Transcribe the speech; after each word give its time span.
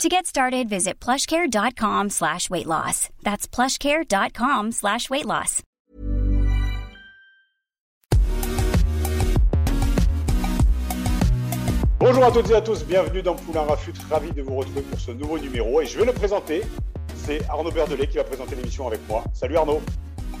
To 0.00 0.08
get 0.08 0.26
started, 0.26 0.68
visit 0.68 0.98
plushcare.com 0.98 2.10
slash 2.10 2.50
weight 2.50 2.66
loss. 2.66 3.08
That's 3.22 3.46
plushcare.com 3.46 4.72
slash 4.72 5.08
weight 5.10 5.26
loss. 5.26 5.62
Bonjour 12.00 12.24
à 12.24 12.32
toutes 12.32 12.50
et 12.50 12.54
à 12.54 12.60
tous, 12.60 12.84
bienvenue 12.84 13.22
dans 13.22 13.36
Poulain 13.36 13.62
Rafut, 13.62 13.92
ravi 14.10 14.32
de 14.32 14.42
vous 14.42 14.56
retrouver 14.56 14.82
pour 14.82 14.98
ce 14.98 15.12
nouveau 15.12 15.38
numéro 15.38 15.80
et 15.80 15.86
je 15.86 15.96
vais 15.96 16.04
le 16.04 16.12
présenter. 16.12 16.62
C'est 17.14 17.48
Arnaud 17.48 17.70
Berdelet 17.70 18.08
qui 18.08 18.16
va 18.16 18.24
présenter 18.24 18.56
l'émission 18.56 18.88
avec 18.88 18.98
moi. 19.08 19.22
Salut 19.32 19.56
Arnaud. 19.56 19.80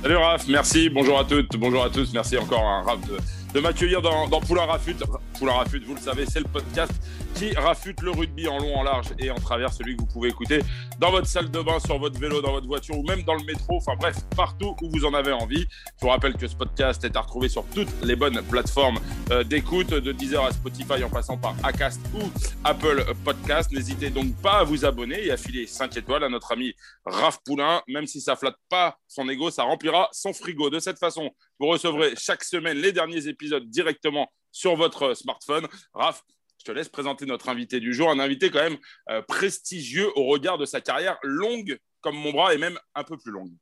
Salut 0.02 0.16
Raph, 0.16 0.48
merci, 0.48 0.90
bonjour 0.90 1.20
à 1.20 1.24
toutes, 1.24 1.56
bonjour 1.56 1.84
à 1.84 1.90
tous, 1.90 2.12
merci 2.12 2.36
encore 2.36 2.64
à 2.64 2.82
Raph 2.82 3.00
de, 3.06 3.16
de 3.54 3.60
m'accueillir 3.60 4.02
dans, 4.02 4.28
dans 4.28 4.40
Poulain 4.40 4.66
Rafut. 4.66 4.96
Poulain 5.38 5.52
Rafut, 5.52 5.80
vous 5.84 5.94
le 5.94 6.00
savez, 6.00 6.24
c'est 6.26 6.40
le 6.40 6.48
podcast 6.48 6.92
qui 7.34 7.54
rafute 7.54 8.00
le 8.02 8.10
rugby 8.10 8.46
en 8.48 8.58
long, 8.58 8.76
en 8.76 8.82
large 8.82 9.08
et 9.18 9.30
en 9.30 9.36
travers, 9.36 9.72
celui 9.72 9.96
que 9.96 10.02
vous 10.02 10.06
pouvez 10.06 10.28
écouter 10.28 10.60
dans 10.98 11.10
votre 11.10 11.26
salle 11.26 11.50
de 11.50 11.60
bain, 11.60 11.78
sur 11.80 11.98
votre 11.98 12.18
vélo, 12.18 12.40
dans 12.40 12.52
votre 12.52 12.66
voiture 12.66 12.98
ou 12.98 13.02
même 13.02 13.22
dans 13.22 13.34
le 13.34 13.44
métro, 13.44 13.76
enfin 13.76 13.94
bref, 13.98 14.16
partout 14.36 14.76
où 14.82 14.90
vous 14.90 15.04
en 15.04 15.14
avez 15.14 15.32
envie. 15.32 15.66
Je 15.98 16.02
vous 16.02 16.08
rappelle 16.08 16.34
que 16.34 16.46
ce 16.46 16.54
podcast 16.54 17.02
est 17.04 17.16
à 17.16 17.20
retrouver 17.20 17.48
sur 17.48 17.64
toutes 17.74 17.88
les 18.02 18.16
bonnes 18.16 18.40
plateformes 18.42 18.98
euh, 19.30 19.44
d'écoute, 19.44 19.88
de 19.88 20.12
Deezer 20.12 20.44
à 20.44 20.52
Spotify 20.52 21.02
en 21.04 21.10
passant 21.10 21.36
par 21.36 21.54
Acast 21.62 22.00
ou 22.14 22.22
Apple 22.64 23.04
Podcast. 23.24 23.72
N'hésitez 23.72 24.10
donc 24.10 24.34
pas 24.40 24.60
à 24.60 24.64
vous 24.64 24.84
abonner 24.84 25.26
et 25.26 25.30
à 25.30 25.36
filer 25.36 25.66
5 25.66 25.96
étoiles 25.96 26.24
à 26.24 26.28
notre 26.28 26.52
ami 26.52 26.74
Raph 27.04 27.38
Poulain, 27.44 27.82
même 27.88 28.06
si 28.06 28.20
ça 28.20 28.36
flatte 28.36 28.56
pas 28.68 28.98
son 29.08 29.28
ego, 29.28 29.50
ça 29.50 29.64
remplira 29.64 30.08
son 30.12 30.32
frigo. 30.32 30.70
De 30.70 30.78
cette 30.78 30.98
façon, 30.98 31.30
vous 31.62 31.68
recevrez 31.68 32.14
chaque 32.16 32.42
semaine 32.42 32.76
les 32.78 32.90
derniers 32.90 33.28
épisodes 33.28 33.64
directement 33.70 34.28
sur 34.50 34.74
votre 34.74 35.14
smartphone. 35.14 35.68
Raph, 35.94 36.24
je 36.58 36.64
te 36.64 36.72
laisse 36.72 36.88
présenter 36.88 37.24
notre 37.24 37.48
invité 37.48 37.78
du 37.78 37.94
jour, 37.94 38.10
un 38.10 38.18
invité 38.18 38.50
quand 38.50 38.62
même 38.62 38.78
euh, 39.10 39.22
prestigieux 39.22 40.10
au 40.16 40.24
regard 40.24 40.58
de 40.58 40.64
sa 40.64 40.80
carrière 40.80 41.18
longue 41.22 41.78
comme 42.00 42.16
mon 42.16 42.32
bras 42.32 42.52
et 42.52 42.58
même 42.58 42.76
un 42.96 43.04
peu 43.04 43.16
plus 43.16 43.30
longue. 43.30 43.52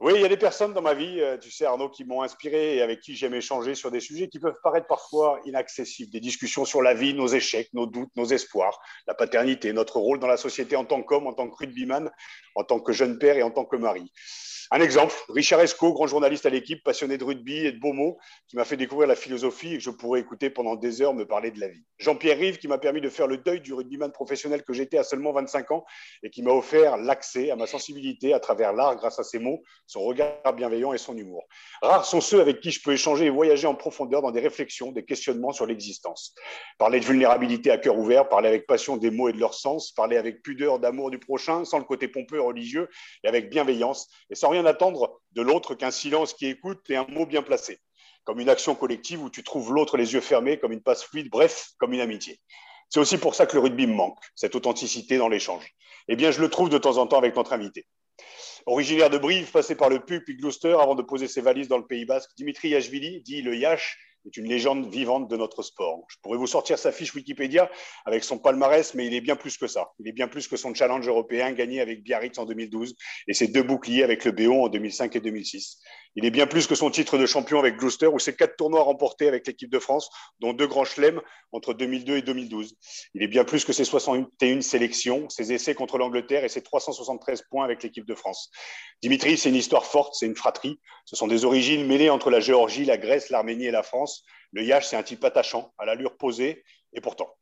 Oui, 0.00 0.12
il 0.16 0.20
y 0.20 0.24
a 0.24 0.28
des 0.28 0.36
personnes 0.36 0.74
dans 0.74 0.82
ma 0.82 0.92
vie, 0.92 1.20
euh, 1.20 1.38
tu 1.38 1.52
sais 1.52 1.64
Arnaud, 1.64 1.88
qui 1.88 2.04
m'ont 2.04 2.22
inspiré 2.22 2.76
et 2.76 2.82
avec 2.82 3.00
qui 3.00 3.14
j'aime 3.14 3.34
échanger 3.34 3.76
sur 3.76 3.92
des 3.92 4.00
sujets 4.00 4.28
qui 4.28 4.40
peuvent 4.40 4.58
paraître 4.62 4.88
parfois 4.88 5.40
inaccessibles, 5.44 6.10
des 6.10 6.20
discussions 6.20 6.64
sur 6.64 6.82
la 6.82 6.94
vie, 6.94 7.14
nos 7.14 7.28
échecs, 7.28 7.68
nos 7.72 7.86
doutes, 7.86 8.10
nos 8.16 8.26
espoirs, 8.26 8.80
la 9.06 9.14
paternité, 9.14 9.72
notre 9.72 9.98
rôle 9.98 10.18
dans 10.18 10.26
la 10.26 10.36
société 10.36 10.74
en 10.74 10.84
tant 10.84 11.02
qu'homme, 11.02 11.28
en 11.28 11.32
tant 11.32 11.48
que 11.48 11.56
rugbyman, 11.56 12.10
en 12.56 12.64
tant 12.64 12.80
que 12.80 12.92
jeune 12.92 13.18
père 13.18 13.36
et 13.36 13.42
en 13.44 13.52
tant 13.52 13.64
que 13.64 13.76
mari. 13.76 14.12
Un 14.70 14.80
exemple, 14.80 15.14
Richard 15.28 15.60
Esco, 15.60 15.92
grand 15.92 16.06
journaliste 16.06 16.46
à 16.46 16.50
l'équipe, 16.50 16.82
passionné 16.82 17.18
de 17.18 17.24
rugby 17.24 17.66
et 17.66 17.72
de 17.72 17.78
beaux 17.78 17.92
mots, 17.92 18.18
qui 18.48 18.56
m'a 18.56 18.64
fait 18.64 18.76
découvrir 18.76 19.06
la 19.06 19.14
philosophie 19.14 19.74
et 19.74 19.78
que 19.78 19.84
je 19.84 19.90
pourrais 19.90 20.20
écouter 20.20 20.48
pendant 20.50 20.74
des 20.74 21.02
heures 21.02 21.14
me 21.14 21.26
parler 21.26 21.50
de 21.50 21.60
la 21.60 21.68
vie. 21.68 21.84
Jean-Pierre 21.98 22.38
Rive, 22.38 22.58
qui 22.58 22.66
m'a 22.66 22.78
permis 22.78 23.00
de 23.00 23.08
faire 23.10 23.26
le 23.26 23.36
deuil 23.36 23.60
du 23.60 23.74
rugbyman 23.74 24.10
professionnel 24.10 24.62
que 24.64 24.72
j'étais 24.72 24.98
à 24.98 25.04
seulement 25.04 25.32
25 25.32 25.70
ans 25.70 25.84
et 26.22 26.30
qui 26.30 26.42
m'a 26.42 26.50
offert 26.50 26.96
l'accès 26.96 27.50
à 27.50 27.56
ma 27.56 27.66
sensibilité 27.66 28.32
à 28.32 28.40
travers 28.40 28.72
l'art 28.72 28.96
grâce 28.96 29.18
à 29.18 29.22
ses 29.22 29.38
mots, 29.38 29.62
son 29.86 30.02
regard 30.02 30.52
bienveillant 30.54 30.92
et 30.92 30.98
son 30.98 31.16
humour. 31.16 31.44
Rares 31.82 32.04
sont 32.04 32.20
ceux 32.20 32.40
avec 32.40 32.60
qui 32.60 32.70
je 32.70 32.80
peux 32.82 32.92
échanger 32.92 33.26
et 33.26 33.30
voyager 33.30 33.66
en 33.66 33.74
profondeur 33.74 34.22
dans 34.22 34.30
des 34.30 34.40
réflexions, 34.40 34.92
des 34.92 35.04
questionnements 35.04 35.52
sur 35.52 35.66
l'existence. 35.66 36.34
Parler 36.78 37.00
de 37.00 37.04
vulnérabilité 37.04 37.70
à 37.70 37.78
cœur 37.78 37.98
ouvert, 37.98 38.28
parler 38.28 38.48
avec 38.48 38.66
passion 38.66 38.96
des 38.96 39.10
mots 39.10 39.28
et 39.28 39.32
de 39.32 39.38
leur 39.38 39.54
sens, 39.54 39.92
parler 39.92 40.16
avec 40.16 40.42
pudeur 40.42 40.78
d'amour 40.78 41.10
du 41.10 41.18
prochain, 41.18 41.64
sans 41.64 41.78
le 41.78 41.84
côté 41.84 42.08
pompeux 42.08 42.36
et 42.36 42.40
religieux, 42.40 42.88
et 43.22 43.28
avec 43.28 43.50
bienveillance, 43.50 44.08
et 44.30 44.34
sans 44.34 44.48
rien 44.48 44.64
attendre 44.66 45.20
de 45.32 45.42
l'autre 45.42 45.74
qu'un 45.74 45.90
silence 45.90 46.32
qui 46.32 46.46
écoute 46.46 46.80
et 46.88 46.96
un 46.96 47.06
mot 47.08 47.26
bien 47.26 47.42
placé, 47.42 47.78
comme 48.24 48.40
une 48.40 48.48
action 48.48 48.74
collective 48.74 49.22
où 49.22 49.30
tu 49.30 49.42
trouves 49.42 49.72
l'autre 49.72 49.96
les 49.96 50.14
yeux 50.14 50.20
fermés, 50.20 50.58
comme 50.58 50.72
une 50.72 50.82
passe 50.82 51.04
fluide, 51.04 51.28
bref, 51.30 51.70
comme 51.78 51.92
une 51.92 52.00
amitié. 52.00 52.40
C'est 52.88 53.00
aussi 53.00 53.18
pour 53.18 53.34
ça 53.34 53.46
que 53.46 53.54
le 53.54 53.60
rugby 53.60 53.86
me 53.86 53.94
manque, 53.94 54.18
cette 54.34 54.54
authenticité 54.54 55.18
dans 55.18 55.28
l'échange. 55.28 55.68
Eh 56.08 56.16
bien, 56.16 56.30
je 56.30 56.40
le 56.40 56.48
trouve 56.48 56.68
de 56.68 56.78
temps 56.78 56.98
en 56.98 57.06
temps 57.06 57.18
avec 57.18 57.34
notre 57.34 57.52
invité. 57.52 57.86
Originaire 58.66 59.10
de 59.10 59.18
Brive, 59.18 59.50
passé 59.50 59.74
par 59.74 59.90
le 59.90 60.00
Puy 60.00 60.20
puis 60.20 60.36
Gloucester 60.36 60.76
avant 60.80 60.94
de 60.94 61.02
poser 61.02 61.28
ses 61.28 61.40
valises 61.40 61.68
dans 61.68 61.78
le 61.78 61.86
Pays 61.86 62.06
Basque, 62.06 62.30
Dimitri 62.36 62.70
Yachvili, 62.70 63.20
dit 63.20 63.42
le 63.42 63.54
Yash, 63.54 63.98
est 64.26 64.36
une 64.36 64.48
légende 64.48 64.90
vivante 64.90 65.28
de 65.28 65.36
notre 65.36 65.62
sport. 65.62 66.04
Je 66.08 66.16
pourrais 66.22 66.38
vous 66.38 66.46
sortir 66.46 66.78
sa 66.78 66.92
fiche 66.92 67.14
Wikipédia 67.14 67.70
avec 68.04 68.24
son 68.24 68.38
palmarès, 68.38 68.94
mais 68.94 69.06
il 69.06 69.14
est 69.14 69.20
bien 69.20 69.36
plus 69.36 69.56
que 69.56 69.66
ça. 69.66 69.92
Il 69.98 70.08
est 70.08 70.12
bien 70.12 70.28
plus 70.28 70.48
que 70.48 70.56
son 70.56 70.74
challenge 70.74 71.06
européen 71.06 71.52
gagné 71.52 71.80
avec 71.80 72.02
Biarritz 72.02 72.38
en 72.38 72.46
2012 72.46 72.94
et 73.28 73.34
ses 73.34 73.48
deux 73.48 73.62
boucliers 73.62 74.02
avec 74.02 74.24
le 74.24 74.32
Béon 74.32 74.64
en 74.64 74.68
2005 74.68 75.14
et 75.16 75.20
2006. 75.20 75.80
Il 76.16 76.24
est 76.24 76.30
bien 76.30 76.46
plus 76.46 76.66
que 76.66 76.74
son 76.74 76.90
titre 76.90 77.18
de 77.18 77.26
champion 77.26 77.58
avec 77.58 77.76
Gloucester 77.76 78.06
ou 78.06 78.18
ses 78.18 78.36
quatre 78.36 78.56
tournois 78.56 78.82
remportés 78.82 79.26
avec 79.26 79.46
l'équipe 79.46 79.70
de 79.70 79.80
France, 79.80 80.10
dont 80.40 80.52
deux 80.52 80.68
grands 80.68 80.84
chelems 80.84 81.20
entre 81.50 81.74
2002 81.74 82.18
et 82.18 82.22
2012. 82.22 82.76
Il 83.14 83.22
est 83.22 83.28
bien 83.28 83.44
plus 83.44 83.64
que 83.64 83.72
ses 83.72 83.84
61 83.84 84.60
sélections, 84.60 85.28
ses 85.28 85.52
essais 85.52 85.74
contre 85.74 85.98
l'Angleterre 85.98 86.44
et 86.44 86.48
ses 86.48 86.62
373 86.62 87.42
points 87.50 87.64
avec 87.64 87.82
l'équipe 87.82 88.06
de 88.06 88.14
France. 88.14 88.50
Dimitri, 89.02 89.36
c'est 89.36 89.48
une 89.48 89.56
histoire 89.56 89.86
forte, 89.86 90.14
c'est 90.14 90.26
une 90.26 90.36
fratrie. 90.36 90.78
Ce 91.04 91.16
sont 91.16 91.26
des 91.26 91.44
origines 91.44 91.84
mêlées 91.86 92.10
entre 92.10 92.30
la 92.30 92.40
Géorgie, 92.40 92.84
la 92.84 92.96
Grèce, 92.96 93.30
l'Arménie 93.30 93.66
et 93.66 93.72
la 93.72 93.82
France. 93.82 94.13
Le 94.52 94.62
Yash, 94.62 94.86
c'est 94.86 94.96
un 94.96 95.02
type 95.02 95.24
attachant, 95.24 95.74
à 95.78 95.84
l'allure 95.84 96.16
posée, 96.16 96.64
et 96.92 97.00
pourtant. 97.00 97.34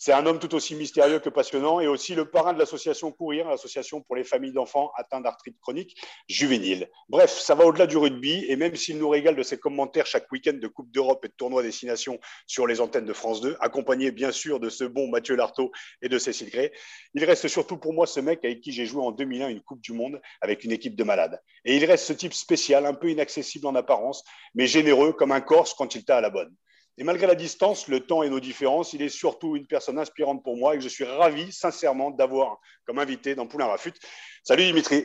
C'est 0.00 0.12
un 0.12 0.24
homme 0.26 0.38
tout 0.38 0.54
aussi 0.54 0.76
mystérieux 0.76 1.18
que 1.18 1.28
passionnant 1.28 1.80
et 1.80 1.88
aussi 1.88 2.14
le 2.14 2.24
parrain 2.24 2.52
de 2.52 2.58
l'association 2.60 3.10
Courir, 3.10 3.48
l'association 3.48 4.00
pour 4.00 4.14
les 4.14 4.22
familles 4.22 4.52
d'enfants 4.52 4.92
atteints 4.96 5.20
d'arthrite 5.20 5.58
chronique 5.60 6.00
juvénile. 6.28 6.88
Bref, 7.08 7.36
ça 7.36 7.56
va 7.56 7.66
au-delà 7.66 7.88
du 7.88 7.96
rugby 7.96 8.44
et 8.46 8.54
même 8.54 8.76
s'il 8.76 8.98
nous 8.98 9.08
régale 9.08 9.34
de 9.34 9.42
ses 9.42 9.58
commentaires 9.58 10.06
chaque 10.06 10.30
week-end 10.30 10.52
de 10.52 10.68
Coupe 10.68 10.92
d'Europe 10.92 11.24
et 11.24 11.28
de 11.28 11.32
tournois 11.32 11.64
destination 11.64 12.20
sur 12.46 12.68
les 12.68 12.80
antennes 12.80 13.06
de 13.06 13.12
France 13.12 13.40
2, 13.40 13.56
accompagné 13.58 14.12
bien 14.12 14.30
sûr 14.30 14.60
de 14.60 14.68
ce 14.68 14.84
bon 14.84 15.08
Mathieu 15.08 15.34
Lartaud 15.34 15.72
et 16.00 16.08
de 16.08 16.16
Cécile 16.16 16.50
Gray, 16.50 16.70
il 17.14 17.24
reste 17.24 17.48
surtout 17.48 17.76
pour 17.76 17.92
moi 17.92 18.06
ce 18.06 18.20
mec 18.20 18.44
avec 18.44 18.60
qui 18.60 18.70
j'ai 18.70 18.86
joué 18.86 19.02
en 19.02 19.10
2001 19.10 19.48
une 19.48 19.62
Coupe 19.62 19.80
du 19.80 19.92
Monde 19.92 20.20
avec 20.40 20.62
une 20.62 20.70
équipe 20.70 20.94
de 20.94 21.02
malades. 21.02 21.40
Et 21.64 21.76
il 21.76 21.84
reste 21.84 22.04
ce 22.04 22.12
type 22.12 22.34
spécial, 22.34 22.86
un 22.86 22.94
peu 22.94 23.10
inaccessible 23.10 23.66
en 23.66 23.74
apparence, 23.74 24.22
mais 24.54 24.68
généreux 24.68 25.12
comme 25.12 25.32
un 25.32 25.40
Corse 25.40 25.74
quand 25.74 25.96
il 25.96 26.04
t'a 26.04 26.18
à 26.18 26.20
la 26.20 26.30
bonne. 26.30 26.54
Et 27.00 27.04
malgré 27.04 27.28
la 27.28 27.36
distance, 27.36 27.86
le 27.86 28.00
temps 28.00 28.24
et 28.24 28.28
nos 28.28 28.40
différences, 28.40 28.92
il 28.92 29.02
est 29.02 29.08
surtout 29.08 29.54
une 29.54 29.68
personne 29.68 30.00
inspirante 30.00 30.42
pour 30.42 30.56
moi 30.56 30.74
et 30.74 30.78
que 30.78 30.82
je 30.82 30.88
suis 30.88 31.04
ravi, 31.04 31.52
sincèrement, 31.52 32.10
d'avoir 32.10 32.58
comme 32.86 32.98
invité 32.98 33.36
dans 33.36 33.46
Poulain 33.46 33.66
Rafut. 33.66 33.94
Salut 34.42 34.64
Dimitri. 34.64 35.04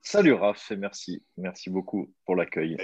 Salut 0.00 0.34
Raph 0.34 0.70
et 0.70 0.76
merci. 0.76 1.24
Merci 1.36 1.70
beaucoup 1.70 2.14
pour 2.24 2.36
l'accueil. 2.36 2.76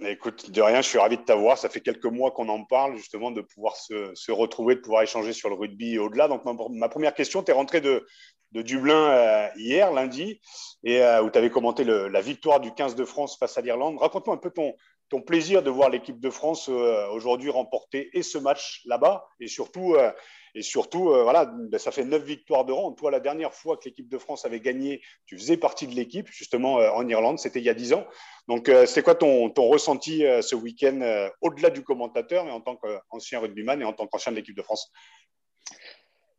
Écoute, 0.00 0.50
de 0.50 0.60
rien, 0.60 0.82
je 0.82 0.88
suis 0.88 0.98
ravi 0.98 1.16
de 1.16 1.22
t'avoir. 1.22 1.56
Ça 1.56 1.68
fait 1.68 1.80
quelques 1.80 2.06
mois 2.06 2.32
qu'on 2.32 2.48
en 2.48 2.64
parle, 2.64 2.96
justement, 2.96 3.30
de 3.30 3.40
pouvoir 3.40 3.76
se, 3.76 4.10
se, 4.14 4.32
retrouver, 4.32 4.74
de 4.74 4.80
pouvoir 4.80 5.04
échanger 5.04 5.32
sur 5.32 5.48
le 5.48 5.54
rugby 5.54 5.94
et 5.94 5.98
au-delà. 6.00 6.26
Donc, 6.26 6.44
ma, 6.44 6.54
ma, 6.70 6.88
première 6.88 7.14
question, 7.14 7.44
tu 7.44 7.52
es 7.52 7.54
rentré 7.54 7.80
de, 7.80 8.04
de 8.50 8.62
Dublin 8.62 9.10
euh, 9.10 9.48
hier, 9.54 9.92
lundi, 9.92 10.40
et 10.82 11.00
euh, 11.00 11.22
où 11.22 11.30
tu 11.30 11.38
avais 11.38 11.50
commenté 11.50 11.84
le, 11.84 12.08
la 12.08 12.20
victoire 12.20 12.58
du 12.58 12.74
15 12.74 12.96
de 12.96 13.04
France 13.04 13.38
face 13.38 13.56
à 13.56 13.60
l'Irlande. 13.60 13.98
Raconte-moi 13.98 14.34
un 14.34 14.38
peu 14.38 14.50
ton, 14.50 14.74
ton 15.14 15.20
plaisir 15.20 15.62
de 15.62 15.70
voir 15.70 15.90
l'équipe 15.90 16.18
de 16.18 16.28
France 16.28 16.68
euh, 16.68 17.06
aujourd'hui 17.10 17.48
remporter 17.48 18.10
et 18.14 18.24
ce 18.24 18.36
match 18.36 18.82
là-bas, 18.84 19.28
et 19.38 19.46
surtout, 19.46 19.94
euh, 19.94 20.10
et 20.56 20.62
surtout 20.62 21.10
euh, 21.10 21.22
voilà, 21.22 21.44
ben, 21.44 21.78
ça 21.78 21.92
fait 21.92 22.04
neuf 22.04 22.24
victoires 22.24 22.64
de 22.64 22.72
rang. 22.72 22.90
Toi, 22.94 23.12
la 23.12 23.20
dernière 23.20 23.54
fois 23.54 23.76
que 23.76 23.84
l'équipe 23.84 24.08
de 24.08 24.18
France 24.18 24.44
avait 24.44 24.58
gagné, 24.58 25.02
tu 25.26 25.38
faisais 25.38 25.56
partie 25.56 25.86
de 25.86 25.94
l'équipe, 25.94 26.26
justement 26.32 26.78
en 26.78 27.08
Irlande, 27.08 27.38
c'était 27.38 27.60
il 27.60 27.64
y 27.64 27.70
a 27.70 27.74
dix 27.74 27.92
ans. 27.92 28.04
Donc, 28.48 28.68
c'est 28.86 29.04
quoi 29.04 29.14
ton, 29.14 29.50
ton 29.50 29.68
ressenti 29.68 30.24
ce 30.42 30.56
week-end, 30.56 31.30
au-delà 31.40 31.70
du 31.70 31.84
commentateur, 31.84 32.44
mais 32.44 32.50
en 32.50 32.60
tant 32.60 32.76
qu'ancien 32.76 33.38
rugbyman 33.38 33.80
et 33.80 33.84
en 33.84 33.92
tant 33.92 34.08
qu'ancien 34.08 34.32
de 34.32 34.36
l'équipe 34.36 34.56
de 34.56 34.62
France? 34.62 34.90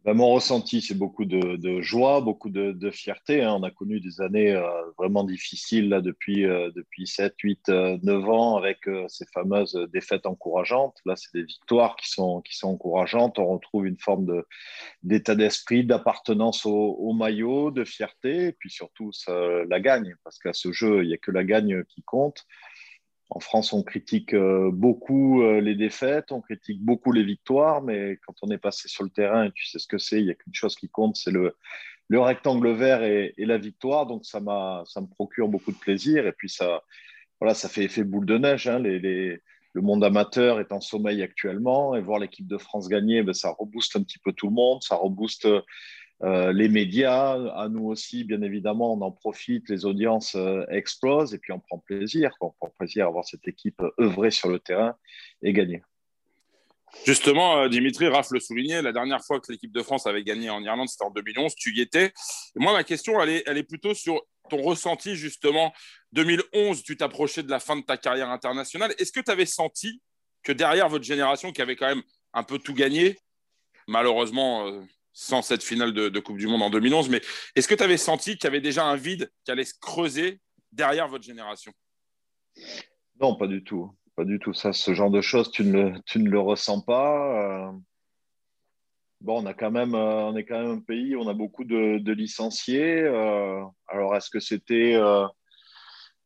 Ben, 0.05 0.13
mon 0.13 0.29
ressenti, 0.29 0.83
c'est 0.83 0.93
beaucoup 0.93 1.25
de, 1.25 1.81
joie, 1.81 2.21
beaucoup 2.21 2.51
de, 2.51 2.91
fierté. 2.91 3.41
Hein. 3.41 3.55
On 3.59 3.63
a 3.63 3.71
connu 3.71 3.99
des 3.99 4.21
années 4.21 4.51
euh, 4.51 4.69
vraiment 4.99 5.23
difficiles 5.23 5.89
là, 5.89 5.99
depuis, 5.99 6.45
euh, 6.45 6.69
depuis 6.75 7.07
7, 7.07 7.33
8, 7.41 7.69
euh, 7.69 7.97
9 8.03 8.29
ans 8.29 8.55
avec 8.55 8.87
euh, 8.87 9.05
ces 9.07 9.25
fameuses 9.33 9.73
défaites 9.91 10.27
encourageantes. 10.27 10.95
Là, 11.05 11.15
c'est 11.15 11.33
des 11.33 11.43
victoires 11.43 11.95
qui 11.95 12.07
sont, 12.11 12.41
qui 12.41 12.55
sont 12.55 12.67
encourageantes. 12.67 13.39
On 13.39 13.47
retrouve 13.47 13.87
une 13.87 13.97
forme 13.97 14.43
d'état 15.01 15.33
d'esprit, 15.33 15.83
d'appartenance 15.83 16.67
au, 16.67 17.13
maillot, 17.13 17.71
de 17.71 17.83
fierté, 17.83 18.49
et 18.49 18.51
puis 18.51 18.69
surtout 18.69 19.09
la 19.27 19.79
gagne, 19.79 20.15
parce 20.23 20.37
qu'à 20.37 20.53
ce 20.53 20.71
jeu, 20.71 21.03
il 21.03 21.07
n'y 21.07 21.13
a 21.15 21.17
que 21.17 21.31
la 21.31 21.43
gagne 21.43 21.83
qui 21.85 22.03
compte. 22.03 22.45
En 23.29 23.39
France, 23.39 23.73
on 23.73 23.81
critique 23.81 24.33
euh, 24.33 24.69
beaucoup 24.71 25.41
euh, 25.41 25.59
les 25.59 25.75
défaites, 25.75 26.31
on 26.31 26.41
critique 26.41 26.81
beaucoup 26.81 27.11
les 27.11 27.23
victoires, 27.23 27.81
mais 27.81 28.19
quand 28.25 28.35
on 28.43 28.51
est 28.51 28.57
passé 28.57 28.87
sur 28.87 29.03
le 29.03 29.09
terrain 29.09 29.45
et 29.45 29.51
tu 29.51 29.65
sais 29.65 29.79
ce 29.79 29.87
que 29.87 29.97
c'est, 29.97 30.19
il 30.19 30.25
n'y 30.25 30.31
a 30.31 30.35
qu'une 30.35 30.53
chose 30.53 30.75
qui 30.75 30.89
compte, 30.89 31.15
c'est 31.15 31.31
le, 31.31 31.55
le 32.07 32.19
rectangle 32.19 32.71
vert 32.73 33.03
et, 33.03 33.33
la 33.37 33.57
victoire. 33.57 34.05
Donc, 34.05 34.25
ça, 34.25 34.39
ça 34.85 35.01
me 35.01 35.07
procure 35.07 35.47
beaucoup 35.47 35.71
de 35.71 35.77
plaisir. 35.77 36.27
Et 36.27 36.33
puis, 36.33 36.49
ça, 36.49 36.83
voilà, 37.39 37.55
ça 37.55 37.67
fait 37.67 37.83
effet 37.83 38.03
boule 38.03 38.27
de 38.27 38.37
neige. 38.37 38.67
Hein. 38.67 38.79
le 38.79 39.41
monde 39.81 40.03
amateur 40.03 40.59
est 40.59 40.71
en 40.71 40.81
sommeil 40.81 41.23
actuellement. 41.23 41.95
Et 41.95 42.01
voir 42.01 42.19
l'équipe 42.19 42.47
de 42.47 42.59
France 42.59 42.89
gagner, 42.89 43.23
ben, 43.23 43.33
ça 43.33 43.55
rebooste 43.57 43.95
un 43.95 44.03
petit 44.03 44.19
peu 44.19 44.33
tout 44.33 44.47
le 44.47 44.53
monde. 44.53 44.83
Ça 44.83 44.95
rebooste 44.95 45.47
euh, 46.23 46.53
les 46.53 46.69
médias. 46.69 47.33
À 47.55 47.69
nous 47.69 47.85
aussi, 47.87 48.23
bien 48.23 48.41
évidemment, 48.41 48.93
on 48.93 49.01
en 49.01 49.11
profite. 49.11 49.69
Les 49.69 49.85
audiences 49.85 50.35
euh, 50.35 50.65
explosent. 50.69 51.33
Et 51.33 51.39
puis, 51.39 51.51
on 51.51 51.59
prend 51.59 51.79
plaisir. 51.79 52.31
On 52.41 52.51
prend 52.51 52.73
plaisir 52.77 53.07
à 53.07 53.09
voir 53.09 53.25
cette 53.25 53.47
équipe 53.47 53.81
œuvrer 53.99 54.31
sur 54.31 54.49
le 54.49 54.59
terrain 54.59 54.95
et 55.41 55.53
gagner. 55.53 55.81
Justement, 57.03 57.57
euh, 57.57 57.69
Dimitri, 57.69 58.07
Raph 58.07 58.31
le 58.31 58.39
soulignait, 58.39 58.81
la 58.81 58.93
dernière 58.93 59.23
fois 59.23 59.39
que 59.39 59.51
l'équipe 59.51 59.71
de 59.71 59.83
France 59.83 60.07
avait 60.07 60.23
gagné 60.23 60.49
en 60.49 60.63
Irlande, 60.63 60.87
c'était 60.87 61.03
en 61.03 61.11
2011, 61.11 61.53
tu 61.55 61.75
y 61.75 61.81
étais. 61.81 62.13
Moi, 62.55 62.71
ma 62.71 62.83
question, 62.83 63.21
elle 63.21 63.57
est, 63.57 63.63
plutôt 63.63 63.93
sur 63.93 64.21
ton 64.49 64.61
ressenti, 64.61 65.15
justement. 65.15 65.73
2011, 66.13 66.83
tu 66.83 66.95
t'approchais 66.95 67.43
de 67.43 67.49
la 67.49 67.59
fin 67.59 67.75
de 67.75 67.81
ta 67.81 67.97
carrière 67.97 68.29
internationale. 68.29 68.93
Est-ce 68.97 69.11
que 69.11 69.19
tu 69.19 69.31
avais 69.31 69.45
senti 69.45 70.01
que 70.43 70.51
derrière 70.51 70.87
votre 70.87 71.03
génération, 71.03 71.51
qui 71.51 71.61
avait 71.61 71.75
quand 71.75 71.87
même 71.87 72.03
un 72.33 72.43
peu 72.43 72.59
tout 72.59 72.73
gagné, 72.73 73.17
malheureusement 73.87 74.67
euh, 74.67 74.81
sans 75.15 75.41
cette 75.41 75.63
finale 75.63 75.93
de, 75.93 76.19
Coupe 76.19 76.37
du 76.37 76.45
Monde 76.45 76.61
en 76.61 76.69
2011, 76.69 77.09
mais 77.09 77.21
est-ce 77.55 77.67
que 77.67 77.73
tu 77.73 77.83
avais 77.83 77.97
senti 77.97 78.37
qu'il 78.37 78.43
y 78.43 78.47
avait 78.47 78.61
déjà 78.61 78.85
un 78.85 78.95
vide 78.95 79.31
qui 79.43 79.51
allait 79.51 79.65
se 79.65 79.73
creuser 79.79 80.39
derrière 80.71 81.07
votre 81.07 81.23
génération? 81.23 81.71
Non, 83.19 83.35
pas 83.35 83.47
du 83.47 83.63
tout 83.63 83.91
pas 84.15 84.25
du 84.25 84.39
tout 84.39 84.53
ça. 84.53 84.73
Ce 84.73 84.93
genre 84.93 85.11
de 85.11 85.21
choses, 85.21 85.51
tu 85.51 85.63
ne 85.63 85.71
le, 85.71 85.93
tu 86.05 86.19
ne 86.19 86.29
le 86.29 86.39
ressens 86.39 86.81
pas. 86.81 87.67
Euh. 87.67 87.71
Bon, 89.21 89.41
on, 89.41 89.45
a 89.45 89.53
quand 89.53 89.71
même, 89.71 89.95
euh, 89.95 90.25
on 90.25 90.35
est 90.35 90.45
quand 90.45 90.59
même 90.61 90.77
un 90.77 90.79
pays 90.79 91.15
où 91.15 91.21
on 91.21 91.27
a 91.27 91.33
beaucoup 91.33 91.63
de, 91.63 92.11
licenciés. 92.11 93.01
Euh. 93.01 93.63
alors, 93.87 94.15
est-ce 94.15 94.29
que 94.29 94.39
c'était 94.39 94.97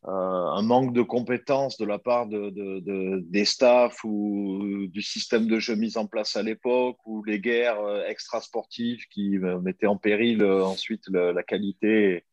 un 0.03 0.61
manque 0.61 0.93
de 0.93 1.01
compétences 1.01 1.77
de 1.77 1.85
la 1.85 1.99
part 1.99 2.27
de, 2.27 3.19
des 3.19 3.45
staffs 3.45 4.03
ou 4.03 4.87
du 4.87 5.01
système 5.01 5.47
de 5.47 5.59
jeu 5.59 5.75
mis 5.75 5.97
en 5.97 6.07
place 6.07 6.35
à 6.35 6.43
l'époque 6.43 6.97
ou 7.05 7.23
les 7.23 7.39
guerres 7.39 8.05
extrasportives 8.07 9.05
qui 9.11 9.37
mettaient 9.61 9.87
en 9.87 9.97
péril 9.97 10.43
ensuite 10.43 11.07
la 11.09 11.43
qualité 11.43 12.23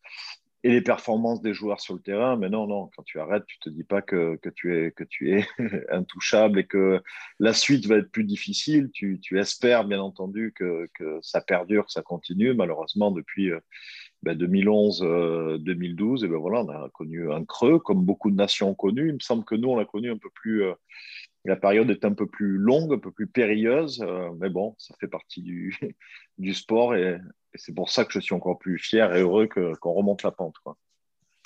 et 0.67 0.71
les 0.71 0.81
performances 0.81 1.41
des 1.41 1.53
joueurs 1.53 1.79
sur 1.79 1.93
le 1.93 2.01
terrain. 2.01 2.35
Mais 2.35 2.49
non, 2.49 2.67
non, 2.67 2.89
quand 2.93 3.03
tu 3.03 3.21
arrêtes, 3.21 3.45
tu 3.45 3.57
te 3.59 3.69
dis 3.69 3.85
pas 3.85 4.01
que, 4.01 4.35
que 4.35 4.49
tu 4.49 4.75
es, 4.75 4.91
que 4.91 5.05
tu 5.05 5.31
es 5.31 5.47
intouchable 5.91 6.59
et 6.59 6.67
que 6.67 7.01
la 7.39 7.53
suite 7.53 7.85
va 7.85 7.95
être 7.95 8.11
plus 8.11 8.25
difficile. 8.25 8.91
Tu, 8.91 9.17
tu 9.21 9.39
espères, 9.39 9.85
bien 9.85 10.01
entendu, 10.01 10.51
que, 10.53 10.89
que, 10.93 11.19
ça 11.21 11.39
perdure, 11.39 11.85
que 11.85 11.93
ça 11.93 12.01
continue. 12.01 12.53
Malheureusement, 12.53 13.11
depuis 13.11 13.49
2011, 14.23 15.03
euh, 15.03 15.57
2012, 15.59 16.21
ben, 16.21 16.27
et 16.27 16.29
ben 16.29 16.37
voilà, 16.37 16.63
on 16.63 16.69
a 16.69 16.89
connu 16.89 17.31
un 17.31 17.45
creux, 17.45 17.79
comme 17.79 18.03
beaucoup 18.03 18.29
de 18.29 18.35
nations 18.35 18.71
ont 18.71 18.75
connu. 18.75 19.07
Il 19.07 19.13
me 19.13 19.19
semble 19.19 19.45
que 19.45 19.55
nous, 19.55 19.69
on 19.69 19.77
l'a 19.77 19.85
connu 19.85 20.11
un 20.11 20.17
peu 20.17 20.29
plus. 20.33 20.65
Euh, 20.65 20.73
la 21.47 21.55
période 21.55 21.89
est 21.89 22.05
un 22.05 22.13
peu 22.13 22.27
plus 22.27 22.57
longue, 22.57 22.93
un 22.93 22.99
peu 22.99 23.11
plus 23.11 23.27
périlleuse, 23.27 24.03
euh, 24.05 24.29
mais 24.39 24.49
bon, 24.49 24.75
ça 24.77 24.93
fait 24.99 25.07
partie 25.07 25.41
du, 25.41 25.73
sport 26.53 26.95
et, 26.95 27.17
c'est 27.55 27.73
pour 27.73 27.89
ça 27.89 28.05
que 28.05 28.11
je 28.11 28.19
suis 28.19 28.35
encore 28.35 28.59
plus 28.59 28.77
fier 28.77 29.15
et 29.15 29.21
heureux 29.21 29.47
qu'on 29.47 29.93
remonte 29.93 30.21
la 30.21 30.31
pente. 30.31 30.55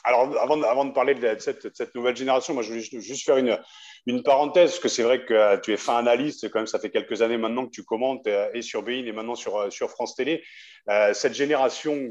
Alors, 0.03 0.35
avant, 0.35 0.85
de 0.85 0.91
parler 0.91 1.13
de 1.13 1.37
cette, 1.39 1.95
nouvelle 1.95 2.17
génération, 2.17 2.53
moi, 2.53 2.63
je 2.63 2.69
voulais 2.69 2.81
juste 2.81 3.23
faire 3.23 3.37
une, 3.37 3.57
une 4.07 4.23
parenthèse, 4.23 4.71
parce 4.71 4.79
que 4.79 4.89
c'est 4.89 5.03
vrai 5.03 5.23
que 5.23 5.33
euh, 5.33 5.57
tu 5.57 5.71
es 5.71 5.77
fin 5.77 5.95
analyste, 5.95 6.49
quand 6.49 6.59
même, 6.59 6.67
ça 6.67 6.79
fait 6.79 6.89
quelques 6.89 7.21
années 7.21 7.37
maintenant 7.37 7.65
que 7.65 7.71
tu 7.71 7.83
commentes 7.83 8.25
euh, 8.27 8.49
et 8.53 8.63
sur 8.63 8.81
Bein 8.83 9.05
et 9.05 9.11
maintenant 9.11 9.35
sur, 9.35 9.71
sur 9.71 9.89
France 9.91 10.15
Télé. 10.15 10.43
cette 11.13 11.35
génération, 11.35 12.09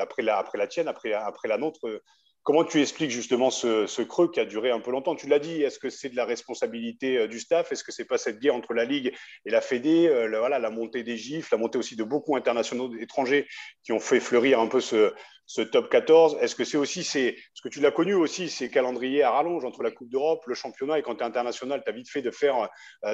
après, 0.00 0.22
la, 0.22 0.38
après 0.38 0.56
la 0.56 0.68
tienne, 0.68 0.88
après, 0.88 1.12
après 1.12 1.48
la 1.48 1.58
nôtre, 1.58 2.00
Comment 2.44 2.64
tu 2.64 2.82
expliques 2.82 3.10
justement 3.10 3.50
ce, 3.50 4.02
creux 4.02 4.30
qui 4.30 4.38
a 4.38 4.44
duré 4.44 4.70
un 4.70 4.78
peu 4.78 4.90
longtemps? 4.90 5.16
Tu 5.16 5.26
l'as 5.26 5.38
dit, 5.38 5.62
est-ce 5.62 5.78
que 5.78 5.88
c'est 5.88 6.10
de 6.10 6.16
la 6.16 6.26
responsabilité 6.26 7.16
euh, 7.16 7.26
du 7.26 7.40
staff? 7.40 7.72
Est-ce 7.72 7.82
que 7.82 7.90
c'est 7.90 8.04
pas 8.04 8.18
cette 8.18 8.38
guerre 8.38 8.54
entre 8.54 8.74
la 8.74 8.84
Ligue 8.84 9.14
et 9.46 9.50
la 9.50 9.62
Fédé 9.62 10.08
euh, 10.08 10.28
voilà, 10.38 10.58
La 10.58 10.68
montée 10.68 11.02
des 11.02 11.16
gifs, 11.16 11.50
la 11.50 11.56
montée 11.56 11.78
aussi 11.78 11.96
de 11.96 12.04
beaucoup 12.04 12.36
internationaux 12.36 12.94
étrangers 12.96 13.48
qui 13.82 13.92
ont 13.92 13.98
fait 13.98 14.20
fleurir 14.20 14.60
un 14.60 14.66
peu 14.66 14.82
ce, 14.82 15.14
ce 15.46 15.60
top 15.60 15.90
14 15.90 16.38
Est-ce 16.40 16.54
que 16.54 16.64
c'est 16.64 16.76
aussi, 16.76 17.04
ce 17.04 17.32
que 17.62 17.68
tu 17.68 17.80
l'as 17.80 17.90
connu 17.90 18.14
aussi, 18.14 18.48
ces 18.48 18.70
calendriers 18.70 19.22
à 19.22 19.30
rallonge 19.30 19.64
entre 19.64 19.82
la 19.82 19.90
Coupe 19.90 20.08
d'Europe, 20.08 20.44
le 20.46 20.54
championnat, 20.54 20.98
et 20.98 21.02
quand 21.02 21.16
tu 21.16 21.20
es 21.22 21.26
international, 21.26 21.82
tu 21.84 21.90
as 21.90 21.94
vite 21.94 22.08
fait 22.08 22.22
de 22.22 22.30
faire 22.30 22.68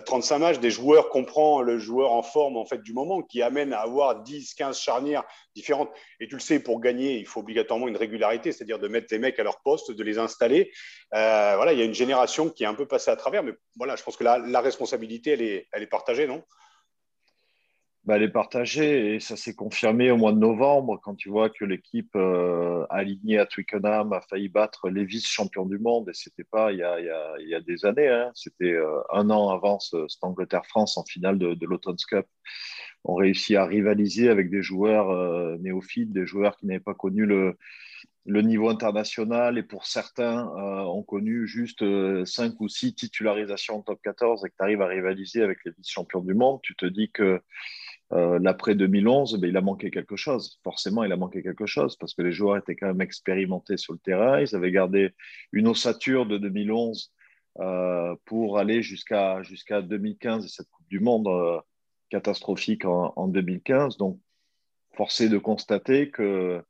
35 0.07 0.35
euh, 0.35 0.39
matchs, 0.39 0.59
des 0.59 0.71
joueurs 0.71 1.09
comprend 1.09 1.63
le 1.63 1.79
joueur 1.79 2.13
en 2.13 2.23
forme 2.23 2.57
en 2.57 2.65
fait 2.65 2.83
du 2.83 2.93
moment, 2.93 3.23
qui 3.23 3.43
amène 3.43 3.73
à 3.73 3.81
avoir 3.81 4.23
10, 4.23 4.55
15 4.55 4.79
charnières 4.79 5.25
différentes. 5.55 5.91
Et 6.21 6.29
tu 6.29 6.35
le 6.35 6.41
sais, 6.41 6.61
pour 6.61 6.81
gagner, 6.81 7.19
il 7.19 7.27
faut 7.27 7.41
obligatoirement 7.41 7.89
une 7.89 7.97
régularité, 7.97 8.53
c'est-à-dire 8.53 8.79
de 8.79 8.89
mettre 8.89 9.09
les 9.11 9.19
mecs 9.19 9.39
à 9.39 9.43
leur 9.43 9.61
poste, 9.63 9.91
de 9.91 10.05
les 10.05 10.19
installer. 10.19 10.71
Euh, 11.15 11.55
voilà, 11.57 11.73
il 11.73 11.79
y 11.79 11.83
a 11.83 11.85
une 11.85 11.95
génération 11.95 12.49
qui 12.49 12.63
est 12.63 12.67
un 12.67 12.75
peu 12.75 12.87
passée 12.87 13.11
à 13.11 13.17
travers, 13.17 13.43
mais 13.43 13.53
voilà, 13.77 13.97
je 13.97 14.03
pense 14.03 14.17
que 14.17 14.25
la, 14.25 14.39
la 14.39 14.61
responsabilité, 14.61 15.67
elle 15.73 15.83
est 15.83 15.87
partagée, 15.87 16.27
non? 16.27 16.45
Bah, 18.11 18.17
elle 18.17 18.25
est 18.25 18.29
partagée 18.29 19.15
et 19.15 19.21
ça 19.21 19.37
s'est 19.37 19.55
confirmé 19.55 20.11
au 20.11 20.17
mois 20.17 20.33
de 20.33 20.39
novembre 20.39 20.99
quand 21.01 21.15
tu 21.15 21.29
vois 21.29 21.49
que 21.49 21.65
l'équipe 21.65 22.11
euh, 22.17 22.85
alignée 22.91 23.39
à 23.39 23.47
Twickenham 23.47 24.13
a 24.13 24.21
failli 24.21 24.49
battre 24.49 24.91
les 24.91 25.05
vice-champions 25.05 25.65
du 25.65 25.79
monde 25.79 26.09
et 26.09 26.13
c'était 26.13 26.43
pas 26.43 26.73
il 26.73 26.79
y 26.79 26.83
a, 26.83 26.99
y 26.99 27.09
a, 27.09 27.35
y 27.39 27.55
a 27.55 27.61
des 27.61 27.85
années, 27.85 28.09
hein. 28.09 28.33
c'était 28.35 28.73
euh, 28.73 28.99
un 29.13 29.31
an 29.31 29.51
avant 29.51 29.79
ce, 29.79 30.09
cette 30.09 30.25
Angleterre-France 30.25 30.99
en 30.99 31.05
finale 31.05 31.39
de, 31.39 31.55
de 31.55 31.67
Cup. 32.09 32.27
On 33.05 33.15
réussit 33.15 33.55
à 33.55 33.65
rivaliser 33.65 34.29
avec 34.29 34.51
des 34.51 34.61
joueurs 34.61 35.11
euh, 35.11 35.57
néophytes, 35.61 36.13
des 36.13 36.27
joueurs 36.27 36.57
qui 36.57 36.67
n'avaient 36.67 36.81
pas 36.81 36.95
connu 36.95 37.27
le, 37.27 37.57
le 38.27 38.43
niveau 38.43 38.69
international 38.69 39.57
et 39.57 39.63
pour 39.63 39.87
certains 39.87 40.47
ont 40.47 41.03
connu 41.03 41.47
juste 41.47 41.81
5 41.81 41.85
euh, 41.85 42.55
ou 42.61 42.69
6 42.69 42.95
titularisations 42.95 43.79
en 43.79 43.83
top 43.83 44.01
14 44.03 44.45
et 44.45 44.51
que 44.51 44.55
tu 44.57 44.63
arrives 44.63 44.83
à 44.83 44.87
rivaliser 44.87 45.43
avec 45.43 45.59
les 45.65 45.73
vice-champions 45.73 46.21
du 46.21 46.35
monde, 46.35 46.61
tu 46.63 46.75
te 46.75 46.87
dis 46.87 47.11
que 47.11 47.41
euh, 48.13 48.39
l'après 48.41 48.75
2011, 48.75 49.39
ben, 49.39 49.49
il 49.49 49.57
a 49.57 49.61
manqué 49.61 49.91
quelque 49.91 50.17
chose. 50.17 50.59
Forcément, 50.65 51.05
il 51.05 51.13
a 51.13 51.17
manqué 51.17 51.43
quelque 51.43 51.67
chose 51.67 51.97
parce 51.97 52.15
que 52.15 52.23
les 52.23 52.33
joueurs 52.33 52.57
étaient 52.57 52.75
quand 52.75 52.89
même 52.89 53.01
expérimentés 53.01 53.77
sur 53.77 53.93
le 53.93 53.99
terrain. 54.01 54.41
Ils 54.41 54.55
avaient 54.57 54.73
gardé 54.73 55.11
une 55.53 55.69
ossature 55.69 56.27
de 56.27 56.39
2011 56.39 57.13
euh, 57.61 58.15
pour 58.25 58.59
aller 58.59 58.83
jusqu'à 58.83 59.43
jusqu'à 59.43 59.83
2015 59.83 60.45
et 60.45 60.49
cette 60.49 60.69
Coupe 60.71 60.89
du 60.89 61.01
Monde 61.01 61.29
euh, 61.29 61.61
catastrophique 62.09 62.85
en, 62.85 63.13
en, 63.15 63.29
2015. 63.29 63.97
Donc, 63.97 64.19
forcé 64.97 65.29
de 65.29 65.39
constater 65.39 66.11
que 66.11 66.63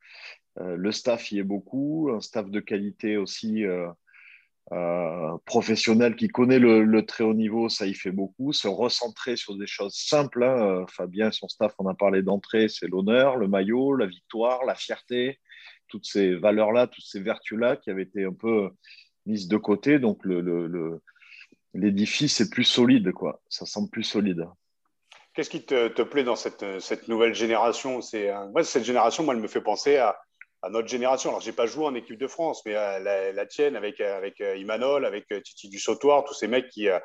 le 0.56 0.92
staff 0.92 1.32
y 1.32 1.38
est 1.38 1.44
beaucoup, 1.44 2.10
un 2.14 2.20
staff 2.20 2.50
de 2.50 2.60
qualité 2.60 3.16
aussi 3.16 3.64
euh, 4.72 5.36
professionnel 5.46 6.14
qui 6.14 6.28
connaît 6.28 6.60
le, 6.60 7.04
très 7.04 7.24
haut 7.24 7.34
niveau, 7.34 7.68
ça 7.68 7.86
y 7.86 7.94
fait 7.94 8.12
beaucoup. 8.12 8.52
Se 8.52 8.68
recentrer 8.68 9.34
sur 9.36 9.56
des 9.56 9.66
choses 9.66 9.94
simples. 9.94 10.44
Hein. 10.44 10.82
Euh, 10.82 10.86
Fabien, 10.86 11.32
son 11.32 11.48
staff, 11.48 11.74
on 11.78 11.88
a 11.88 11.94
parlé 11.94 12.22
d'entrée, 12.22 12.68
c'est 12.68 12.86
l'honneur, 12.86 13.36
le 13.36 13.48
maillot, 13.48 13.96
la 13.96 14.06
victoire, 14.06 14.64
la 14.64 14.76
fierté, 14.76 15.40
toutes 15.88 16.06
ces 16.06 16.36
valeurs-là, 16.36 16.86
toutes 16.86 17.04
ces 17.04 17.20
vertus-là 17.20 17.76
qui 17.76 17.90
avaient 17.90 18.04
été 18.04 18.24
un 18.24 18.32
peu 18.32 18.70
mises 19.26 19.48
de 19.48 19.56
côté. 19.56 19.98
Donc 19.98 20.22
l'édifice 21.74 22.40
est 22.40 22.50
plus 22.50 22.64
solide, 22.64 23.10
quoi. 23.10 23.42
Ça 23.48 23.66
semble 23.66 23.90
plus 23.90 24.04
solide. 24.04 24.46
Qu'est-ce 25.34 25.50
qui 25.50 25.64
te, 25.64 26.02
plaît 26.02 26.24
dans 26.24 26.36
cette, 26.36 27.08
nouvelle 27.08 27.34
génération? 27.34 28.00
C'est 28.02 28.30
cette 28.62 28.84
génération, 28.84 29.24
moi, 29.24 29.34
elle 29.34 29.40
me 29.40 29.48
fait 29.48 29.60
penser 29.60 29.96
à, 29.96 30.16
à 30.62 30.68
notre 30.68 30.88
génération. 30.88 31.30
Alors, 31.30 31.40
j'ai 31.40 31.52
pas 31.52 31.66
joué 31.66 31.86
en 31.86 31.94
équipe 31.94 32.18
de 32.18 32.26
France, 32.26 32.62
mais 32.66 32.72
la, 32.72 33.32
la, 33.32 33.46
tienne 33.46 33.76
avec, 33.76 34.00
avec 34.00 34.40
euh, 34.40 34.56
Imanol, 34.56 35.04
avec 35.04 35.30
euh, 35.32 35.40
Titi 35.40 35.68
Dussautoir, 35.68 36.24
tous 36.24 36.34
ces 36.34 36.48
mecs 36.48 36.68
qui, 36.68 36.88
euh, 36.88 36.98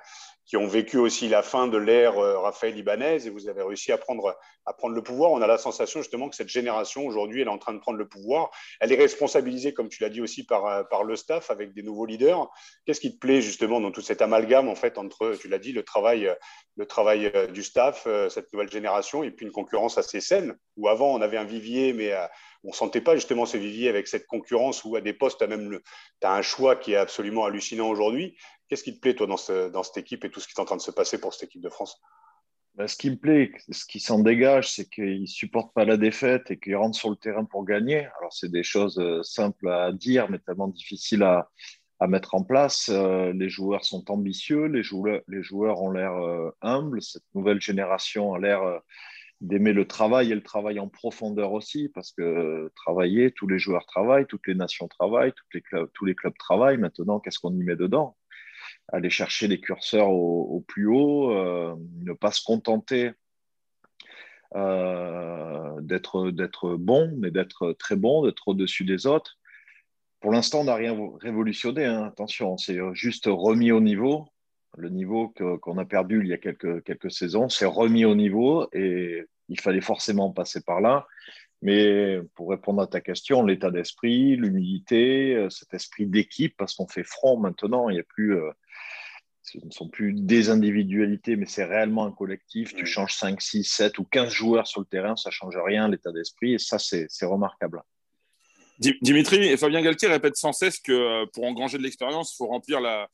qui 0.46 0.58
ont 0.58 0.68
vécu 0.68 0.98
aussi 0.98 1.28
la 1.28 1.42
fin 1.42 1.68
de 1.68 1.78
l'ère 1.78 2.16
Raphaël 2.16 2.78
Ibanez 2.78 3.25
et 3.25 3.30
vous 3.30 3.50
avez 3.50 3.64
réussi 3.64 3.92
à 3.92 3.98
prendre, 3.98 4.38
à 4.66 4.74
prendre 4.74 4.94
le 4.94 5.02
pouvoir. 5.02 5.32
On 5.32 5.42
a 5.42 5.48
la 5.48 5.58
sensation 5.58 6.02
justement 6.02 6.30
que 6.30 6.36
cette 6.36 6.50
génération, 6.50 7.06
aujourd'hui, 7.06 7.42
elle 7.42 7.48
est 7.48 7.52
en 7.52 7.58
train 7.58 7.74
de 7.74 7.80
prendre 7.80 7.98
le 7.98 8.08
pouvoir. 8.08 8.52
Elle 8.80 8.92
est 8.92 8.98
responsabilisée, 8.98 9.74
comme 9.74 9.90
tu 9.90 10.04
l'as 10.04 10.10
dit 10.10 10.22
aussi, 10.22 10.46
par, 10.46 10.88
par 10.90 11.04
le 11.04 11.16
staff 11.16 11.50
avec 11.50 11.74
des 11.74 11.82
nouveaux 11.82 12.06
leaders. 12.06 12.48
Qu'est-ce 12.86 13.00
qui 13.00 13.14
te 13.14 13.20
plaît 13.20 13.42
justement 13.42 13.82
dans 13.82 13.92
tout 13.92 14.02
cet 14.02 14.22
amalgame, 14.22 14.68
en 14.68 14.75
fait, 14.75 14.98
entre, 14.98 15.36
tu 15.40 15.48
l'as 15.48 15.60
dit, 15.60 15.72
le 15.72 15.84
travail, 15.84 16.32
le 16.78 16.86
travail 16.86 17.32
du 17.52 17.64
staff, 17.64 18.08
cette 18.30 18.54
nouvelle 18.54 18.72
génération, 18.72 19.24
et 19.24 19.32
puis 19.32 19.46
une 19.46 19.52
concurrence 19.52 19.98
assez 19.98 20.22
saine, 20.22 20.56
où 20.78 20.88
avant, 20.88 21.14
on 21.14 21.22
avait 21.22 21.38
un 21.38 21.44
vivier, 21.44 21.94
mais 21.94 22.14
on 22.64 22.72
sentait 22.72 23.02
pas 23.02 23.16
justement 23.16 23.46
ce 23.46 23.58
vivier 23.58 23.90
avec 23.90 24.08
cette 24.08 24.25
concurrence 24.28 24.84
où 24.84 24.96
à 24.96 25.02
des 25.02 25.14
postes, 25.14 25.40
tu 25.40 25.48
même 25.48 25.80
as 26.22 26.34
un 26.34 26.42
choix 26.42 26.75
qui 26.75 26.94
est 26.94 26.98
absolument 26.98 27.46
hallucinant 27.46 27.90
aujourd'hui. 27.90 28.38
Qu'est-ce 28.67 28.84
qui 28.84 28.95
te 28.95 29.00
plaît, 29.00 29.13
toi, 29.13 29.27
dans, 29.27 29.84
cette 29.84 29.98
équipe 29.98 30.25
et 30.25 30.31
tout 30.31 30.39
ce 30.39 30.48
qui 30.48 30.53
est 30.57 30.60
en 30.60 30.65
train 30.65 30.77
de 30.77 30.81
se 30.81 30.91
passer 30.91 31.19
pour 31.19 31.34
cette 31.34 31.50
équipe 31.50 31.62
de 31.62 31.69
France? 31.69 32.01
Ben, 32.75 32.88
Ce 32.88 32.98
qui 32.98 33.12
me 33.12 33.15
plaît, 33.15 33.51
ce 33.69 33.86
qui 33.86 34.00
s'en 34.00 34.19
dégage, 34.19 34.72
c'est 34.72 34.89
qu'ils 34.89 35.22
ne 35.22 35.27
supportent 35.27 35.74
pas 35.74 35.86
la 35.86 35.98
défaite 35.98 36.50
et 36.51 36.60
qu'ils 36.60 36.75
rentrent 36.75 36.98
sur 36.98 37.10
le 37.10 37.15
terrain 37.15 37.45
pour 37.45 37.63
gagner. 37.63 38.07
Alors, 38.19 38.34
c'est 38.34 38.51
des 38.51 38.63
choses 38.63 38.98
euh, 39.00 39.22
simples 39.24 39.69
à 39.69 39.91
dire, 39.91 40.29
mais 40.29 40.39
tellement 40.39 40.67
difficiles 40.67 41.24
à, 41.24 41.50
à 42.00 42.07
mettre 42.07 42.34
en 42.36 42.43
place. 42.43 42.89
Euh, 42.89 43.31
les 43.34 43.50
joueurs 43.50 43.86
sont 43.86 44.10
ambitieux, 44.10 44.65
les 44.65 44.84
joueurs, 44.84 45.22
les 45.27 45.43
joueurs 45.43 45.81
ont 45.81 45.91
l'air 45.91 46.13
euh, 46.15 46.50
humbles. 46.62 47.01
Cette 47.01 47.24
nouvelle 47.36 47.62
génération 47.62 48.34
a 48.34 48.39
l'air 48.39 48.81
d'aimer 49.41 49.74
le 49.74 49.88
travail 49.88 50.31
et 50.31 50.36
le 50.36 50.43
travail 50.43 50.79
en 50.79 50.88
profondeur 50.88 51.51
aussi, 51.51 51.89
parce 51.89 52.12
que 52.12 52.72
travailler, 52.75 53.31
tous 53.31 53.48
les 53.48 53.60
joueurs 53.60 53.86
travaillent, 53.86 54.25
toutes 54.25 54.48
les 54.48 54.55
nations 54.55 54.88
travaillent, 54.88 55.34
les 55.53 55.62
clubs, 55.62 55.89
tous 55.93 56.05
les 56.05 56.15
clubs 56.15 56.38
travaillent. 56.38 56.77
Maintenant, 56.77 57.19
qu'est-ce 57.19 57.39
qu'on 57.39 57.53
y 57.53 57.63
met 57.63 57.75
dedans? 57.75 58.17
Aller 58.89 59.10
chercher 59.10 59.48
les 59.48 59.60
curseurs 59.60 60.10
au, 60.10 60.63
plus 60.68 60.88
haut, 60.88 61.32
euh, 61.32 61.75
ne 62.04 62.13
pas 62.13 62.32
se 62.32 62.44
contenter 62.44 63.12
euh, 64.56 65.82
d'être 65.82 66.75
bon, 66.75 67.12
mais 67.18 67.32
d'être 67.32 67.74
très 67.74 67.96
bon, 67.96 68.25
d'être 68.25 68.48
au-dessus 68.48 68.86
des 68.86 69.08
autres. 69.08 69.38
Pour 70.20 70.32
l'instant, 70.32 70.62
on 70.62 70.65
n'a 70.65 70.75
rien 70.75 70.96
révolutionné, 71.20 71.86
hein. 71.86 72.06
attention, 72.06 72.58
c'est 72.58 72.80
juste 72.94 73.25
remis 73.27 73.72
au 73.72 73.82
niveau. 73.82 74.27
Le 74.77 74.89
niveau 74.89 75.34
qu'on 75.62 75.77
a 75.77 75.86
perdu 75.86 76.22
il 76.22 76.27
y 76.27 76.34
a 76.34 76.38
quelques, 76.38 76.84
quelques 76.84 77.12
saisons, 77.12 77.50
c'est 77.50 77.65
remis 77.65 78.06
au 78.06 78.15
niveau 78.15 78.68
et 78.74 79.25
il 79.50 79.60
fallait 79.60 79.82
forcément 79.82 80.32
passer 80.32 80.62
par 80.62 80.82
là. 80.82 81.08
Mais 81.62 82.20
pour 82.36 82.50
répondre 82.50 82.82
à 82.82 82.88
ta 82.88 83.01
question, 83.01 83.44
l'état 83.44 83.72
d'esprit, 83.72 84.36
l'humilité, 84.36 85.36
euh, 85.36 85.50
cet 85.50 85.74
esprit 85.74 86.06
d'équipe, 86.06 86.56
parce 86.58 86.75
qu'on 86.75 86.88
fait 86.88 87.04
front 87.04 87.38
maintenant, 87.39 87.89
il 87.89 87.94
n'y 87.94 88.00
a 88.00 88.04
plus, 88.04 88.36
euh, 88.36 88.51
ce 89.59 89.65
ne 89.65 89.71
sont 89.71 89.88
plus 89.88 90.13
des 90.13 90.50
individualités, 90.50 91.35
mais 91.35 91.45
c'est 91.45 91.65
réellement 91.65 92.05
un 92.05 92.12
collectif. 92.12 92.75
Tu 92.75 92.85
changes 92.85 93.13
5, 93.13 93.41
6, 93.41 93.63
7 93.63 94.00
ou 94.00 94.03
15 94.03 94.31
joueurs 94.31 94.67
sur 94.67 94.81
le 94.81 94.85
terrain, 94.85 95.15
ça 95.15 95.29
ne 95.29 95.33
change 95.33 95.57
rien, 95.57 95.88
l'état 95.88 96.12
d'esprit, 96.12 96.53
et 96.53 96.59
ça, 96.59 96.79
c'est 96.79 97.07
remarquable. 97.24 97.81
Dimitri 98.79 99.47
et 99.47 99.55
Fabien 99.55 99.81
Galtier 99.81 100.09
répètent 100.09 100.35
sans 100.35 100.51
cesse 100.51 100.79
que 100.79 100.91
euh, 100.91 101.25
pour 101.33 101.45
engranger 101.45 101.77
de 101.77 101.83
l'expérience, 101.83 102.33
il 102.33 102.38
faut 102.38 102.47
remplir 102.47 102.81
la, 102.81 103.07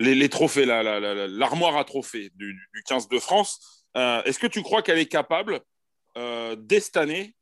les, 0.00 0.28
trophées, 0.28 0.64
l'armoire 0.66 1.76
à 1.76 1.84
trophées 1.84 2.30
du, 2.34 2.58
15 2.86 3.08
de 3.08 3.18
France. 3.18 3.84
Euh, 3.96 4.22
est-ce 4.24 4.38
que 4.38 4.46
tu 4.46 4.62
crois 4.62 4.82
qu'elle 4.82 4.98
est 4.98 5.06
capable, 5.06 5.60
euh, 6.16 6.56
dès 6.58 6.80
cette 6.80 6.96
année, 6.96 7.34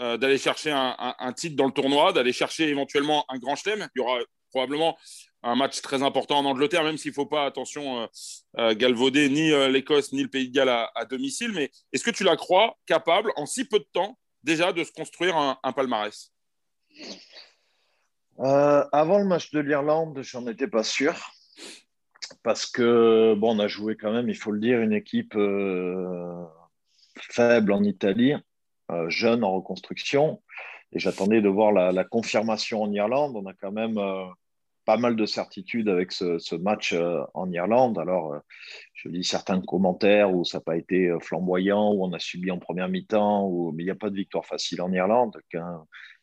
euh, 0.00 0.16
d'aller 0.16 0.38
chercher 0.38 0.70
un, 0.72 1.32
titre 1.32 1.56
dans 1.56 1.66
le 1.66 1.72
tournoi, 1.72 2.12
d'aller 2.12 2.32
chercher 2.32 2.68
éventuellement 2.68 3.24
un 3.28 3.38
grand 3.38 3.56
chelem? 3.56 3.88
Il 3.94 3.98
y 3.98 4.02
aura 4.02 4.18
probablement 4.50 4.96
un 5.42 5.54
match 5.54 5.80
très 5.80 6.02
important 6.02 6.38
en 6.38 6.44
Angleterre, 6.44 6.84
même 6.84 6.98
s'il 6.98 7.10
ne 7.10 7.14
faut 7.14 7.26
pas, 7.26 7.46
attention, 7.46 8.08
galvauder 8.56 9.28
ni 9.28 9.50
l'Écosse 9.70 10.12
ni 10.12 10.22
le 10.22 10.28
Pays 10.28 10.48
de 10.48 10.54
Galles 10.54 10.88
à, 10.94 11.04
domicile. 11.04 11.52
Mais 11.52 11.70
est-ce 11.92 12.04
que 12.04 12.10
tu 12.10 12.24
la 12.24 12.36
crois 12.36 12.76
capable, 12.86 13.32
en 13.36 13.46
si 13.46 13.64
peu 13.64 13.78
de 13.78 13.86
temps, 13.92 14.18
déjà 14.42 14.72
de 14.72 14.84
se 14.84 14.92
construire 14.92 15.36
un 15.36 15.72
palmarès? 15.72 16.30
Euh, 18.40 18.84
avant 18.92 19.18
le 19.18 19.26
match 19.26 19.50
de 19.50 19.60
l'Irlande, 19.60 20.20
j'en 20.22 20.46
étais 20.46 20.68
pas 20.68 20.82
sûr. 20.82 21.14
Parce 22.42 22.64
que, 22.64 23.34
bon, 23.34 23.56
on 23.56 23.58
a 23.58 23.68
joué 23.68 23.96
quand 23.96 24.12
même, 24.12 24.28
il 24.28 24.36
faut 24.36 24.52
le 24.52 24.60
dire, 24.60 24.80
une 24.80 24.92
équipe 24.92 25.34
euh, 25.36 26.44
faible 27.16 27.72
en 27.72 27.82
Italie, 27.82 28.34
euh, 28.90 29.10
jeune 29.10 29.44
en 29.44 29.52
reconstruction. 29.52 30.42
Et 30.92 30.98
j'attendais 30.98 31.42
de 31.42 31.48
voir 31.48 31.72
la, 31.72 32.04
confirmation 32.04 32.82
en 32.82 32.92
Irlande. 32.92 33.36
On 33.36 33.46
a 33.46 33.52
quand 33.52 33.72
même 33.72 33.98
pas 34.90 34.96
mal 34.96 35.14
de 35.14 35.24
certitudes 35.24 35.88
avec 35.88 36.10
ce, 36.10 36.56
match 36.56 36.96
en 37.34 37.48
Irlande. 37.52 37.96
Alors, 38.00 38.34
je 38.92 39.08
lis 39.08 39.22
certains 39.22 39.60
commentaires 39.60 40.34
où 40.34 40.44
ça 40.44 40.58
n'a 40.58 40.62
pas 40.62 40.76
été 40.76 41.14
flamboyant, 41.20 41.92
où 41.92 42.04
on 42.04 42.12
a 42.12 42.18
subi 42.18 42.50
en 42.50 42.58
première 42.58 42.88
mi-temps, 42.88 43.70
mais 43.72 43.84
il 43.84 43.86
n'y 43.86 43.92
a 43.92 43.94
pas 43.94 44.10
de 44.10 44.16
victoire 44.16 44.44
facile 44.44 44.82
en 44.82 44.90
Irlande 44.92 45.40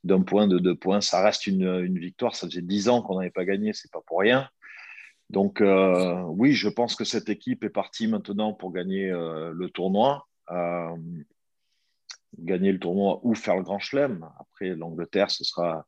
d'un 0.03 0.21
point, 0.21 0.47
de 0.47 0.59
deux 0.59 0.75
points. 0.75 0.99
Ça 0.99 1.23
reste 1.23 1.47
une, 1.47 1.97
victoire. 1.97 2.35
Ça 2.35 2.45
faisait 2.45 2.61
dix 2.61 2.89
ans 2.89 3.01
qu'on 3.01 3.19
n'avait 3.19 3.31
pas 3.31 3.45
gagné, 3.45 3.71
c'est 3.71 3.89
pas 3.89 4.01
pour 4.05 4.19
rien. 4.19 4.49
Donc 5.29 5.61
euh, 5.61 6.23
oui, 6.23 6.51
je 6.51 6.67
pense 6.67 6.97
que 6.97 7.05
cette 7.05 7.29
équipe 7.29 7.63
est 7.63 7.69
partie 7.69 8.07
maintenant 8.07 8.53
pour 8.53 8.73
gagner 8.73 9.09
euh, 9.09 9.51
le 9.53 9.69
tournoi. 9.69 10.27
Euh, 10.51 10.93
gagner 12.37 12.73
le 12.73 12.79
tournoi 12.79 13.21
ou 13.23 13.33
faire 13.33 13.55
le 13.55 13.63
grand 13.63 13.79
chelem. 13.79 14.27
Après, 14.41 14.75
l'Angleterre, 14.75 15.31
ce 15.31 15.45
sera, 15.45 15.85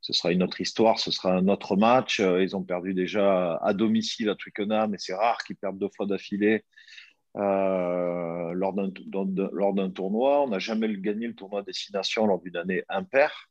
ce 0.00 0.12
sera 0.12 0.32
une 0.32 0.42
autre 0.42 0.60
histoire, 0.60 0.98
ce 0.98 1.10
sera 1.10 1.32
un 1.32 1.48
autre 1.48 1.76
match. 1.76 2.20
Ils 2.20 2.56
ont 2.56 2.62
perdu 2.62 2.94
déjà 2.94 3.56
à 3.56 3.74
domicile 3.74 4.30
à 4.30 4.34
Twickenham, 4.34 4.90
mais 4.90 4.98
c'est 4.98 5.14
rare 5.14 5.38
qu'ils 5.44 5.56
perdent 5.56 5.78
deux 5.78 5.90
fois 5.94 6.06
d'affilée 6.06 6.64
lors 7.34 8.72
d'un 8.74 9.90
tournoi. 9.90 10.42
On 10.42 10.48
n'a 10.48 10.58
jamais 10.58 10.92
gagné 10.96 11.26
le 11.26 11.34
tournoi 11.34 11.62
destination 11.62 12.26
lors 12.26 12.40
d'une 12.40 12.56
année 12.56 12.82
impaire 12.88 13.50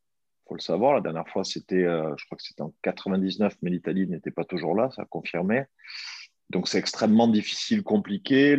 faut 0.50 0.56
le 0.56 0.62
savoir. 0.62 0.96
La 0.96 1.02
dernière 1.02 1.30
fois, 1.30 1.44
c'était, 1.44 1.84
euh, 1.84 2.14
je 2.18 2.26
crois 2.26 2.38
que 2.38 2.44
c'était 2.44 2.64
en 2.64 2.74
99, 2.82 3.56
mais 3.62 3.70
l'Italie 3.70 4.08
n'était 4.08 4.32
pas 4.32 4.44
toujours 4.44 4.76
là, 4.76 4.90
ça 4.96 5.04
a 5.04 5.06
confirmé. 5.06 5.64
Donc 6.50 6.68
c'est 6.68 6.80
extrêmement 6.80 7.28
difficile, 7.28 7.84
compliqué. 7.84 8.58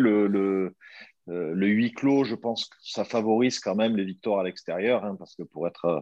Euh, 1.31 1.53
le, 1.55 1.67
huis 1.67 1.93
clos, 1.93 2.25
je 2.25 2.35
pense 2.35 2.67
que 2.67 2.77
ça 2.83 3.05
favorise 3.05 3.61
quand 3.61 3.75
même 3.75 3.97
les 3.97 4.05
victoires 4.05 4.41
à 4.41 4.45
l'extérieur, 4.45 5.05
hein, 5.05 5.17
parce 5.19 5.35
que 5.35 5.43
pour 5.43 5.67
être, 5.67 5.85
euh, 5.87 6.01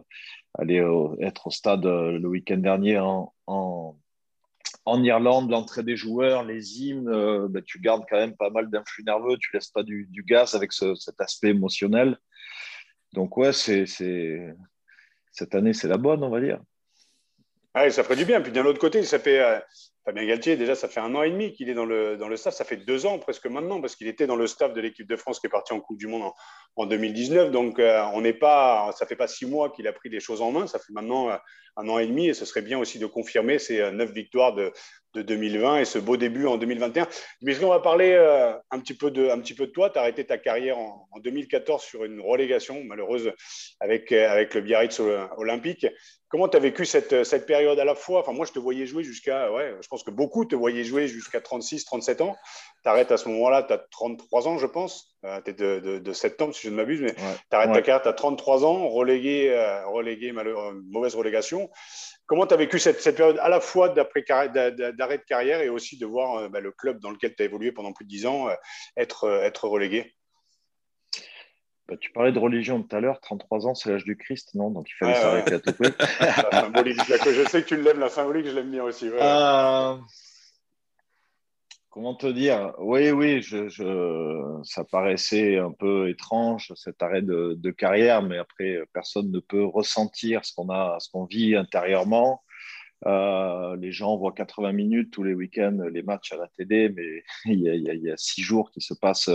aller 0.57 0.83
être 1.21 1.47
au 1.47 1.51
stade 1.51 1.85
le 1.85 2.27
week-end 2.27 2.57
dernier 2.57 2.99
en, 2.99 3.33
en, 3.47 3.95
Irlande, 5.03 5.51
l'entrée 5.51 5.83
des 5.83 5.95
joueurs, 5.95 6.43
les 6.43 6.81
hymnes, 6.81 7.47
ben, 7.49 7.61
tu 7.63 7.79
gardes 7.79 8.05
quand 8.09 8.17
même 8.17 8.35
pas 8.35 8.49
mal 8.49 8.69
d'influx 8.71 9.03
nerveux, 9.03 9.37
tu 9.37 9.51
laisses 9.53 9.69
pas 9.69 9.83
du, 9.83 10.09
gaz 10.27 10.55
avec 10.55 10.73
cet 10.73 11.21
aspect 11.21 11.49
émotionnel. 11.49 12.17
Donc 13.13 13.37
ouais, 13.37 13.53
c'est 13.53 13.85
cette 15.31 15.53
année, 15.55 15.73
c'est 15.73 15.87
la 15.87 15.97
bonne, 15.97 16.23
on 16.23 16.29
va 16.29 16.41
dire. 16.41 16.59
Ah, 17.73 17.89
ça 17.89 18.03
ferait 18.03 18.15
du 18.15 18.25
bien. 18.25 18.41
Puis 18.41 18.51
d'un 18.51 18.65
autre 18.65 18.79
côté, 18.79 19.03
ça 19.03 19.19
fait 19.19 19.39
euh, 19.39 19.59
Fabien 20.09 20.25
Galtier, 20.25 20.57
déjà, 20.57 20.73
ça 20.73 20.87
fait 20.87 21.01
un 21.01 21.13
an 21.13 21.21
et 21.21 21.29
demi 21.29 21.53
qu'il 21.53 21.69
est 21.69 21.75
dans 21.75 21.85
le, 21.85 22.17
staff. 22.35 22.55
Ça 22.55 22.65
fait 22.65 22.77
deux 22.77 23.05
ans 23.05 23.19
presque 23.19 23.45
maintenant, 23.45 23.79
parce 23.79 23.95
qu'il 23.95 24.07
était 24.07 24.25
dans 24.25 24.35
le 24.35 24.47
staff 24.47 24.73
de 24.73 24.81
l'équipe 24.81 25.07
de 25.07 25.15
France 25.15 25.39
qui 25.39 25.45
est 25.45 25.51
parti 25.51 25.71
en 25.71 25.79
Coupe 25.79 25.99
du 25.99 26.07
Monde 26.07 26.31
en, 26.75 26.85
2019. 26.87 27.51
Donc, 27.51 27.77
euh, 27.77 28.01
on 28.15 28.21
n'est 28.21 28.33
pas, 28.33 28.91
ça 28.97 29.05
fait 29.05 29.15
pas 29.15 29.27
six 29.27 29.45
mois 29.45 29.69
qu'il 29.69 29.87
a 29.87 29.93
pris 29.93 30.09
des 30.09 30.19
choses 30.19 30.41
en 30.41 30.51
main. 30.51 30.65
Ça 30.65 30.79
fait 30.79 30.93
maintenant 30.93 31.29
euh, 31.29 31.35
un 31.77 31.87
an 31.89 31.99
et 31.99 32.07
demi, 32.07 32.27
et 32.27 32.33
ce 32.33 32.43
serait 32.43 32.63
bien 32.63 32.79
aussi 32.79 32.97
de 32.97 33.05
confirmer 33.05 33.59
ces 33.59 33.91
neuf 33.91 34.09
victoires 34.09 34.55
de, 34.55 34.73
de 35.13 35.21
2020 35.21 35.79
et 35.79 35.85
ce 35.85 35.99
beau 35.99 36.17
début 36.17 36.45
en 36.45 36.57
2021. 36.57 37.07
Mais 37.41 37.63
on 37.63 37.69
va 37.69 37.79
parler 37.79 38.15
un, 38.71 38.79
petit 38.79 38.93
peu 38.93 39.11
de, 39.11 39.29
un 39.29 39.39
petit 39.39 39.53
peu 39.53 39.67
de 39.67 39.71
toi? 39.71 39.89
Tu 39.89 39.97
as 39.97 40.01
arrêté 40.01 40.25
ta 40.25 40.37
carrière 40.37 40.77
en, 40.77 41.07
en, 41.11 41.19
2014 41.19 41.81
sur 41.81 42.05
une 42.05 42.21
relégation 42.21 42.83
malheureuse 42.83 43.31
avec, 43.79 44.11
avec 44.11 44.53
le 44.53 44.61
Biarritz 44.61 44.99
Olympique. 45.37 45.87
Comment 46.29 46.47
tu 46.47 46.57
as 46.57 46.59
vécu 46.59 46.85
cette, 46.85 47.23
cette, 47.23 47.47
période 47.47 47.79
à 47.79 47.85
la 47.85 47.95
fois? 47.95 48.19
Enfin, 48.19 48.33
moi, 48.33 48.45
je 48.45 48.51
te 48.51 48.59
voyais 48.59 48.85
jouer 48.85 49.03
jusqu'à, 49.03 49.51
ouais, 49.51 49.75
je 49.81 49.87
pense 49.87 50.03
que 50.03 50.11
beaucoup 50.11 50.45
te 50.45 50.55
voyaient 50.55 50.83
jouer 50.83 51.07
jusqu'à 51.07 51.41
36, 51.41 51.85
37 51.85 52.21
ans. 52.21 52.35
Tu 52.83 52.89
arrêtes 52.89 53.11
à 53.11 53.17
ce 53.17 53.27
moment-là, 53.29 53.63
tu 53.63 53.73
as 53.73 53.79
33 53.89 54.47
ans, 54.47 54.59
je 54.59 54.67
pense. 54.67 55.17
Euh, 55.25 55.41
tu 55.43 55.49
es 55.49 55.53
de, 55.55 55.97
de, 55.97 56.13
septembre, 56.13 56.53
si 56.53 56.67
je 56.67 56.69
ne 56.69 56.75
m'abuse, 56.75 57.01
mais 57.01 57.15
tu 57.15 57.21
arrêtes 57.51 57.73
ta 57.73 57.81
carrière, 57.81 58.03
tu 58.03 58.09
as 58.09 58.13
33 58.13 58.63
ans, 58.63 58.89
relégué, 58.89 59.49
euh, 59.49 59.87
relégué 59.87 60.31
mauvaise 60.31 61.15
relégation. 61.15 61.71
Comment 62.29 62.45
tu 62.45 62.53
as 62.53 62.57
vécu 62.57 62.79
cette, 62.79 63.01
cette, 63.01 63.17
période 63.17 63.39
à 63.41 63.49
la 63.49 63.59
fois 63.59 63.89
d'arrêt 63.89 65.17
de 65.17 65.23
carrière 65.27 65.61
et 65.61 65.69
aussi 65.69 65.97
de 65.97 66.05
voir 66.05 66.35
euh, 66.35 66.47
bah, 66.47 66.61
le 66.61 66.71
club 66.71 66.99
dans 66.99 67.09
lequel 67.09 67.35
tu 67.35 67.41
as 67.41 67.45
évolué 67.45 67.71
pendant 67.71 67.91
plus 67.91 68.05
de 68.05 68.09
10 68.09 68.27
ans 68.27 68.47
être, 68.95 69.27
être 69.43 69.67
relégué? 69.67 70.13
Bah, 71.89 71.95
tu 71.99 72.11
parlais 72.11 72.31
de 72.31 72.37
religion 72.37 72.83
tout 72.83 72.95
à 72.95 72.99
l'heure, 72.99 73.19
33 73.19 73.65
ans, 73.65 73.73
c'est 73.73 73.89
l'âge 73.89 74.03
du 74.03 74.15
Christ, 74.15 74.53
non? 74.53 74.69
Donc 74.69 74.87
il 74.89 74.93
fallait 74.93 75.15
s'arrêter 75.15 75.55
à 75.55 75.59
tout 75.59 75.73
prix. 75.73 75.91
je 75.97 77.47
sais 77.49 77.63
que 77.63 77.67
tu 77.67 77.77
l'aimes, 77.77 77.99
la 77.99 78.09
symbolique, 78.09 78.45
je 78.45 78.51
l'aime 78.51 78.69
bien 78.69 78.83
aussi. 78.83 79.09
Euh, 79.09 79.97
comment 81.89 82.15
te 82.15 82.27
dire? 82.27 82.73
Oui, 82.79 83.11
oui, 83.11 83.41
je, 83.41 83.69
ça 84.63 84.83
paraissait 84.83 85.57
un 85.57 85.71
peu 85.71 86.09
étrange, 86.09 86.71
cet 86.75 87.01
arrêt 87.01 87.21
de, 87.21 87.71
carrière, 87.71 88.21
mais 88.21 88.37
après, 88.37 88.79
personne 88.93 89.31
ne 89.31 89.39
peut 89.39 89.65
ressentir 89.65 90.45
ce 90.45 90.53
qu'on 90.55 90.69
a, 90.69 90.97
ce 90.99 91.09
qu'on 91.09 91.25
vit 91.25 91.55
intérieurement. 91.55 92.43
Euh, 93.05 93.77
les 93.77 93.91
gens 93.93 94.17
voient 94.17 94.33
80 94.33 94.73
minutes 94.73 95.11
tous 95.11 95.23
les 95.23 95.33
week-ends 95.33 95.77
les 95.89 96.03
matchs 96.03 96.33
à 96.33 96.37
la 96.37 96.47
télé, 96.47 96.89
mais 96.89 97.23
il 97.45 97.61
y 97.61 98.11
a 98.11 98.17
six 98.17 98.41
jours 98.41 98.71
qui 98.71 98.81
se 98.81 98.93
passent 98.93 99.31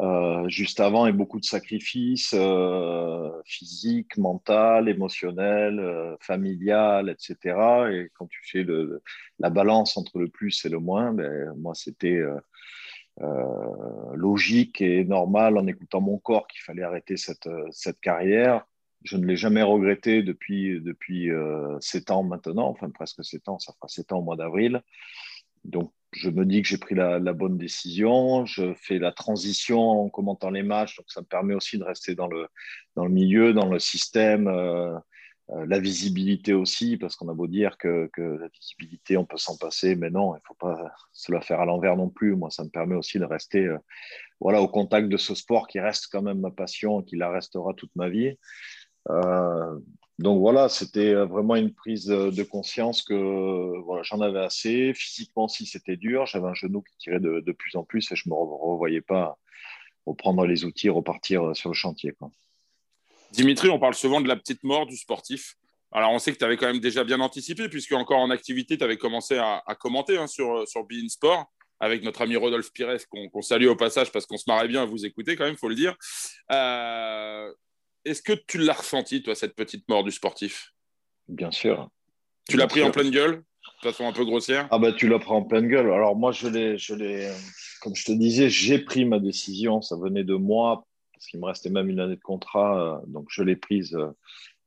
euh, 0.00 0.48
juste 0.48 0.80
avant 0.80 1.06
et 1.06 1.12
beaucoup 1.12 1.38
de 1.38 1.44
sacrifices 1.44 2.34
euh, 2.34 3.30
physiques, 3.44 4.16
mentaux, 4.16 4.86
émotionnels, 4.86 5.78
euh, 5.78 6.16
familiales, 6.20 7.10
etc. 7.10 7.36
Et 7.92 8.10
quand 8.14 8.26
tu 8.26 8.40
fais 8.44 8.66
la 9.38 9.50
balance 9.50 9.96
entre 9.98 10.18
le 10.18 10.28
plus 10.28 10.64
et 10.64 10.70
le 10.70 10.78
moins, 10.78 11.12
ben, 11.12 11.54
moi, 11.56 11.74
c'était 11.74 12.22
logique 14.14 14.80
et 14.80 15.04
normal 15.04 15.58
en 15.58 15.66
écoutant 15.66 16.00
mon 16.00 16.18
corps 16.18 16.46
qu'il 16.46 16.62
fallait 16.62 16.82
arrêter 16.82 17.16
cette, 17.16 17.48
cette 17.70 18.00
carrière. 18.00 18.66
Je 19.04 19.16
ne 19.16 19.26
l'ai 19.26 19.36
jamais 19.36 19.62
regretté 19.62 20.22
depuis, 20.22 20.80
depuis 20.80 21.28
7 21.80 22.10
ans 22.10 22.22
maintenant, 22.22 22.68
enfin 22.68 22.88
presque 22.90 23.22
7 23.24 23.48
ans, 23.48 23.58
ça 23.58 23.72
fera 23.74 23.88
7 23.88 24.12
ans 24.12 24.18
au 24.20 24.22
mois 24.22 24.36
d'avril. 24.36 24.80
Donc, 25.64 25.92
je 26.12 26.30
me 26.30 26.44
dis 26.44 26.62
que 26.62 26.68
j'ai 26.68 26.78
pris 26.78 26.94
la, 26.94 27.18
bonne 27.32 27.58
décision. 27.58 28.44
Je 28.46 28.74
fais 28.74 28.98
la 28.98 29.12
transition 29.12 29.80
en 29.80 30.08
commentant 30.08 30.50
les 30.50 30.62
matchs, 30.62 30.96
donc 30.96 31.06
ça 31.08 31.20
me 31.20 31.26
permet 31.26 31.54
aussi 31.54 31.78
de 31.78 31.84
rester 31.84 32.14
dans 32.14 32.28
le, 32.28 32.46
dans 32.96 33.04
le 33.04 33.10
milieu, 33.10 33.52
dans 33.52 33.68
le 33.68 33.78
système, 33.78 34.46
euh, 34.48 34.94
la 35.48 35.78
visibilité 35.78 36.52
aussi, 36.52 36.96
parce 36.96 37.16
qu'on 37.16 37.28
a 37.28 37.34
beau 37.34 37.46
dire 37.46 37.76
que, 37.78 38.10
la 38.16 38.48
visibilité, 38.48 39.16
on 39.16 39.24
peut 39.24 39.38
s'en 39.38 39.56
passer, 39.56 39.96
mais 39.96 40.10
non, 40.10 40.34
il 40.34 40.38
ne 40.38 40.44
faut 40.46 40.54
pas 40.54 40.94
se 41.12 41.32
la 41.32 41.40
faire 41.40 41.60
à 41.60 41.64
l'envers 41.64 41.96
non 41.96 42.08
plus. 42.08 42.36
Moi, 42.36 42.50
ça 42.50 42.64
me 42.64 42.70
permet 42.70 42.94
aussi 42.94 43.18
de 43.18 43.24
rester 43.24 43.68
voilà, 44.40 44.60
au 44.60 44.68
contact 44.68 45.08
de 45.08 45.16
ce 45.16 45.34
sport 45.34 45.68
qui 45.68 45.80
reste 45.80 46.08
quand 46.10 46.22
même 46.22 46.40
ma 46.40 46.50
passion, 46.50 47.02
qui 47.02 47.16
la 47.16 47.30
restera 47.30 47.74
toute 47.74 47.94
ma 47.96 48.08
vie. 48.08 48.36
Euh, 49.10 49.78
donc 50.22 50.40
voilà, 50.40 50.68
c'était 50.68 51.14
vraiment 51.14 51.56
une 51.56 51.72
prise 51.72 52.06
de 52.06 52.42
conscience 52.42 53.02
que 53.02 53.78
voilà, 53.84 54.02
j'en 54.02 54.20
avais 54.20 54.40
assez. 54.40 54.92
Physiquement, 54.94 55.48
si 55.48 55.66
c'était 55.66 55.96
dur, 55.96 56.26
j'avais 56.26 56.48
un 56.48 56.54
genou 56.54 56.82
qui 56.82 56.96
tirait 56.96 57.20
de, 57.20 57.52
plus 57.52 57.74
en 57.76 57.84
plus 57.84 58.10
et 58.12 58.16
je 58.16 58.28
ne 58.28 58.34
me 58.34 58.38
revoyais 58.38 59.00
pas 59.00 59.36
reprendre 60.06 60.46
les 60.46 60.64
outils, 60.64 60.88
repartir 60.88 61.54
sur 61.56 61.70
le 61.70 61.74
chantier. 61.74 62.14
Dimitri, 63.32 63.68
on 63.70 63.78
parle 63.78 63.94
souvent 63.94 64.20
de 64.20 64.28
la 64.28 64.36
petite 64.36 64.62
mort 64.64 64.86
du 64.86 64.96
sportif. 64.96 65.56
Alors, 65.92 66.10
on 66.10 66.18
sait 66.18 66.32
que 66.32 66.38
tu 66.38 66.44
avais 66.44 66.56
quand 66.56 66.66
même 66.66 66.80
déjà 66.80 67.04
bien 67.04 67.20
anticipé, 67.20 67.68
puisque 67.68 67.92
encore 67.92 68.18
en 68.18 68.30
activité, 68.30 68.78
tu 68.78 68.84
avais 68.84 68.96
commencé 68.96 69.38
à, 69.38 69.62
commenter 69.78 70.16
hein, 70.16 70.26
sur, 70.26 70.66
sur 70.66 70.84
Bein 70.84 71.08
Sport 71.08 71.50
avec 71.80 72.02
notre 72.04 72.22
ami 72.22 72.36
Rodolphe 72.36 72.72
Pires, 72.72 72.96
qu'on 73.08 73.42
salue 73.42 73.66
au 73.66 73.74
passage 73.74 74.12
parce 74.12 74.24
qu'on 74.24 74.36
se 74.36 74.44
marrait 74.46 74.68
bien 74.68 74.82
à 74.82 74.84
vous 74.84 75.04
écouter 75.04 75.34
quand 75.34 75.44
même, 75.44 75.56
faut 75.56 75.68
le 75.68 75.74
dire. 75.74 75.96
Euh, 76.52 77.52
Est-ce 78.04 78.22
que 78.22 78.32
tu 78.32 78.58
l'as 78.58 78.72
ressenti, 78.72 79.22
toi, 79.22 79.34
cette 79.34 79.54
petite 79.54 79.88
mort 79.88 80.04
du 80.04 80.10
sportif? 80.10 80.72
Bien 81.28 81.50
sûr. 81.50 81.88
Tu 82.48 82.56
l'as 82.56 82.66
pris 82.66 82.82
en 82.82 82.90
pleine 82.90 83.10
gueule 83.10 83.44
de 83.82 83.88
façon 83.88 84.06
un 84.06 84.12
peu 84.12 84.24
grossière? 84.24 84.66
Ah 84.70 84.78
bah 84.78 84.92
tu 84.92 85.08
l'as 85.08 85.18
pris 85.18 85.30
en 85.30 85.42
pleine 85.42 85.68
gueule. 85.68 85.90
Alors 85.92 86.16
moi, 86.16 86.32
je 86.32 86.48
l'ai, 86.48 86.78
je 86.78 86.94
l'ai, 86.94 87.30
comme 87.80 87.94
je 87.94 88.04
te 88.04 88.12
disais, 88.12 88.50
j'ai 88.50 88.78
pris 88.78 89.04
ma 89.04 89.20
décision. 89.20 89.82
Ça 89.82 89.96
venait 89.96 90.24
de 90.24 90.34
moi 90.34 90.84
parce 91.12 91.26
qu'il 91.26 91.40
me 91.40 91.46
restait 91.46 91.70
même 91.70 91.88
une 91.88 92.00
année 92.00 92.16
de 92.16 92.20
contrat, 92.20 92.80
euh, 92.80 93.06
donc 93.06 93.26
je 93.30 93.44
l'ai 93.44 93.54
prise 93.54 93.94
euh, 93.94 94.10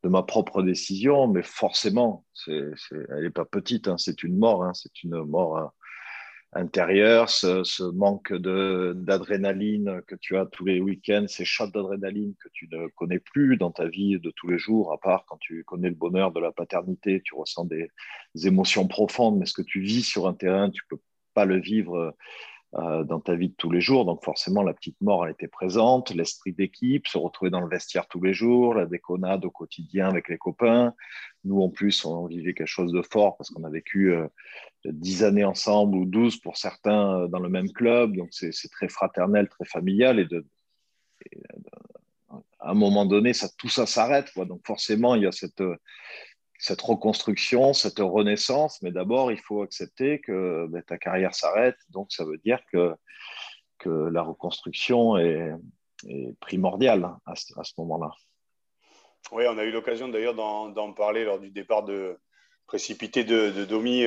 de 0.03 0.09
ma 0.09 0.23
propre 0.23 0.63
décision. 0.63 1.27
Mais 1.27 1.43
forcément, 1.43 2.25
c'est, 2.33 2.71
elle 2.91 3.23
n'est 3.23 3.29
pas 3.29 3.45
petite. 3.45 3.89
Hein. 3.89 3.97
c'est 3.97 4.23
une 4.23 4.37
mort. 4.37 4.63
Hein. 4.63 4.73
c'est 4.73 5.03
une 5.03 5.21
mort 5.23 5.73
intérieure. 6.55 7.29
Ce, 7.29 7.83
manque 7.91 8.33
d'adrénaline 8.33 10.01
que 10.07 10.15
tu 10.15 10.37
as 10.37 10.45
tous 10.45 10.65
les 10.65 10.79
week-ends, 10.79 11.25
ces 11.27 11.45
shots 11.45 11.67
d'adrénaline 11.67 12.33
que 12.41 12.49
tu 12.53 12.67
ne 12.71 12.87
connais 12.95 13.19
plus 13.19 13.57
dans 13.57 13.71
ta 13.71 13.87
vie 13.87 14.19
de 14.19 14.31
tous 14.31 14.47
les 14.47 14.57
jours, 14.57 14.91
à 14.93 14.97
part 14.97 15.25
quand 15.27 15.37
tu 15.39 15.63
connais 15.63 15.89
le 15.89 15.95
bonheur 15.95 16.31
de 16.31 16.39
la 16.39 16.51
paternité, 16.51 17.21
tu 17.23 17.35
ressens 17.35 17.65
des, 17.65 17.89
des 18.33 18.47
émotions 18.47 18.87
profondes. 18.87 19.37
Mais 19.37 19.45
ce 19.45 19.53
que 19.53 19.61
tu 19.61 19.81
vis 19.81 20.03
sur 20.03 20.27
un 20.27 20.33
terrain, 20.33 20.69
tu 20.69 20.83
peux 20.89 20.99
pas 21.33 21.45
le 21.45 21.59
vivre 21.59 22.15
dans 22.75 23.21
ta 23.21 23.35
vie 23.35 23.49
de 23.49 23.55
tous 23.55 23.71
les 23.71 23.79
jours. 23.79 24.03
Donc 24.03 24.23
forcément, 24.23 24.61
la 24.61 24.73
petite 24.73 24.99
mort, 24.99 25.25
elle 25.25 25.31
était 25.31 25.47
présente, 25.47 26.09
l'esprit 26.13 26.51
d'équipe, 26.51 27.07
se 27.07 27.17
retrouver 27.17 27.49
dans 27.49 27.61
le 27.61 27.69
vestiaire 27.69 28.05
tous 28.07 28.21
les 28.21 28.33
jours, 28.33 28.73
la 28.73 28.85
déconnade 28.85 29.45
au 29.45 29.49
quotidien 29.51 30.09
avec 30.09 30.27
les 30.27 30.37
copains. 30.37 30.93
Nous, 31.45 31.61
en 31.61 31.69
plus, 31.69 32.03
on 32.03 32.25
vivait 32.25 32.53
quelque 32.53 32.67
chose 32.67 32.91
de 32.91 33.01
fort 33.01 33.37
parce 33.37 33.49
qu'on 33.49 33.63
a 33.63 33.69
vécu 33.69 34.13
euh, 34.13 34.27
dix 34.83 35.23
années 35.23 35.45
ensemble 35.45 35.95
ou 35.95 36.05
douze 36.05 36.37
pour 36.37 36.57
certains 36.57 37.21
euh, 37.21 37.27
dans 37.27 37.39
le 37.39 37.49
même 37.49 37.71
club. 37.71 38.17
Donc 38.17 38.29
c'est 38.31 38.51
très 38.71 38.89
fraternel, 38.89 39.47
très 39.47 39.65
familial. 39.65 40.19
Et, 40.19 40.27
et 41.31 41.41
à 42.59 42.71
un 42.71 42.73
moment 42.73 43.05
donné, 43.05 43.31
tout 43.57 43.69
ça 43.69 43.85
s'arrête. 43.85 44.31
Donc 44.35 44.65
forcément, 44.65 45.15
il 45.15 45.23
y 45.23 45.27
a 45.27 45.31
cette 45.31 45.63
cette 46.57 46.81
reconstruction, 46.81 47.73
cette 47.73 47.99
renaissance, 47.99 48.81
mais 48.81 48.91
d'abord, 48.91 49.31
il 49.31 49.39
faut 49.39 49.61
accepter 49.61 50.19
que 50.19 50.67
ben, 50.69 50.81
ta 50.83 50.97
carrière 50.97 51.35
s'arrête. 51.35 51.77
Donc, 51.89 52.11
ça 52.11 52.23
veut 52.23 52.37
dire 52.37 52.59
que, 52.71 52.93
que 53.79 53.89
la 53.89 54.21
reconstruction 54.21 55.17
est, 55.17 55.51
primordiale 56.39 57.09
à 57.25 57.35
ce, 57.35 57.57
à 57.59 57.63
ce 57.63 57.73
moment-là. 57.79 58.11
Oui, 59.31 59.45
on 59.47 59.57
a 59.57 59.63
eu 59.63 59.71
l'occasion 59.71 60.07
d'ailleurs 60.07 60.35
d'en 60.35 60.93
parler 60.93 61.23
lors 61.23 61.39
du 61.39 61.49
départ 61.49 61.83
de 61.83 62.19
précipité 62.67 63.23
de, 63.23 63.49
de 63.49 63.65
Domi 63.65 64.05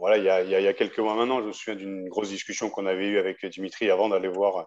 voilà, 0.00 0.16
il, 0.16 0.24
y 0.24 0.30
a, 0.30 0.42
il 0.42 0.50
y 0.50 0.66
a 0.66 0.72
quelques 0.72 0.98
mois 0.98 1.14
maintenant. 1.14 1.42
Je 1.42 1.46
me 1.46 1.52
souviens 1.52 1.76
d'une 1.76 2.08
grosse 2.08 2.30
discussion 2.30 2.70
qu'on 2.70 2.86
avait 2.86 3.06
eue 3.06 3.18
avec 3.18 3.44
Dimitri 3.46 3.90
avant 3.90 4.08
d'aller 4.08 4.28
voir 4.28 4.66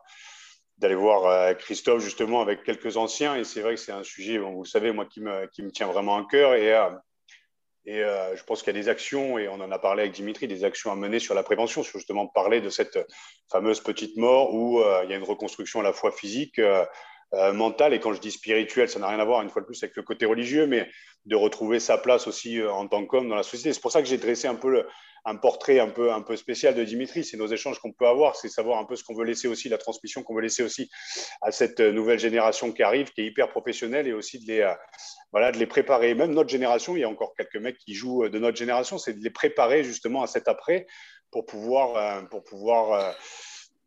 d'aller 0.83 0.95
voir 0.95 1.25
euh, 1.25 1.53
Christophe 1.53 2.03
justement 2.03 2.41
avec 2.41 2.63
quelques 2.63 2.97
anciens. 2.97 3.35
Et 3.35 3.43
c'est 3.43 3.61
vrai 3.61 3.75
que 3.75 3.79
c'est 3.79 3.91
un 3.91 4.03
sujet, 4.03 4.37
bon, 4.37 4.51
vous 4.51 4.65
savez, 4.65 4.91
moi 4.91 5.05
qui 5.05 5.21
me, 5.21 5.47
qui 5.47 5.63
me 5.63 5.71
tient 5.71 5.87
vraiment 5.87 6.17
à 6.17 6.27
cœur. 6.29 6.53
Et, 6.53 6.73
euh, 6.73 6.89
et 7.85 8.03
euh, 8.03 8.35
je 8.35 8.43
pense 8.43 8.61
qu'il 8.61 8.75
y 8.75 8.77
a 8.77 8.81
des 8.81 8.89
actions, 8.89 9.37
et 9.37 9.47
on 9.47 9.55
en 9.55 9.71
a 9.71 9.79
parlé 9.79 10.03
avec 10.03 10.13
Dimitri, 10.13 10.47
des 10.47 10.63
actions 10.63 10.91
à 10.91 10.95
mener 10.95 11.19
sur 11.19 11.35
la 11.35 11.43
prévention, 11.43 11.83
sur 11.83 11.99
justement 11.99 12.27
parler 12.27 12.61
de 12.61 12.69
cette 12.69 12.99
fameuse 13.51 13.79
petite 13.79 14.17
mort 14.17 14.53
où 14.53 14.81
il 15.03 15.09
y 15.09 15.13
a 15.13 15.17
une 15.17 15.23
reconstruction 15.23 15.79
à 15.79 15.83
la 15.83 15.91
fois 15.91 16.11
physique, 16.11 16.61
mentale. 17.53 17.93
Et 17.93 17.99
quand 17.99 18.13
je 18.13 18.21
dis 18.21 18.31
spirituelle, 18.31 18.89
ça 18.89 18.99
n'a 18.99 19.07
rien 19.07 19.19
à 19.19 19.25
voir 19.25 19.41
une 19.41 19.49
fois 19.49 19.61
de 19.61 19.65
plus 19.65 19.81
avec 19.83 19.95
le 19.95 20.03
côté 20.03 20.25
religieux, 20.25 20.67
mais 20.67 20.89
de 21.25 21.35
retrouver 21.35 21.79
sa 21.79 21.97
place 21.97 22.27
aussi 22.27 22.61
en 22.61 22.87
tant 22.87 23.05
qu'homme 23.05 23.29
dans 23.29 23.35
la 23.35 23.43
société. 23.43 23.73
C'est 23.73 23.81
pour 23.81 23.91
ça 23.91 24.01
que 24.01 24.07
j'ai 24.07 24.17
dressé 24.17 24.47
un 24.47 24.55
peu 24.55 24.85
un 25.25 25.35
portrait 25.35 25.79
un 25.79 25.89
peu, 25.89 26.11
un 26.11 26.21
peu 26.21 26.35
spécial 26.35 26.75
de 26.75 26.83
Dimitri. 26.83 27.23
C'est 27.23 27.37
nos 27.37 27.47
échanges 27.47 27.79
qu'on 27.79 27.91
peut 27.91 28.07
avoir, 28.07 28.35
c'est 28.35 28.49
savoir 28.49 28.79
un 28.79 28.85
peu 28.85 28.95
ce 28.95 29.03
qu'on 29.03 29.15
veut 29.15 29.25
laisser 29.25 29.47
aussi, 29.47 29.69
la 29.69 29.77
transmission 29.77 30.23
qu'on 30.23 30.35
veut 30.35 30.41
laisser 30.41 30.63
aussi 30.63 30.89
à 31.41 31.51
cette 31.51 31.79
nouvelle 31.79 32.19
génération 32.19 32.71
qui 32.71 32.83
arrive, 32.83 33.11
qui 33.11 33.21
est 33.21 33.25
hyper 33.25 33.49
professionnelle 33.49 34.07
et 34.07 34.13
aussi 34.13 34.39
de 34.39 34.51
les, 34.51 34.61
euh, 34.61 34.73
voilà, 35.31 35.51
de 35.51 35.57
les 35.57 35.67
préparer. 35.67 36.13
Même 36.13 36.33
notre 36.33 36.49
génération, 36.49 36.95
il 36.95 37.01
y 37.01 37.03
a 37.03 37.09
encore 37.09 37.33
quelques 37.35 37.55
mecs 37.55 37.77
qui 37.77 37.93
jouent 37.93 38.27
de 38.27 38.39
notre 38.39 38.57
génération, 38.57 38.97
c'est 38.97 39.13
de 39.13 39.23
les 39.23 39.29
préparer 39.29 39.83
justement 39.83 40.23
à 40.23 40.27
cet 40.27 40.47
après 40.47 40.87
pour 41.31 41.45
pouvoir, 41.45 41.95
euh, 41.95 42.21
pour 42.23 42.43
pouvoir 42.43 42.91
euh, 42.91 43.11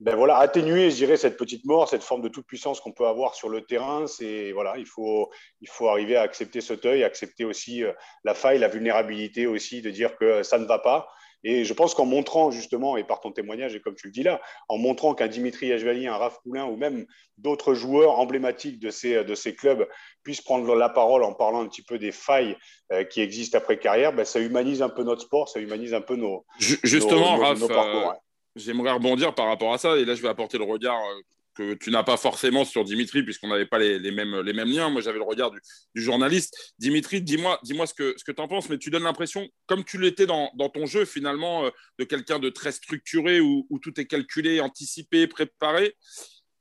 ben 0.00 0.14
voilà, 0.14 0.36
atténuer, 0.38 0.90
je 0.90 0.96
dirais, 0.96 1.16
cette 1.16 1.36
petite 1.36 1.64
mort, 1.64 1.88
cette 1.88 2.02
forme 2.02 2.22
de 2.22 2.28
toute 2.28 2.46
puissance 2.46 2.80
qu'on 2.80 2.92
peut 2.92 3.06
avoir 3.06 3.34
sur 3.34 3.48
le 3.48 3.62
terrain. 3.62 4.06
C'est 4.06 4.52
voilà, 4.52 4.76
il 4.76 4.86
faut, 4.86 5.30
il 5.60 5.68
faut 5.68 5.88
arriver 5.88 6.16
à 6.16 6.22
accepter 6.22 6.60
ce 6.60 6.74
deuil, 6.74 7.02
accepter 7.02 7.44
aussi 7.44 7.82
la 8.24 8.34
faille, 8.34 8.58
la 8.58 8.68
vulnérabilité 8.68 9.46
aussi, 9.46 9.80
de 9.80 9.90
dire 9.90 10.16
que 10.16 10.42
ça 10.42 10.58
ne 10.58 10.66
va 10.66 10.78
pas 10.78 11.08
et 11.48 11.64
je 11.64 11.72
pense 11.74 11.94
qu'en 11.94 12.06
montrant 12.06 12.50
justement, 12.50 12.96
et 12.96 13.04
par 13.04 13.20
ton 13.20 13.30
témoignage, 13.30 13.74
et 13.76 13.80
comme 13.80 13.94
tu 13.94 14.08
le 14.08 14.12
dis 14.12 14.24
là, 14.24 14.40
en 14.68 14.78
montrant 14.78 15.14
qu'un 15.14 15.28
Dimitri 15.28 15.68
Yachvali, 15.68 16.08
un 16.08 16.16
Raph 16.16 16.40
Poulain 16.42 16.64
ou 16.64 16.76
même 16.76 17.06
d'autres 17.38 17.72
joueurs 17.72 18.18
emblématiques 18.18 18.80
de 18.80 18.90
ces, 18.90 19.22
de 19.22 19.34
ces 19.36 19.54
clubs 19.54 19.86
puissent 20.24 20.40
prendre 20.40 20.74
la 20.74 20.88
parole 20.88 21.22
en 21.22 21.34
parlant 21.34 21.60
un 21.60 21.68
petit 21.68 21.82
peu 21.82 21.98
des 22.00 22.10
failles 22.10 22.56
euh, 22.92 23.04
qui 23.04 23.20
existent 23.20 23.58
après 23.58 23.78
carrière, 23.78 24.12
ben, 24.12 24.24
ça 24.24 24.40
humanise 24.40 24.82
un 24.82 24.88
peu 24.88 25.04
notre 25.04 25.22
sport, 25.22 25.48
ça 25.48 25.60
humanise 25.60 25.94
un 25.94 26.00
peu 26.00 26.16
nos. 26.16 26.44
Justement, 26.58 27.36
Raph, 27.36 27.62
euh, 27.62 28.12
j'aimerais 28.56 28.92
rebondir 28.92 29.34
par 29.34 29.46
rapport 29.46 29.72
à 29.72 29.78
ça, 29.78 29.96
et 29.96 30.04
là 30.04 30.14
je 30.14 30.22
vais 30.22 30.28
apporter 30.28 30.58
le 30.58 30.64
regard 30.64 30.98
euh, 30.98 31.20
que 31.56 31.74
tu 31.74 31.90
n'as 31.90 32.02
pas 32.02 32.16
forcément 32.16 32.64
sur 32.64 32.84
Dimitri, 32.84 33.22
puisqu'on 33.22 33.48
n'avait 33.48 33.66
pas 33.66 33.78
les, 33.78 34.10
mêmes, 34.10 34.40
les 34.40 34.52
mêmes 34.52 34.68
liens. 34.68 34.90
Moi, 34.90 35.00
j'avais 35.00 35.18
le 35.18 35.24
regard 35.24 35.50
du, 35.50 35.60
journaliste. 35.94 36.74
Dimitri, 36.78 37.22
dis-moi 37.22 37.58
dis, 37.62 37.74
ce 37.86 37.94
que, 37.94 38.14
ce 38.16 38.24
que 38.24 38.32
tu 38.32 38.42
en 38.42 38.48
penses, 38.48 38.68
mais 38.68 38.78
tu 38.78 38.90
donnes 38.90 39.04
l'impression, 39.04 39.48
comme 39.66 39.82
tu 39.82 39.98
l'étais 39.98 40.26
dans, 40.26 40.50
dans, 40.54 40.68
ton 40.68 40.86
jeu, 40.86 41.04
finalement, 41.06 41.64
euh, 41.64 41.70
de 41.98 42.04
quelqu'un 42.04 42.38
de 42.38 42.50
très 42.50 42.72
structuré, 42.72 43.40
où, 43.40 43.66
où, 43.70 43.78
tout 43.78 43.98
est 43.98 44.04
calculé, 44.04 44.60
anticipé, 44.60 45.26
préparé. 45.26 45.96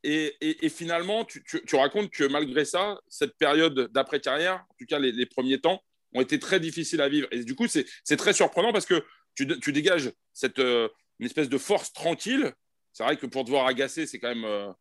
Et, 0.04 0.36
et, 0.40 0.70
finalement, 0.70 1.26
tu, 1.26 1.44
tu, 1.44 1.76
racontes 1.76 2.12
que 2.12 2.24
malgré 2.26 2.64
ça, 2.64 3.00
cette 3.08 3.36
période 3.38 3.90
d'après-carrière, 3.92 4.64
en 4.70 4.76
tout 4.78 4.86
cas 4.86 5.00
les, 5.00 5.12
les, 5.12 5.26
premiers 5.26 5.60
temps, 5.60 5.82
ont 6.14 6.22
été 6.22 6.38
très 6.38 6.60
difficiles 6.60 7.02
à 7.02 7.10
vivre. 7.10 7.28
Et 7.32 7.44
du 7.44 7.56
coup, 7.56 7.68
c'est 7.68 8.18
très 8.18 8.32
surprenant 8.32 8.72
parce 8.72 8.86
que 8.86 9.04
tu, 9.34 9.48
tu 9.60 9.74
dégages 9.74 10.12
cette, 10.32 10.60
euh, 10.60 10.88
une 11.20 11.26
espèce 11.26 11.50
de 11.50 11.58
force 11.58 11.94
tranquille. 11.94 12.52
C'est 12.94 13.04
vrai 13.04 13.18
que 13.18 13.26
pour 13.26 13.44
devoir 13.44 13.66
agacer, 13.68 14.06
c'est 14.06 14.20
quand 14.20 14.30
même 14.30 14.46
euh, 14.46 14.72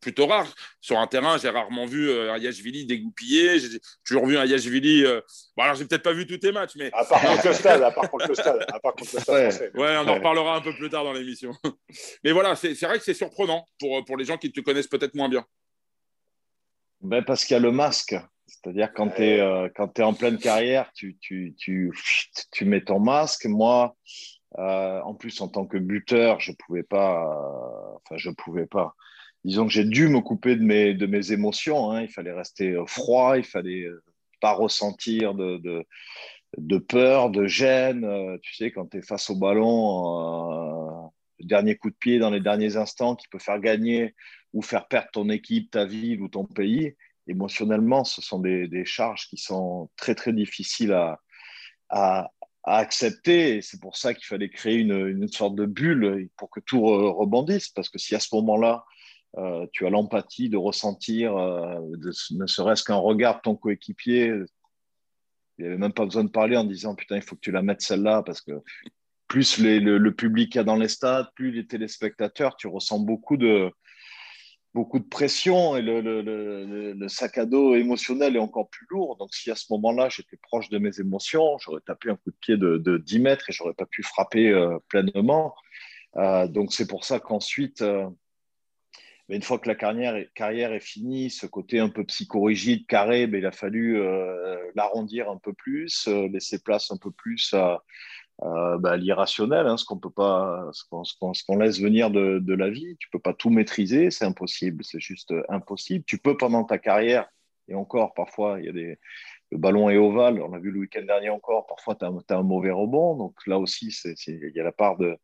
plutôt 0.00 0.26
rare. 0.26 0.52
Sur 0.80 0.98
un 0.98 1.06
terrain, 1.06 1.38
j'ai 1.38 1.48
rarement 1.48 1.86
vu 1.86 2.08
euh, 2.08 2.32
un 2.32 2.38
Yashvili 2.38 2.86
dégoupillé. 2.86 3.58
J'ai 3.58 3.80
toujours 4.04 4.26
vu 4.26 4.38
un 4.38 4.44
Yashvili. 4.44 5.04
Euh... 5.04 5.20
Bon, 5.56 5.64
alors, 5.64 5.74
j'ai 5.74 5.84
peut-être 5.84 6.02
pas 6.02 6.12
vu 6.12 6.26
tous 6.26 6.38
tes 6.38 6.52
matchs, 6.52 6.74
mais. 6.76 6.90
À 6.92 7.04
part 7.04 7.20
contre 7.20 7.48
le 7.48 7.54
stade, 7.54 7.82
à 7.82 7.90
part 7.90 8.10
contre 8.10 8.28
le 8.28 8.34
stade, 8.34 8.64
à 8.68 8.80
part 8.80 8.94
contre 8.94 9.14
le 9.14 9.20
stade 9.20 9.52
ouais. 9.74 9.80
ouais. 9.80 9.96
on 9.98 10.08
en 10.08 10.14
reparlera 10.14 10.56
un 10.56 10.60
peu 10.60 10.74
plus 10.74 10.88
tard 10.88 11.04
dans 11.04 11.12
l'émission. 11.12 11.52
mais 12.24 12.32
voilà, 12.32 12.54
c'est 12.54 12.74
vrai 12.82 12.98
que 12.98 13.04
c'est 13.04 13.14
surprenant 13.14 13.66
pour, 13.78 14.04
pour 14.04 14.16
les 14.16 14.24
gens 14.24 14.36
qui 14.36 14.52
te 14.52 14.60
connaissent 14.60 14.86
peut-être 14.86 15.14
moins 15.14 15.28
bien. 15.28 15.44
Ben, 17.00 17.22
parce 17.22 17.44
qu'il 17.44 17.54
y 17.54 17.56
a 17.56 17.60
le 17.60 17.72
masque. 17.72 18.16
C'est-à-dire, 18.46 18.92
quand 18.92 19.10
tu 19.10 19.22
es, 19.22 19.40
euh, 19.40 19.68
es, 19.68 20.02
en 20.02 20.14
pleine 20.14 20.38
carrière, 20.38 20.90
tu, 20.94 21.16
tu, 21.20 21.54
tu, 21.58 21.92
tu 22.50 22.64
mets 22.64 22.82
ton 22.82 22.98
masque. 22.98 23.44
Moi, 23.46 23.94
euh, 24.58 25.00
en 25.02 25.14
plus, 25.14 25.40
en 25.40 25.48
tant 25.48 25.66
que 25.66 25.76
buteur, 25.76 26.40
je 26.40 26.52
pouvais 26.52 26.82
pas. 26.82 27.24
Euh, 27.24 27.96
enfin, 27.96 28.16
je 28.16 28.30
pouvais 28.30 28.66
pas 28.66 28.94
disons 29.44 29.66
que 29.66 29.72
j'ai 29.72 29.84
dû 29.84 30.08
me 30.08 30.20
couper 30.20 30.56
de 30.56 30.64
mes, 30.64 30.94
de 30.94 31.06
mes 31.06 31.32
émotions. 31.32 31.92
Hein. 31.92 32.02
Il 32.02 32.08
fallait 32.08 32.32
rester 32.32 32.72
euh, 32.72 32.84
froid, 32.86 33.38
il 33.38 33.44
fallait 33.44 33.86
pas 34.40 34.52
ressentir 34.52 35.34
de, 35.34 35.58
de, 35.58 35.86
de 36.58 36.78
peur, 36.78 37.30
de 37.30 37.46
gêne. 37.46 38.38
Tu 38.42 38.54
sais, 38.54 38.72
quand 38.72 38.86
tu 38.86 38.98
es 38.98 39.02
face 39.02 39.30
au 39.30 39.36
ballon, 39.36 41.10
le 41.38 41.46
dernier 41.46 41.76
coup 41.76 41.90
de 41.90 41.96
pied 41.96 42.18
dans 42.18 42.30
les 42.30 42.40
derniers 42.40 42.76
instants 42.76 43.14
qui 43.16 43.28
peut 43.28 43.38
faire 43.38 43.60
gagner 43.60 44.14
ou 44.52 44.62
faire 44.62 44.88
perdre 44.88 45.10
ton 45.12 45.28
équipe, 45.28 45.70
ta 45.70 45.84
ville 45.84 46.20
ou 46.20 46.28
ton 46.28 46.44
pays, 46.44 46.94
émotionnellement, 47.26 48.04
ce 48.04 48.20
sont 48.22 48.40
des, 48.40 48.68
des 48.68 48.84
charges 48.84 49.28
qui 49.28 49.36
sont 49.36 49.90
très, 49.96 50.14
très 50.14 50.32
difficiles 50.32 50.92
à, 50.92 51.20
à, 51.88 52.30
à 52.68 52.76
accepter. 52.76 53.56
Et 53.56 53.62
c'est 53.62 53.80
pour 53.80 53.96
ça 53.96 54.14
qu'il 54.14 54.26
fallait 54.26 54.50
créer 54.50 54.76
une, 54.76 55.06
une, 55.06 55.28
sorte 55.28 55.54
de 55.54 55.66
bulle 55.66 56.28
pour 56.36 56.50
que 56.50 56.60
tout 56.60 56.82
rebondisse. 56.82 57.68
Parce 57.68 57.88
que 57.88 57.98
si 57.98 58.14
à 58.14 58.20
ce 58.20 58.34
moment-là, 58.34 58.84
euh, 59.36 59.66
tu 59.72 59.86
as 59.86 59.90
l'empathie 59.90 60.48
de 60.48 60.56
ressentir, 60.56 61.36
euh, 61.36 61.80
ne 62.30 62.46
serait-ce 62.46 62.82
qu'un 62.82 62.96
regard 62.96 63.36
de 63.36 63.40
ton 63.42 63.56
coéquipier, 63.56 64.26
Il 65.58 65.64
n'y 65.64 65.66
avait 65.66 65.78
même 65.78 65.92
pas 65.92 66.04
besoin 66.04 66.24
de 66.24 66.30
parler 66.30 66.56
en 66.56 66.64
disant 66.64 66.94
putain, 66.94 67.16
il 67.16 67.22
faut 67.22 67.36
que 67.36 67.40
tu 67.40 67.52
la 67.52 67.62
mettes 67.62 67.82
celle-là 67.82 68.22
parce 68.22 68.40
que 68.40 68.52
plus 69.26 69.58
le, 69.58 70.10
public 70.10 70.52
qu'il 70.52 70.58
y 70.58 70.60
a 70.60 70.64
dans 70.64 70.76
les 70.76 70.88
stades, 70.88 71.28
plus 71.34 71.50
les 71.50 71.66
téléspectateurs, 71.66 72.56
tu 72.56 72.66
ressens 72.66 73.00
beaucoup 73.00 73.36
de, 73.36 73.70
beaucoup 74.74 74.98
de 74.98 75.04
pression 75.04 75.76
et 75.76 75.82
le, 75.82 77.08
sac 77.08 77.38
à 77.38 77.46
dos 77.46 77.74
émotionnel 77.74 78.36
est 78.36 78.40
encore 78.40 78.68
plus 78.68 78.86
lourd. 78.90 79.16
Donc, 79.16 79.34
si 79.34 79.50
à 79.50 79.54
ce 79.54 79.66
moment-là, 79.70 80.08
j'étais 80.08 80.36
proche 80.36 80.68
de 80.68 80.78
mes 80.78 81.00
émotions, 81.00 81.58
j'aurais 81.58 81.80
tapé 81.80 82.10
un 82.10 82.16
coup 82.16 82.30
de 82.30 82.36
pied 82.40 82.56
de, 82.56 82.98
10 82.98 83.18
mètres 83.20 83.48
et 83.48 83.52
j'aurais 83.52 83.74
pas 83.74 83.86
pu 83.86 84.02
frapper 84.02 84.50
euh, 84.50 84.78
pleinement. 84.88 85.54
Euh, 86.16 86.46
donc, 86.46 86.72
c'est 86.72 86.86
pour 86.86 87.04
ça 87.04 87.18
qu'ensuite, 87.18 87.82
euh, 87.82 88.08
une 89.28 89.42
fois 89.42 89.58
que 89.58 89.68
la 89.68 89.74
carrière, 89.74 90.16
carrière, 90.34 90.72
est 90.72 90.80
finie, 90.80 91.30
ce 91.30 91.46
côté 91.46 91.80
un 91.80 91.88
peu 91.88 92.04
psychorigide, 92.04 92.86
carré, 92.86 93.26
ben, 93.26 93.38
il 93.38 93.46
a 93.46 93.52
fallu 93.52 94.02
l'arrondir 94.74 95.28
un 95.30 95.36
peu 95.36 95.52
plus, 95.52 96.08
laisser 96.08 96.62
place 96.62 96.90
un 96.90 96.96
peu 96.96 97.10
plus 97.10 97.52
à 97.52 97.82
euh, 98.42 98.78
bah, 98.78 98.96
l'irrationnel, 98.96 99.66
hein, 99.66 99.76
ce 99.76 99.84
qu'on 99.84 99.98
peut 99.98 100.10
pas, 100.10 100.70
ce 100.72 100.84
qu'on 101.44 101.58
laisse 101.58 101.80
venir 101.80 102.10
de, 102.10 102.38
de, 102.38 102.54
la 102.54 102.70
vie. 102.70 102.96
Tu 103.00 103.08
peux 103.10 103.18
pas 103.18 103.34
tout 103.34 103.50
maîtriser, 103.50 104.10
c'est 104.10 104.24
impossible, 104.24 104.84
c'est 104.84 105.00
juste 105.00 105.34
impossible. 105.48 106.04
Tu 106.06 106.18
peux 106.18 106.36
pendant 106.36 106.64
ta 106.64 106.78
carrière, 106.78 107.28
et 107.68 107.74
encore 107.74 108.14
parfois, 108.14 108.60
il 108.60 108.66
y 108.66 108.68
a 108.68 108.72
des, 108.72 108.98
le 109.50 109.58
ballon 109.58 109.90
est 109.90 109.96
ovale, 109.96 110.40
on 110.42 110.50
l'a 110.50 110.58
vu 110.58 110.70
le 110.70 110.80
week-end 110.80 111.04
dernier 111.04 111.30
encore, 111.30 111.66
parfois 111.66 111.94
tu 111.94 112.04
as, 112.04 112.36
un 112.36 112.42
mauvais 112.42 112.70
rebond, 112.70 113.16
donc 113.16 113.34
là 113.46 113.58
aussi, 113.58 113.88
il 114.26 114.52
y 114.54 114.60
a 114.60 114.64
la 114.64 114.72
part 114.72 114.98
de, 114.98 115.16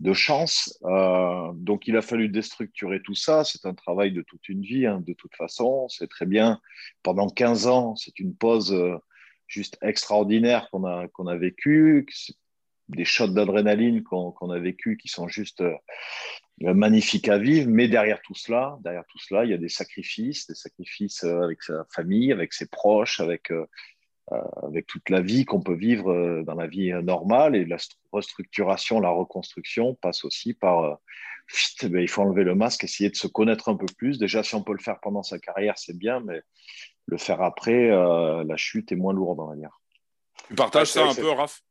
de 0.00 0.12
chance. 0.12 0.78
Euh, 0.84 1.52
donc 1.54 1.88
il 1.88 1.96
a 1.96 2.02
fallu 2.02 2.28
déstructurer 2.28 3.02
tout 3.02 3.14
ça, 3.14 3.44
c'est 3.44 3.66
un 3.66 3.74
travail 3.74 4.12
de 4.12 4.22
toute 4.22 4.48
une 4.48 4.62
vie, 4.62 4.86
hein, 4.86 5.02
de 5.06 5.12
toute 5.12 5.34
façon, 5.34 5.88
c'est 5.88 6.08
très 6.08 6.26
bien. 6.26 6.60
Pendant 7.02 7.28
15 7.28 7.66
ans, 7.66 7.96
c'est 7.96 8.18
une 8.18 8.34
pause. 8.34 8.72
Euh, 8.72 8.96
juste 9.48 9.78
extraordinaire 9.80 10.68
qu'on 10.70 10.84
a, 10.84 11.08
qu'on 11.08 11.26
a 11.26 11.36
vécu 11.36 12.06
des 12.88 13.04
shots 13.04 13.28
d'adrénaline 13.28 14.02
qu'on 14.02 14.50
a 14.50 14.58
vécu 14.58 14.96
qui 14.96 15.08
sont 15.08 15.28
juste 15.28 15.60
euh, 15.60 15.74
magnifiques 16.60 17.28
à 17.28 17.38
vivre. 17.38 17.68
Mais 17.68 17.88
derrière 17.88 18.20
tout 18.22 18.34
cela, 18.34 18.78
derrière 18.82 19.04
tout 19.06 19.18
cela, 19.18 19.44
il 19.44 19.50
y 19.50 19.54
a 19.54 19.58
des 19.58 19.68
sacrifices, 19.68 20.46
des 20.46 20.54
sacrifices 20.54 21.24
euh, 21.24 21.42
avec 21.42 21.62
sa 21.62 21.84
famille, 21.92 22.32
avec 22.32 22.52
ses 22.52 22.66
proches, 22.66 23.20
avec, 23.20 23.50
euh, 23.50 23.66
avec 24.62 24.86
toute 24.86 25.10
la 25.10 25.20
vie 25.20 25.44
qu'on 25.44 25.60
peut 25.60 25.74
vivre 25.74 26.42
dans 26.42 26.54
la 26.54 26.66
vie 26.66 26.92
normale. 27.02 27.56
Et 27.56 27.64
la 27.64 27.76
restructuration, 28.12 29.00
la 29.00 29.10
reconstruction 29.10 29.94
passe 29.94 30.24
aussi 30.24 30.54
par 30.54 30.98
ben, 31.84 32.00
il 32.00 32.08
faut 32.08 32.22
enlever 32.22 32.42
le 32.42 32.56
masque, 32.56 32.82
essayer 32.82 33.08
de 33.08 33.14
se 33.14 33.28
connaître 33.28 33.68
un 33.68 33.76
peu 33.76 33.86
plus. 33.96 34.18
Déjà, 34.18 34.42
si 34.42 34.56
on 34.56 34.64
peut 34.64 34.72
le 34.72 34.82
faire 34.82 34.98
pendant 35.00 35.22
sa 35.22 35.38
carrière, 35.38 35.78
c'est 35.78 35.96
bien, 35.96 36.18
mais 36.18 36.40
le 37.06 37.18
faire 37.18 37.40
après, 37.40 37.88
la 37.88 38.56
chute 38.56 38.90
est 38.90 38.96
moins 38.96 39.14
lourde, 39.14 39.38
on 39.38 39.46
va 39.46 39.54
dire. 39.54 39.80
Tu 40.48 40.56
partages 40.56 40.88
ça 40.88 41.06
un 41.06 41.14
peu, 41.14 41.30
Raph? 41.30 41.62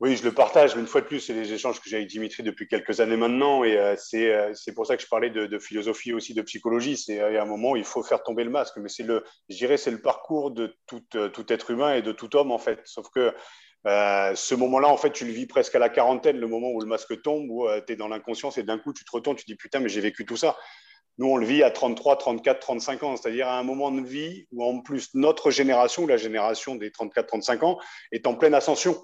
Oui, 0.00 0.16
je 0.16 0.24
le 0.24 0.32
partage, 0.32 0.74
mais 0.74 0.80
une 0.80 0.86
fois 0.86 1.00
de 1.00 1.06
plus, 1.06 1.20
c'est 1.20 1.34
des 1.34 1.52
échanges 1.52 1.80
que 1.80 1.88
j'ai 1.88 1.96
avec 1.96 2.08
Dimitri 2.08 2.42
depuis 2.42 2.66
quelques 2.66 3.00
années 3.00 3.16
maintenant. 3.16 3.62
Et 3.64 3.76
euh, 3.76 3.94
euh, 4.14 4.52
c'est 4.54 4.74
pour 4.74 4.86
ça 4.86 4.96
que 4.96 5.02
je 5.02 5.08
parlais 5.08 5.30
de, 5.30 5.58
philosophie 5.58 6.12
aussi, 6.12 6.34
de 6.34 6.42
psychologie. 6.42 6.96
C'est 6.96 7.20
à 7.20 7.42
un 7.42 7.46
moment, 7.46 7.76
il 7.76 7.84
faut 7.84 8.02
faire 8.02 8.22
tomber 8.22 8.44
le 8.44 8.50
masque. 8.50 8.76
Mais 8.78 8.88
c'est 8.88 9.04
le, 9.04 9.24
c'est 9.48 9.90
le 9.90 10.00
parcours 10.00 10.50
de 10.50 10.76
tout, 10.86 11.04
euh, 11.14 11.28
tout, 11.28 11.50
être 11.52 11.70
humain 11.70 11.94
et 11.94 12.02
de 12.02 12.12
tout 12.12 12.34
homme, 12.36 12.50
en 12.50 12.58
fait. 12.58 12.80
Sauf 12.84 13.08
que 13.14 13.32
ce 13.86 14.54
moment-là, 14.54 14.88
en 14.88 14.96
fait, 14.96 15.12
tu 15.12 15.26
le 15.26 15.32
vis 15.32 15.46
presque 15.46 15.74
à 15.74 15.78
la 15.78 15.90
quarantaine, 15.90 16.38
le 16.38 16.48
moment 16.48 16.70
où 16.70 16.80
le 16.80 16.86
masque 16.86 17.20
tombe, 17.22 17.46
où 17.50 17.68
tu 17.86 17.92
es 17.92 17.96
dans 17.96 18.08
l'inconscience 18.08 18.58
et 18.58 18.62
d'un 18.62 18.78
coup, 18.78 18.92
tu 18.92 19.04
te 19.04 19.10
retournes, 19.12 19.36
tu 19.36 19.44
te 19.44 19.50
dis 19.50 19.56
putain, 19.56 19.80
mais 19.80 19.90
j'ai 19.90 20.00
vécu 20.00 20.24
tout 20.24 20.38
ça. 20.38 20.56
Nous, 21.18 21.28
on 21.28 21.36
le 21.36 21.46
vit 21.46 21.62
à 21.62 21.70
33, 21.70 22.16
34, 22.16 22.58
35 22.60 23.02
ans, 23.04 23.16
c'est-à-dire 23.16 23.46
à 23.46 23.58
un 23.58 23.62
moment 23.62 23.92
de 23.92 24.00
vie 24.00 24.46
où, 24.52 24.64
en 24.64 24.80
plus, 24.80 25.10
notre 25.14 25.50
génération, 25.50 26.06
la 26.06 26.16
génération 26.16 26.74
des 26.74 26.90
34, 26.90 27.26
35 27.26 27.62
ans, 27.62 27.78
est 28.10 28.26
en 28.26 28.34
pleine 28.34 28.54
ascension. 28.54 29.00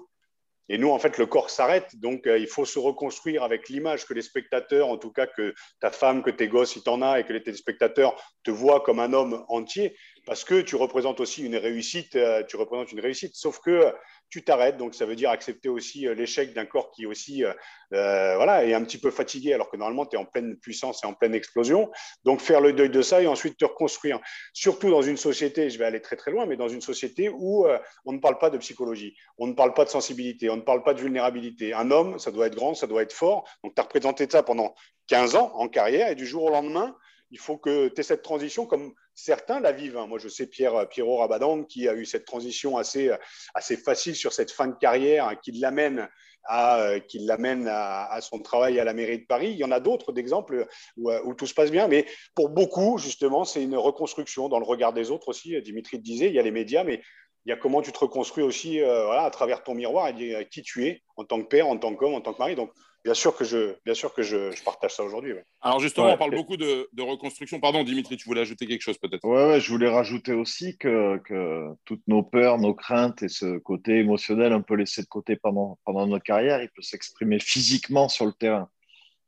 Et 0.73 0.77
nous, 0.77 0.89
en 0.89 0.99
fait, 0.99 1.17
le 1.17 1.25
corps 1.25 1.49
s'arrête. 1.49 1.99
Donc, 1.99 2.25
euh, 2.27 2.37
il 2.37 2.47
faut 2.47 2.63
se 2.63 2.79
reconstruire 2.79 3.43
avec 3.43 3.67
l'image 3.67 4.05
que 4.05 4.13
les 4.13 4.21
spectateurs, 4.21 4.87
en 4.87 4.97
tout 4.97 5.11
cas 5.11 5.27
que 5.27 5.53
ta 5.81 5.91
femme, 5.91 6.23
que 6.23 6.29
tes 6.29 6.47
gosses, 6.47 6.71
si 6.71 6.81
tu 6.81 6.89
en 6.89 7.01
as, 7.01 7.19
et 7.19 7.25
que 7.25 7.33
les 7.33 7.43
téléspectateurs 7.43 8.15
te 8.43 8.51
voient 8.51 8.79
comme 8.79 9.01
un 9.01 9.11
homme 9.11 9.43
entier, 9.49 9.97
parce 10.25 10.43
que 10.43 10.61
tu 10.61 10.75
représentes 10.75 11.19
aussi 11.19 11.43
une 11.43 11.55
réussite. 11.55 12.15
Euh, 12.15 12.43
tu 12.43 12.55
représentes 12.55 12.91
une 12.91 12.99
réussite. 12.99 13.35
Sauf 13.35 13.59
que 13.59 13.93
tu 14.29 14.43
t'arrêtes. 14.43 14.77
Donc, 14.77 14.95
ça 14.95 15.05
veut 15.05 15.15
dire 15.15 15.29
accepter 15.29 15.67
aussi 15.67 16.07
euh, 16.07 16.13
l'échec 16.13 16.53
d'un 16.53 16.65
corps 16.65 16.91
qui 16.91 17.05
aussi 17.05 17.43
euh, 17.43 17.53
voilà, 17.89 18.65
est 18.65 18.73
un 18.73 18.83
petit 18.83 18.97
peu 18.97 19.11
fatigué, 19.11 19.53
alors 19.53 19.69
que 19.69 19.77
normalement, 19.77 20.05
tu 20.05 20.15
es 20.15 20.19
en 20.19 20.25
pleine 20.25 20.55
puissance 20.57 21.03
et 21.03 21.07
en 21.07 21.13
pleine 21.13 21.33
explosion. 21.33 21.91
Donc, 22.23 22.39
faire 22.39 22.61
le 22.61 22.73
deuil 22.73 22.89
de 22.89 23.01
ça 23.01 23.21
et 23.21 23.27
ensuite 23.27 23.57
te 23.57 23.65
reconstruire. 23.65 24.19
Surtout 24.53 24.89
dans 24.89 25.01
une 25.01 25.17
société, 25.17 25.69
je 25.69 25.77
vais 25.77 25.85
aller 25.85 26.01
très 26.01 26.15
très 26.15 26.31
loin, 26.31 26.45
mais 26.45 26.55
dans 26.55 26.69
une 26.69 26.81
société 26.81 27.29
où 27.29 27.67
on 28.05 28.13
ne 28.13 28.19
parle 28.19 28.37
pas 28.37 28.49
de 28.49 28.57
psychologie, 28.57 29.15
on 29.37 29.47
ne 29.47 29.53
parle 29.53 29.73
pas 29.73 29.85
de 29.85 29.89
sensibilité, 29.89 30.49
on 30.49 30.57
ne 30.57 30.61
parle 30.61 30.83
pas 30.83 30.93
de 30.93 31.01
vulnérabilité. 31.01 31.73
Un 31.73 31.91
homme, 31.91 32.19
ça 32.19 32.31
doit 32.31 32.47
être 32.47 32.55
grand, 32.55 32.73
ça 32.73 32.87
doit 32.87 33.01
être 33.01 33.13
fort. 33.13 33.47
Donc, 33.63 33.75
tu 33.75 33.81
as 33.81 33.83
représenté 33.83 34.27
ça 34.29 34.43
pendant 34.43 34.73
15 35.07 35.35
ans 35.35 35.51
en 35.55 35.67
carrière 35.67 36.09
et 36.09 36.15
du 36.15 36.25
jour 36.25 36.43
au 36.43 36.49
lendemain, 36.49 36.95
il 37.31 37.39
faut 37.39 37.57
que 37.57 37.87
tu 37.87 37.99
aies 37.99 38.03
cette 38.03 38.21
transition 38.21 38.65
comme 38.65 38.93
certains 39.15 39.59
la 39.59 39.71
vivent. 39.71 39.97
Hein. 39.97 40.07
Moi, 40.07 40.19
je 40.19 40.27
sais 40.27 40.47
Pierre, 40.47 40.87
Pierrot 40.89 41.17
Rabadan 41.17 41.63
qui 41.63 41.87
a 41.87 41.95
eu 41.95 42.05
cette 42.05 42.25
transition 42.25 42.77
assez, 42.77 43.11
assez 43.53 43.77
facile 43.77 44.15
sur 44.15 44.33
cette 44.33 44.51
fin 44.51 44.67
de 44.67 44.75
carrière 44.75 45.27
hein, 45.27 45.35
qui 45.35 45.51
l'amène 45.53 46.09
à, 46.45 46.99
qui 47.07 47.19
l'amène 47.19 47.67
à, 47.69 48.19
son 48.21 48.39
travail 48.39 48.79
à 48.79 48.83
la 48.83 48.93
mairie 48.93 49.19
de 49.19 49.25
Paris. 49.25 49.51
Il 49.51 49.57
y 49.57 49.63
en 49.63 49.71
a 49.71 49.79
d'autres 49.79 50.11
d'exemples 50.11 50.67
où, 50.97 51.33
tout 51.35 51.47
se 51.47 51.53
passe 51.53 51.71
bien, 51.71 51.87
mais 51.87 52.05
pour 52.35 52.49
beaucoup, 52.49 52.97
justement, 52.97 53.45
c'est 53.45 53.63
une 53.63 53.77
reconstruction 53.77 54.49
dans 54.49 54.59
le 54.59 54.65
regard 54.65 54.93
des 54.93 55.11
autres 55.11 55.29
aussi. 55.29 55.59
Dimitri 55.61 55.97
te 55.97 56.03
disait, 56.03 56.27
il 56.27 56.33
y 56.33 56.39
a 56.39 56.43
les 56.43 56.51
médias, 56.51 56.83
mais 56.83 57.01
il 57.45 57.49
y 57.49 57.51
a 57.51 57.57
comment 57.57 57.81
tu 57.81 57.91
te 57.91 57.99
reconstruis 57.99 58.43
aussi 58.43 58.81
euh, 58.81 59.11
à 59.11 59.29
travers 59.31 59.63
ton 59.63 59.73
miroir 59.73 60.09
et 60.09 60.47
qui 60.49 60.61
tu 60.61 60.85
es 60.85 61.01
en 61.15 61.25
tant 61.25 61.41
que 61.41 61.47
père, 61.47 61.67
en 61.67 61.77
tant 61.77 61.95
qu'homme, 61.95 62.13
en 62.13 62.21
tant 62.21 62.33
que 62.33 62.39
mari. 62.39 62.55
Bien 63.03 63.13
sûr 63.13 63.35
que 63.35 63.43
je, 63.43 63.75
bien 63.83 63.93
sûr 63.93 64.13
que 64.13 64.21
je, 64.21 64.63
partage 64.63 64.95
ça 64.95 65.03
aujourd'hui. 65.03 65.33
Alors 65.61 65.79
justement, 65.79 66.13
on 66.13 66.17
parle 66.17 66.35
beaucoup 66.35 66.57
de, 66.57 66.87
reconstruction. 66.99 67.59
Pardon, 67.59 67.83
Dimitri, 67.83 68.17
tu 68.17 68.25
voulais 68.25 68.41
ajouter 68.41 68.67
quelque 68.67 68.81
chose 68.81 68.97
peut-être? 68.97 69.23
Oui, 69.23 69.35
ouais, 69.35 69.59
je 69.59 69.71
voulais 69.71 69.89
rajouter 69.89 70.33
aussi 70.33 70.77
que, 70.77 71.17
que, 71.19 71.67
toutes 71.85 72.07
nos 72.07 72.23
peurs, 72.23 72.57
nos 72.57 72.73
craintes 72.73 73.23
et 73.23 73.29
ce 73.29 73.57
côté 73.57 73.99
émotionnel 73.99 74.53
un 74.53 74.61
peu 74.61 74.75
laissé 74.75 75.01
de 75.01 75.07
côté 75.07 75.35
pendant, 75.35 75.79
pendant 75.85 76.05
notre 76.07 76.23
carrière, 76.23 76.61
il 76.61 76.69
peut 76.69 76.81
s'exprimer 76.81 77.39
physiquement 77.39 78.09
sur 78.09 78.25
le 78.25 78.33
terrain. 78.33 78.69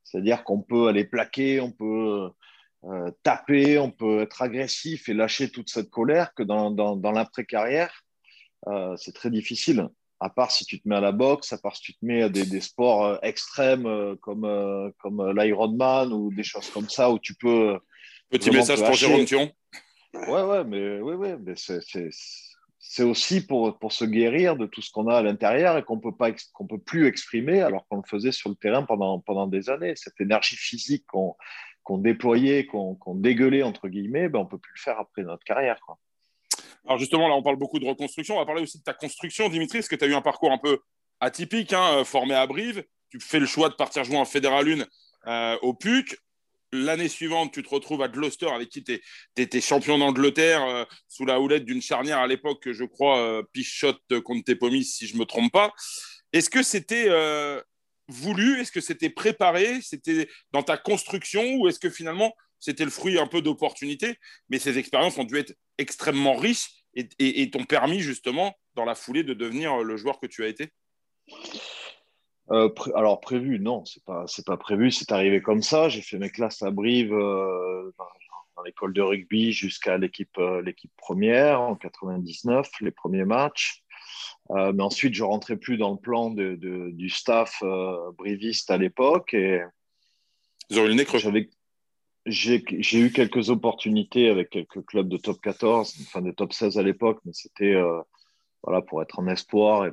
C'est-à-dire 0.03 0.43
qu'on 0.43 0.61
peut 0.61 0.87
aller 0.87 1.05
plaquer, 1.05 1.59
on 1.61 1.71
peut 1.71 2.29
euh, 2.85 3.11
taper, 3.23 3.79
on 3.79 3.91
peut 3.91 4.21
être 4.21 4.41
agressif 4.41 5.09
et 5.09 5.13
lâcher 5.13 5.49
toute 5.49 5.69
cette 5.69 5.89
colère 5.89 6.33
que 6.35 6.43
dans, 6.43 6.69
dans, 6.69 6.95
dans 6.95 7.11
l'après-carrière, 7.11 8.03
euh, 8.67 8.95
c'est 8.97 9.13
très 9.13 9.29
difficile 9.29 9.87
à 10.23 10.29
part 10.29 10.51
si 10.51 10.65
tu 10.65 10.79
te 10.79 10.87
mets 10.87 10.95
à 10.95 11.01
la 11.01 11.11
boxe, 11.11 11.51
à 11.51 11.57
part 11.57 11.75
si 11.75 11.81
tu 11.81 11.93
te 11.93 12.05
mets 12.05 12.23
à 12.23 12.29
des, 12.29 12.61
sports 12.61 13.05
euh, 13.05 13.17
extrêmes 13.23 13.85
euh, 13.85 14.15
comme, 14.21 14.45
euh, 14.45 14.89
comme 14.99 15.33
l'Ironman 15.37 16.13
ou 16.13 16.33
des 16.33 16.43
choses 16.43 16.69
comme 16.69 16.87
ça 16.89 17.11
où 17.11 17.19
tu 17.19 17.35
peux. 17.35 17.77
Petit 18.29 18.49
message 18.49 18.81
pour 18.81 18.93
Jérôme 18.93 19.25
Thion. 19.25 19.51
Ouais, 20.13 20.43
ouais, 20.43 20.63
mais, 20.63 21.01
ouais, 21.01 21.15
ouais, 21.15 21.37
mais 21.37 21.53
c'est 21.57 23.03
aussi 23.03 23.45
pour, 23.45 23.77
pour 23.79 23.91
se 23.91 24.05
guérir 24.05 24.55
de 24.55 24.65
tout 24.65 24.81
ce 24.81 24.91
qu'on 24.91 25.07
a 25.07 25.17
à 25.17 25.21
l'intérieur 25.21 25.77
et 25.77 25.83
qu'on 25.83 25.99
qu'on 25.99 26.67
peut 26.67 26.79
plus 26.79 27.07
exprimer 27.07 27.61
alors 27.61 27.85
qu'on 27.87 27.97
le 27.97 28.07
faisait 28.07 28.31
sur 28.31 28.49
le 28.49 28.55
terrain 28.55 28.83
pendant, 28.83 29.19
pendant 29.19 29.47
des 29.47 29.69
années. 29.69 29.93
Cette 29.95 30.21
énergie 30.21 30.55
physique 30.55 31.05
qu'on 31.07 31.97
déployait, 31.97 32.65
qu'on 32.65 33.15
dégueulait, 33.15 33.63
entre 33.63 33.89
guillemets, 33.89 34.29
ben, 34.29 34.39
on 34.39 34.45
peut 34.45 34.57
plus 34.57 34.73
le 34.77 34.81
faire 34.81 34.99
après 34.99 35.23
notre 35.23 35.43
carrière. 35.43 35.79
Quoi. 35.85 35.97
Alors 36.85 36.99
justement, 36.99 37.27
là, 37.27 37.35
on 37.35 37.43
parle 37.43 37.55
beaucoup 37.55 37.79
de 37.79 37.85
reconstruction. 37.85 38.35
On 38.35 38.39
va 38.39 38.45
parler 38.45 38.61
aussi 38.61 38.77
de 38.77 38.83
ta 38.83 38.93
construction, 38.93 39.49
Dimitri, 39.49 39.79
parce 39.79 39.87
que 39.87 39.95
tu 39.95 40.03
as 40.03 40.07
eu 40.07 40.15
un 40.15 40.21
parcours 40.21 40.51
un 40.51 40.57
peu 40.57 40.79
atypique, 41.19 41.73
hein, 41.73 41.99
euh, 41.99 42.03
formé 42.03 42.35
à 42.35 42.45
Brive. 42.45 42.83
Tu 43.09 43.19
fais 43.19 43.39
le 43.39 43.45
choix 43.45 43.69
de 43.69 43.75
partir 43.75 44.03
jouer 44.03 44.17
en 44.17 44.25
Fédéral 44.25 44.67
1 44.67 44.85
euh, 45.27 45.57
au 45.61 45.73
PUC. 45.73 46.17
L'année 46.73 47.07
suivante, 47.07 47.53
tu 47.53 47.61
te 47.61 47.69
retrouves 47.69 48.01
à 48.01 48.07
Gloucester, 48.07 48.49
avec 48.49 48.69
qui 48.69 48.83
tu 48.83 48.99
étais 49.37 49.61
champion 49.61 49.99
d'Angleterre 49.99 50.63
euh, 50.65 50.85
sous 51.07 51.25
la 51.25 51.39
houlette 51.39 51.65
d'une 51.65 51.83
charnière 51.83 52.17
à 52.17 52.27
l'époque, 52.27 52.71
je 52.71 52.83
crois, 52.83 53.43
Pichotte 53.53 54.19
contre 54.23 54.43
Tepomis, 54.43 54.83
si 54.83 55.05
je 55.05 55.13
ne 55.13 55.19
me 55.19 55.25
trompe 55.25 55.51
pas. 55.51 55.71
Est-ce 56.33 56.49
que 56.49 56.63
c'était 56.63 57.09
voulu? 58.07 58.59
Est-ce 58.59 58.71
que 58.71 58.81
c'était 58.81 59.11
préparé? 59.11 59.81
C'était 59.83 60.27
dans 60.51 60.63
ta 60.63 60.77
construction? 60.77 61.43
Ou 61.57 61.67
est-ce 61.67 61.79
que 61.79 61.91
finalement, 61.91 62.33
c'était 62.63 62.85
le 62.85 62.91
fruit 62.91 63.19
un 63.19 63.27
peu 63.27 63.41
d'opportunités, 63.41 64.15
mais 64.47 64.57
ces 64.57 64.77
expériences 64.77 65.17
ont 65.17 65.25
dû 65.25 65.37
être 65.37 65.53
extrêmement 65.77 66.35
riches 66.35 66.85
et, 66.95 67.49
t'ont 67.49 67.65
permis 67.65 67.99
justement, 67.99 68.55
dans 68.75 68.85
la 68.85 68.95
foulée, 68.95 69.23
de 69.23 69.33
devenir 69.33 69.79
le 69.79 69.97
joueur 69.97 70.19
que 70.19 70.27
tu 70.27 70.45
as 70.45 70.47
été 70.47 70.71
euh, 72.51 72.69
alors 72.95 73.19
prévu, 73.21 73.59
non, 73.59 73.85
c'est 73.85 74.03
pas 74.03 74.25
c'est 74.27 74.45
pas 74.45 74.57
prévu, 74.57 74.91
c'est 74.91 75.13
arrivé 75.13 75.41
comme 75.41 75.61
ça. 75.61 75.87
J'ai 75.87 76.01
fait 76.01 76.17
mes 76.17 76.29
classes 76.29 76.61
à 76.61 76.71
Brive 76.71 77.13
euh, 77.13 77.89
dans, 77.97 78.63
l'école 78.63 78.93
de 78.93 79.01
rugby 79.01 79.53
jusqu'à 79.53 79.97
l'équipe 79.97 80.37
euh, 80.37 80.61
l'équipe 80.61 80.91
première 80.97 81.61
en 81.61 81.75
99, 81.75 82.69
les 82.81 82.91
premiers 82.91 83.23
matchs. 83.25 83.81
mais 84.49 84.83
ensuite, 84.83 85.13
je 85.15 85.23
rentrais 85.23 85.55
plus 85.55 85.77
dans 85.77 85.91
le 85.91 85.97
plan 85.97 86.29
de, 86.29 86.55
du 86.91 87.09
staff 87.09 87.63
briviste 88.17 88.69
à 88.71 88.77
l'époque 88.77 89.33
et 89.33 89.61
ils 90.69 90.79
ont 90.79 90.85
eu 90.85 90.89
le 90.89 90.95
nez 90.95 91.05
creux. 91.05 91.19
J'ai 92.25 92.63
eu 92.93 93.11
quelques 93.11 93.49
opportunités 93.49 94.29
avec 94.29 94.49
quelques 94.49 94.85
clubs 94.85 95.09
de 95.09 95.17
top 95.17 95.41
14, 95.41 95.95
enfin 96.01 96.21
de 96.21 96.31
top 96.31 96.53
16 96.53 96.77
à 96.77 96.83
l'époque, 96.83 97.19
mais 97.25 97.33
c'était 97.33 97.73
euh, 97.73 97.99
voilà, 98.63 98.81
pour 98.81 99.01
être 99.01 99.19
en 99.19 99.27
espoir 99.27 99.85
et 99.85 99.91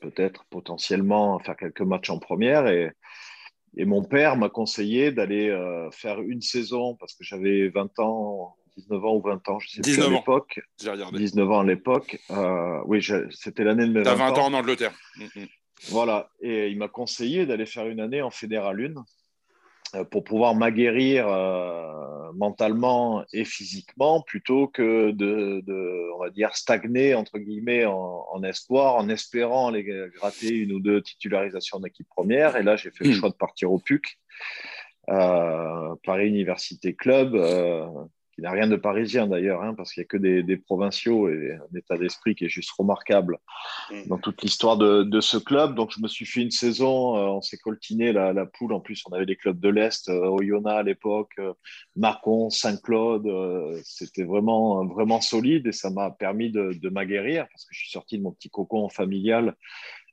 peut-être 0.00 0.44
potentiellement 0.50 1.38
faire 1.40 1.56
quelques 1.56 1.82
matchs 1.82 2.08
en 2.08 2.18
première. 2.18 2.66
Et, 2.68 2.90
et 3.76 3.84
mon 3.84 4.02
père 4.02 4.36
m'a 4.36 4.48
conseillé 4.48 5.12
d'aller 5.12 5.50
euh, 5.50 5.90
faire 5.90 6.20
une 6.22 6.40
saison 6.40 6.96
parce 6.96 7.14
que 7.14 7.22
j'avais 7.22 7.68
20 7.68 7.98
ans, 7.98 8.56
19 8.78 9.04
ans 9.04 9.16
ou 9.16 9.20
20 9.20 9.48
ans, 9.50 9.58
je 9.58 9.68
sais 9.68 9.80
19 9.82 10.06
plus 10.06 10.14
à 10.14 10.18
l'époque. 10.18 10.60
19 11.12 11.50
ans 11.50 11.60
à 11.60 11.64
l'époque. 11.64 12.18
Euh, 12.30 12.80
oui, 12.86 13.06
c'était 13.30 13.64
l'année 13.64 13.86
de 13.86 13.92
mes 13.92 14.02
20 14.02 14.12
ans. 14.12 14.16
20 14.16 14.38
ans 14.38 14.46
en 14.46 14.54
Angleterre. 14.54 14.94
Mm, 15.18 15.40
mm. 15.42 15.46
Voilà, 15.90 16.30
et 16.40 16.68
il 16.68 16.78
m'a 16.78 16.88
conseillé 16.88 17.44
d'aller 17.44 17.66
faire 17.66 17.86
une 17.86 18.00
année 18.00 18.22
en 18.22 18.30
Fédéral 18.30 18.80
1 18.80 18.94
euh, 18.96 19.02
pour 20.04 20.24
pouvoir 20.24 20.54
m'aguerrir 20.54 21.28
euh, 21.28 22.32
mentalement 22.34 23.24
et 23.32 23.44
physiquement 23.44 24.20
plutôt 24.20 24.68
que 24.68 25.10
de, 25.10 26.12
on 26.14 26.18
va 26.18 26.30
dire, 26.30 26.54
stagner 26.56 27.14
entre 27.14 27.38
guillemets 27.38 27.84
en, 27.84 28.42
espoir, 28.42 28.96
en 28.96 29.08
espérant 29.08 29.68
aller 29.68 29.84
gratter 30.14 30.50
une 30.50 30.72
ou 30.72 30.80
deux 30.80 31.02
titularisations 31.02 31.80
d'équipe 31.80 32.08
première. 32.08 32.56
Et 32.56 32.62
là, 32.62 32.76
j'ai 32.76 32.90
fait 32.90 33.04
le 33.04 33.10
hmm. 33.10 33.14
choix 33.14 33.30
de 33.30 33.34
partir 33.34 33.72
au 33.72 33.78
PUC, 33.78 34.18
euh, 35.08 35.94
Paris 36.04 36.28
Université 36.28 36.94
Club, 36.94 37.34
qui 38.36 38.42
n'a 38.42 38.50
rien 38.50 38.68
de 38.68 38.76
parisien 38.76 39.26
d'ailleurs, 39.26 39.62
hein, 39.62 39.74
parce 39.74 39.92
qu'il 39.92 40.02
n'y 40.02 40.04
a 40.04 40.08
que 40.08 40.16
des, 40.18 40.56
provinciaux 40.58 41.28
et 41.30 41.54
un 41.54 41.78
état 41.78 41.96
d'esprit 41.96 42.34
qui 42.34 42.44
est 42.44 42.50
juste 42.50 42.70
remarquable 42.78 43.38
mm. 43.90 44.08
dans 44.08 44.18
toute 44.18 44.42
l'histoire 44.42 44.76
de, 44.76 45.20
ce 45.20 45.38
club. 45.38 45.74
Donc 45.74 45.90
je 45.96 46.02
me 46.02 46.06
suis 46.06 46.26
fait 46.26 46.42
une 46.42 46.50
saison, 46.50 47.16
euh, 47.16 47.28
on 47.28 47.40
s'est 47.40 47.56
coltiné 47.56 48.12
la, 48.12 48.46
poule, 48.46 48.74
en 48.74 48.80
plus 48.80 49.02
on 49.10 49.14
avait 49.14 49.24
des 49.24 49.36
clubs 49.36 49.58
de 49.58 49.70
l'Est, 49.70 50.10
euh, 50.10 50.28
Oyonnax 50.28 50.80
à 50.80 50.82
l'époque, 50.82 51.32
euh, 51.38 51.54
Mâcon, 51.96 52.50
Saint-Claude, 52.50 53.26
c'était 53.82 54.24
vraiment, 54.24 54.84
vraiment 54.84 55.22
solide 55.22 55.66
et 55.66 55.72
ça 55.72 55.88
m'a 55.88 56.10
permis 56.10 56.50
de, 56.50 56.72
de 56.74 56.88
m'aguerrir, 56.90 57.46
parce 57.50 57.64
que 57.64 57.70
je 57.72 57.80
suis 57.80 57.90
sorti 57.90 58.18
de 58.18 58.22
mon 58.22 58.32
petit 58.32 58.50
cocon 58.50 58.90
familial 58.90 59.56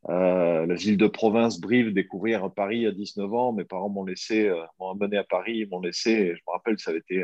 euh, 0.10 0.66
la 0.66 0.76
ville 0.76 0.98
de 0.98 1.08
province, 1.08 1.60
Brive, 1.60 1.94
découvrir 1.94 2.52
Paris 2.54 2.86
à 2.86 2.92
19 2.92 3.34
ans. 3.34 3.54
Mes 3.54 3.64
parents 3.64 3.90
m'ont 3.90 4.04
laissé, 4.04 4.48
euh, 4.48 4.62
m'ont 4.80 4.92
amené 4.92 5.18
à 5.18 5.24
Paris, 5.24 5.60
ils 5.60 5.70
m'ont 5.70 5.80
laissé. 5.80 6.36
je 6.36 6.42
me 6.46 6.52
rappelle, 6.52 6.78
ça 6.78 6.92
avait 6.92 7.00
été 7.00 7.24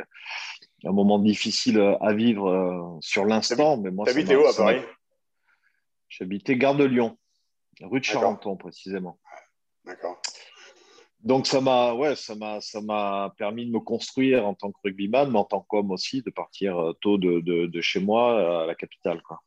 un 0.85 0.91
moment 0.91 1.19
difficile 1.19 1.79
à 1.99 2.13
vivre 2.13 2.47
euh, 2.47 2.97
sur 3.01 3.25
l'instant. 3.25 3.77
Mais 3.77 3.91
moi, 3.91 4.05
T'habitais 4.05 4.35
où 4.35 4.45
à 4.45 4.53
Paris? 4.55 4.81
J'habitais 6.07 6.55
Gare 6.55 6.75
de 6.75 6.85
Lyon, 6.85 7.17
rue 7.81 7.99
de 7.99 8.05
Charenton 8.05 8.55
précisément. 8.55 9.19
D'accord. 9.85 10.21
Donc 11.21 11.47
ça 11.47 11.59
m'a, 11.59 11.93
ouais, 11.93 12.15
ça 12.15 12.33
m'a, 12.35 12.61
ça 12.61 12.79
m'a 12.79 13.33
permis 13.37 13.65
de 13.65 13.71
me 13.71 13.81
construire 13.81 14.47
en 14.47 14.53
tant 14.53 14.71
que 14.71 14.77
rugbyman, 14.85 15.29
mais 15.29 15.37
en 15.37 15.43
tant 15.43 15.65
qu'homme 15.67 15.91
aussi, 15.91 16.21
de 16.21 16.29
partir 16.29 16.93
tôt 17.01 17.17
de, 17.17 17.41
de, 17.41 17.65
de, 17.65 17.81
chez 17.81 17.99
moi 17.99 18.61
à 18.61 18.65
la 18.65 18.73
capitale, 18.73 19.21
quoi. 19.21 19.41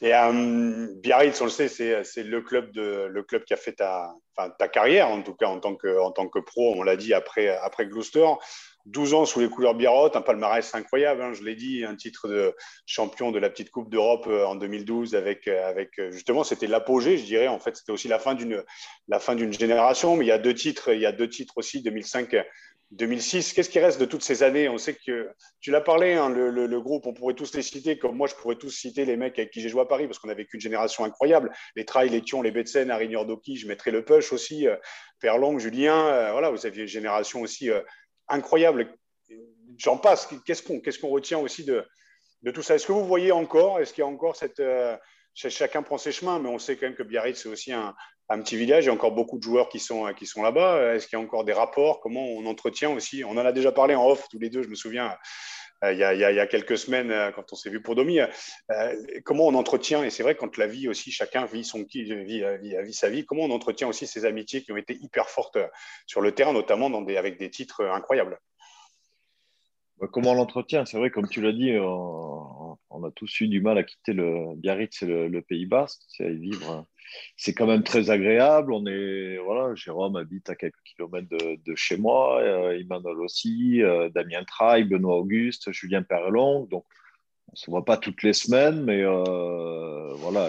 Et 0.00 0.14
euh, 0.14 0.88
Biarritz, 0.96 1.40
on 1.40 1.44
le 1.44 1.50
sait, 1.50 1.68
c'est 1.68 2.22
le 2.22 2.40
club, 2.42 2.70
le 2.74 3.22
club 3.22 3.44
qui 3.44 3.54
a 3.54 3.56
fait 3.56 3.72
ta, 3.72 4.14
carrière, 4.72 5.08
en 5.08 5.22
tout 5.22 5.34
cas 5.34 5.46
en 5.46 5.60
tant 5.60 5.74
que, 5.74 6.00
en 6.00 6.10
tant 6.10 6.28
que 6.28 6.38
pro, 6.38 6.74
on 6.76 6.82
l'a 6.82 6.96
dit, 6.96 7.14
après, 7.14 7.48
après 7.48 7.86
Gloucester. 7.86 8.26
12 8.86 9.14
ans 9.14 9.24
sous 9.26 9.38
les 9.38 9.48
couleurs 9.48 9.76
Biarrot, 9.76 10.16
un 10.16 10.22
palmarès 10.22 10.74
incroyable, 10.74 11.22
hein, 11.22 11.32
je 11.32 11.44
l'ai 11.44 11.54
dit, 11.54 11.84
un 11.84 11.94
titre 11.94 12.26
de 12.26 12.52
champion 12.84 13.30
de 13.30 13.38
la 13.38 13.48
petite 13.48 13.70
Coupe 13.70 13.88
d'Europe 13.88 14.26
euh, 14.26 14.44
en 14.44 14.56
2012 14.56 15.14
avec, 15.14 15.46
euh, 15.46 15.68
avec 15.68 15.90
justement, 16.10 16.42
c'était 16.42 16.66
l'apogée, 16.66 17.16
je 17.16 17.24
dirais. 17.24 17.46
En 17.46 17.60
fait, 17.60 17.76
c'était 17.76 17.92
aussi 17.92 18.08
la 18.08 18.18
fin 18.18 18.34
d'une 18.34 18.64
la 19.06 19.20
fin 19.20 19.36
d'une 19.36 19.52
génération, 19.52 20.16
mais 20.16 20.24
il 20.24 20.28
y 20.28 20.32
a 20.32 20.38
deux 20.38 20.54
titres, 20.54 20.92
il 20.92 21.00
y 21.00 21.06
a 21.06 21.12
deux 21.12 21.28
titres 21.28 21.54
aussi, 21.58 21.80
2005 21.82 22.34
2006, 22.92 23.54
qu'est-ce 23.54 23.70
qui 23.70 23.78
reste 23.78 23.98
de 23.98 24.04
toutes 24.04 24.22
ces 24.22 24.42
années? 24.42 24.68
On 24.68 24.76
sait 24.76 24.94
que 24.94 25.30
tu 25.60 25.70
l'as 25.70 25.80
parlé, 25.80 26.12
hein, 26.12 26.28
le, 26.28 26.80
groupe, 26.80 27.06
on 27.06 27.14
pourrait 27.14 27.32
tous 27.32 27.54
les 27.54 27.62
citer, 27.62 27.98
comme 27.98 28.16
moi 28.16 28.28
je 28.28 28.34
pourrais 28.34 28.56
tous 28.56 28.70
citer 28.70 29.06
les 29.06 29.16
mecs 29.16 29.38
avec 29.38 29.50
qui 29.50 29.62
j'ai 29.62 29.70
joué 29.70 29.80
à 29.80 29.86
Paris, 29.86 30.06
parce 30.06 30.18
qu'on 30.18 30.28
a 30.28 30.34
vécu 30.34 30.56
une 30.56 30.60
génération 30.60 31.04
incroyable. 31.04 31.52
Les 31.74 31.86
Trailles, 31.86 32.10
les 32.10 32.20
Thion, 32.20 32.42
les 32.42 32.50
Betsen, 32.50 32.90
Harry 32.90 33.08
Doki, 33.08 33.56
je 33.56 33.66
mettrais 33.66 33.92
le 33.92 34.04
Push 34.04 34.34
aussi, 34.34 34.68
euh, 34.68 34.76
Perlong, 35.20 35.58
Julien, 35.58 36.06
euh, 36.06 36.32
voilà, 36.32 36.50
vous 36.50 36.66
aviez 36.66 36.82
une 36.82 36.88
génération 36.88 37.40
aussi 37.40 37.70
euh, 37.70 37.80
incroyable. 38.28 38.94
J'en 39.78 39.96
passe, 39.96 40.28
qu'est-ce 40.44 40.62
qu'on 40.62 40.80
qu'est-ce 40.80 40.98
qu'on 40.98 41.08
retient 41.08 41.38
aussi 41.38 41.64
de, 41.64 41.86
de 42.42 42.50
tout 42.50 42.60
ça? 42.60 42.74
Est-ce 42.74 42.86
que 42.86 42.92
vous 42.92 43.06
voyez 43.06 43.32
encore, 43.32 43.80
est-ce 43.80 43.94
qu'il 43.94 44.02
y 44.02 44.04
a 44.04 44.10
encore 44.10 44.36
cette. 44.36 44.62
chacun 45.34 45.82
prend 45.82 45.96
ses 45.96 46.12
chemins, 46.12 46.38
mais 46.38 46.50
on 46.50 46.58
sait 46.58 46.76
quand 46.76 46.86
même 46.86 46.94
que 46.94 47.02
Biarritz, 47.02 47.42
c'est 47.42 47.48
aussi 47.48 47.72
un, 47.72 47.94
un 48.32 48.40
petit 48.40 48.56
village. 48.56 48.84
Il 48.84 48.86
y 48.88 48.90
a 48.90 48.92
encore 48.92 49.12
beaucoup 49.12 49.38
de 49.38 49.42
joueurs 49.42 49.68
qui 49.68 49.78
sont, 49.78 50.12
qui 50.14 50.26
sont 50.26 50.42
là-bas. 50.42 50.94
Est-ce 50.94 51.06
qu'il 51.06 51.18
y 51.18 51.22
a 51.22 51.24
encore 51.24 51.44
des 51.44 51.52
rapports? 51.52 52.00
Comment 52.00 52.24
on 52.24 52.46
entretient 52.46 52.90
aussi? 52.90 53.24
On 53.24 53.32
en 53.32 53.38
a 53.38 53.52
déjà 53.52 53.72
parlé 53.72 53.94
en 53.94 54.06
off 54.06 54.28
tous 54.30 54.38
les 54.38 54.50
deux, 54.50 54.62
je 54.62 54.68
me 54.68 54.74
souviens. 54.74 55.16
Euh, 55.84 55.92
il, 55.92 55.98
y 55.98 56.04
a, 56.04 56.14
il, 56.14 56.20
y 56.20 56.40
a, 56.40 56.46
quelques 56.46 56.78
semaines, 56.78 57.10
euh, 57.10 57.32
quand 57.32 57.52
on 57.52 57.56
s'est 57.56 57.70
vu 57.70 57.82
pour 57.82 57.94
Domi, 57.94 58.20
euh, 58.20 58.26
comment 59.24 59.46
on 59.46 59.54
entretient, 59.54 60.04
et 60.04 60.10
c'est 60.10 60.22
vrai, 60.22 60.36
quand 60.36 60.56
la 60.56 60.66
vie 60.66 60.88
aussi, 60.88 61.10
chacun 61.10 61.44
vit, 61.44 61.64
son, 61.64 61.84
vit, 61.84 62.04
vit, 62.04 62.94
sa 62.94 63.10
vie, 63.10 63.24
comment 63.24 63.42
on 63.42 63.50
entretient 63.50 63.88
aussi 63.88 64.06
ces 64.06 64.24
amitiés 64.24 64.62
qui 64.62 64.72
ont 64.72 64.76
été 64.76 64.96
hyper 65.00 65.28
fortes 65.28 65.58
sur 66.06 66.20
le 66.20 66.32
terrain, 66.32 66.52
notamment 66.52 66.86
avec 66.86 67.38
des 67.38 67.50
titres 67.50 67.84
incroyables? 67.84 68.38
Bah, 69.98 70.06
Comment 70.12 70.32
on 70.32 70.34
l'entretient? 70.34 70.84
C'est 70.84 70.98
vrai, 70.98 71.10
comme 71.10 71.28
tu 71.28 71.40
l'as 71.40 71.52
dit, 71.52 71.72
on, 71.78 73.04
a 73.04 73.10
tous 73.10 73.40
eu 73.40 73.48
du 73.48 73.60
mal 73.60 73.78
à 73.78 73.82
quitter 73.82 74.12
le 74.12 74.54
Biarritz 74.54 75.02
et 75.02 75.06
le, 75.06 75.26
le 75.26 75.42
Pays 75.42 75.66
Basque, 75.66 76.02
c'est 76.06 76.24
à 76.24 76.30
y 76.30 76.36
vivre 76.36 76.86
c'est 77.36 77.54
quand 77.54 77.66
même 77.66 77.82
très 77.82 78.10
agréable. 78.10 78.72
On 78.72 78.86
est, 78.86 79.38
voilà, 79.38 79.74
Jérôme 79.74 80.16
habite 80.16 80.48
à 80.50 80.56
quelques 80.56 80.82
kilomètres 80.84 81.28
de, 81.30 81.74
chez 81.74 81.96
moi, 81.96 82.40
euh, 82.40 82.78
Emmanuel 82.78 83.18
aussi, 83.20 83.82
euh, 83.82 84.08
Damien 84.10 84.44
Traille, 84.44 84.84
Benoît 84.84 85.16
Auguste, 85.16 85.72
Julien 85.72 86.02
Perlon. 86.02 86.66
Donc, 86.66 86.84
on 87.48 87.52
ne 87.52 87.56
se 87.56 87.70
voit 87.70 87.84
pas 87.84 87.96
toutes 87.96 88.22
les 88.22 88.32
semaines, 88.32 88.82
mais 88.84 89.02
euh, 89.02 90.14
voilà, 90.14 90.48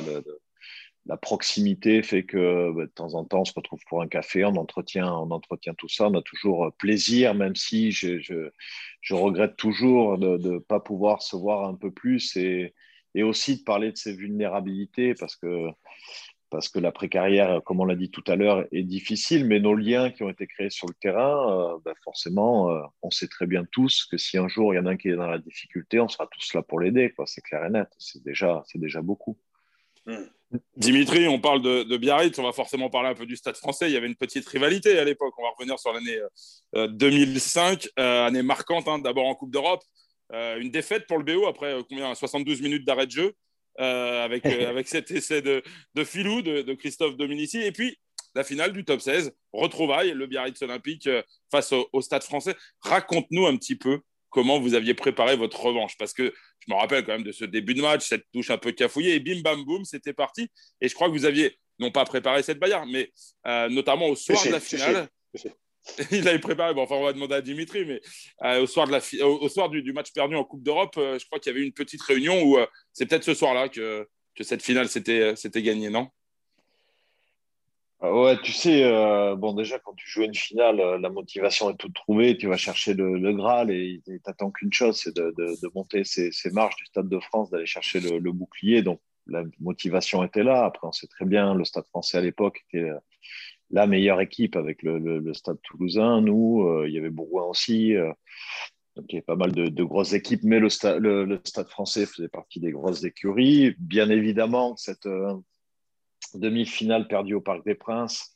la 1.06 1.18
proximité 1.18 2.02
fait 2.02 2.24
que 2.24 2.72
bah, 2.72 2.84
de 2.84 2.92
temps 2.92 3.14
en 3.16 3.26
temps, 3.26 3.42
on 3.42 3.46
se 3.46 3.54
retrouve 3.54 3.82
pour 3.90 4.02
un 4.02 4.08
café, 4.08 4.46
on 4.46 4.56
entretient, 4.56 5.14
on 5.14 5.32
entretient 5.32 5.74
tout 5.74 5.90
ça. 5.90 6.08
On 6.08 6.14
a 6.14 6.22
toujours 6.22 6.72
plaisir, 6.78 7.34
même 7.34 7.56
si 7.56 7.92
je, 7.92 8.20
je, 8.20 9.14
regrette 9.14 9.58
toujours 9.58 10.18
de 10.18 10.38
ne 10.38 10.60
pas 10.60 10.80
pouvoir 10.80 11.22
se 11.22 11.36
voir 11.36 11.68
un 11.68 11.76
peu 11.76 11.92
plus 11.92 12.38
et, 12.38 12.74
et 13.16 13.24
aussi 13.24 13.58
de 13.58 13.64
parler 13.64 13.92
de 13.92 13.98
ces 13.98 14.14
vulnérabilités 14.14 15.14
parce 15.14 15.36
que 15.36 15.70
parce 16.54 16.70
que 16.70 16.78
l'après-carrière, 16.78 17.64
comme 17.64 17.80
on 17.80 17.86
l'a 17.86 17.96
dit 17.96 18.12
tout 18.12 18.24
à 18.28 18.36
l'heure, 18.36 18.64
est 18.72 18.84
difficile, 18.84 19.44
mais 19.46 19.60
nos 19.60 19.74
liens 19.74 20.12
qui 20.12 20.22
ont 20.22 20.30
été 20.30 20.46
créés 20.46 20.70
sur 20.70 20.88
le 20.88 20.94
terrain, 20.94 21.74
euh, 21.74 21.80
ben 21.84 21.96
forcément, 22.04 22.70
euh, 22.70 22.80
on 23.02 23.10
sait 23.10 23.28
très 23.28 23.48
bien 23.48 23.66
tous 23.72 24.06
que 24.06 24.18
si 24.18 24.38
un 24.38 24.48
jour 24.48 24.72
il 24.72 24.78
y 24.78 24.80
en 24.80 24.86
a 24.86 24.92
un 24.92 24.96
qui 24.96 25.10
est 25.10 25.16
dans 25.16 25.26
la 25.26 25.40
difficulté, 25.40 26.00
on 26.00 26.08
sera 26.08 26.28
tous 26.28 26.54
là 26.54 26.62
pour 26.62 26.80
l'aider, 26.80 27.12
c'est 27.26 27.42
clair 27.42 27.66
et 27.66 27.72
net. 27.72 27.88
C'est 27.98 28.22
déjà, 28.22 28.64
déjà 28.76 29.02
beaucoup. 29.02 29.36
Hmm. 30.06 30.26
Dimitri, 30.78 31.28
on 31.28 31.40
parle 31.40 31.64
de, 31.64 31.98
Biarritz, 31.98 32.38
on 32.38 32.44
va 32.44 32.52
forcément 32.52 32.92
parler 32.92 33.10
un 33.10 33.16
peu 33.16 33.26
du 33.26 33.36
Stade 33.36 33.58
français. 33.58 33.90
Il 33.90 33.94
y 33.94 33.98
avait 33.98 34.06
une 34.06 34.16
petite 34.16 34.48
rivalité 34.48 35.00
à 35.00 35.04
l'époque. 35.04 35.34
On 35.40 35.42
va 35.42 35.50
revenir 35.58 35.80
sur 35.80 35.92
l'année 35.92 36.20
2005, 36.76 37.90
euh, 37.98 38.28
année 38.28 38.44
marquante, 38.44 38.88
hein, 38.88 39.00
d'abord 39.00 39.26
en 39.26 39.34
Coupe 39.34 39.52
d'Europe. 39.52 39.82
une 40.32 40.70
défaite 40.70 41.08
pour 41.08 41.18
le 41.18 41.24
BO 41.24 41.48
après 41.48 41.76
combien 41.90 42.14
72 42.14 42.62
minutes 42.62 42.86
d'arrêt 42.86 43.08
de 43.08 43.12
jeu. 43.12 43.34
Euh, 43.80 44.24
avec, 44.24 44.46
euh, 44.46 44.70
avec 44.70 44.88
cet 44.88 45.10
essai 45.10 45.42
de, 45.42 45.64
de 45.96 46.04
Filou, 46.04 46.42
de, 46.44 46.74
Christophe 46.74 47.18
Dominici. 47.18 47.60
Et 47.62 47.72
puis, 47.72 47.98
la 48.36 48.44
finale 48.44 48.72
du 48.72 48.86
top 48.86 49.02
16, 49.02 49.34
retrouvailles, 49.52 50.12
le 50.12 50.28
Biarritz 50.28 50.62
Olympique 50.62 51.08
euh, 51.08 51.24
face 51.52 51.74
au, 51.74 52.02
Stade 52.02 52.24
français. 52.24 52.56
Raconte-nous 52.82 53.48
un 53.48 53.58
petit 53.58 53.76
peu 53.76 54.02
comment 54.30 54.60
vous 54.60 54.76
aviez 54.76 54.94
préparé 54.94 55.36
votre 55.36 55.60
revanche. 55.60 55.98
Parce 55.98 56.14
que 56.14 56.34
je 56.60 56.72
me 56.72 56.78
rappelle 56.78 57.04
quand 57.04 57.14
même 57.14 57.24
de 57.24 57.32
ce 57.32 57.46
début 57.46 57.74
de 57.74 57.82
match, 57.82 58.08
cette 58.08 58.26
touche 58.32 58.52
un 58.52 58.58
peu 58.58 58.72
cafouillée, 58.72 59.16
et 59.16 59.20
bim, 59.20 59.42
bam, 59.42 59.64
boum, 59.64 59.84
c'était 59.86 60.14
parti. 60.14 60.50
Et 60.80 60.88
je 60.88 60.94
crois 60.94 61.08
que 61.08 61.14
vous 61.14 61.26
aviez, 61.26 61.58
non 61.80 61.92
pas 61.92 62.06
préparé 62.06 62.44
cette 62.44 62.60
bagarre, 62.60 62.86
mais 62.86 63.12
notamment 63.70 64.08
au 64.08 64.16
soir 64.16 64.44
de 64.46 64.52
la 64.52 64.60
finale. 64.60 65.10
il 66.12 66.28
avait 66.28 66.40
préparé. 66.40 66.74
Bon, 66.74 66.84
enfin, 66.84 66.96
on 66.96 67.04
va 67.04 67.14
demander 67.14 67.36
à 67.36 67.42
Dimitri, 67.42 67.86
mais 67.86 68.02
euh, 68.44 68.64
au 68.64 68.68
soir, 68.68 68.88
de 68.88 68.92
la 68.92 69.26
au, 69.26 69.50
soir 69.50 69.70
du, 69.70 69.94
match 69.94 70.12
perdu 70.14 70.36
en 70.36 70.44
Coupe 70.44 70.64
d'Europe, 70.64 70.96
euh, 70.98 71.20
je 71.20 71.26
crois 71.26 71.40
qu'il 71.40 71.52
y 71.52 71.56
avait 71.56 71.66
une 71.66 71.74
petite 71.74 72.02
réunion 72.02 72.42
où 72.44 72.58
euh, 72.58 72.66
c'est 72.94 73.06
peut-être 73.06 73.24
ce 73.24 73.34
soir-là 73.34 73.70
que, 73.70 74.08
que 74.36 74.44
cette 74.44 74.64
finale 74.64 74.88
s'était 74.88 75.36
gagnée, 75.62 75.90
non? 75.90 76.10
Ah 78.00 78.14
Ouais, 78.14 78.38
tu 78.42 78.52
sais, 78.52 78.84
bon, 79.38 79.54
déjà, 79.54 79.80
quand 79.80 79.94
tu 79.94 80.10
joues 80.10 80.24
une 80.24 80.36
finale, 80.36 80.76
la 80.76 81.10
motivation 81.10 81.70
est 81.70 81.78
toute 81.78 81.94
trouvée. 81.94 82.38
Tu 82.38 82.48
vas 82.48 82.58
chercher 82.58 82.94
le, 82.94 83.32
Graal 83.32 83.72
et 83.72 84.02
tu 84.06 84.20
n'attends 84.28 84.52
qu'une 84.52 84.74
chose, 84.74 85.00
c'est 85.00 85.16
de, 85.16 85.34
de, 85.38 85.72
monter 85.74 86.04
ces, 86.04 86.30
ces, 86.34 86.50
marches 86.52 86.76
du 86.76 86.86
Stade 86.86 87.08
de 87.08 87.20
France, 87.20 87.50
d'aller 87.50 87.66
chercher 87.66 88.02
le, 88.02 88.18
le, 88.18 88.32
bouclier. 88.34 88.82
Donc, 88.82 89.00
la 89.26 89.46
motivation 89.62 90.22
était 90.22 90.44
là. 90.44 90.66
Après, 90.66 90.86
on 90.86 90.92
sait 90.92 91.08
très 91.08 91.24
bien, 91.24 91.56
le 91.56 91.64
Stade 91.64 91.86
français 91.86 92.18
à 92.18 92.22
l'époque 92.22 92.60
était 92.68 92.90
la 93.74 93.88
meilleure 93.88 94.22
équipe 94.22 94.56
avec 94.56 94.84
le, 94.84 95.34
Stade 95.34 95.58
toulousain. 95.64 96.22
Nous, 96.22 96.64
euh, 96.64 96.88
il 96.88 96.94
y 96.94 97.00
avait 97.00 97.10
Bourgoin 97.10 97.44
aussi. 97.46 97.96
Euh, 97.96 98.12
donc 98.96 99.06
il 99.10 99.16
y 99.16 99.18
avait 99.18 99.26
pas 99.26 99.36
mal 99.36 99.52
de, 99.52 99.84
grosses 99.84 100.14
équipes, 100.14 100.44
mais 100.44 100.60
le, 100.60 100.70
le, 101.00 101.42
Stade 101.44 101.68
français 101.68 102.06
faisait 102.06 102.28
partie 102.28 102.60
des 102.60 102.72
grosses 102.72 103.04
écuries. 103.04 103.76
Bien 103.80 104.12
évidemment, 104.12 104.78
cette 104.78 105.08
euh, 105.08 105.34
demi-finale 106.36 107.08
perdue 107.08 107.34
au 107.34 107.42
Parc 107.42 107.66
des 107.66 107.74
Princes, 107.74 108.34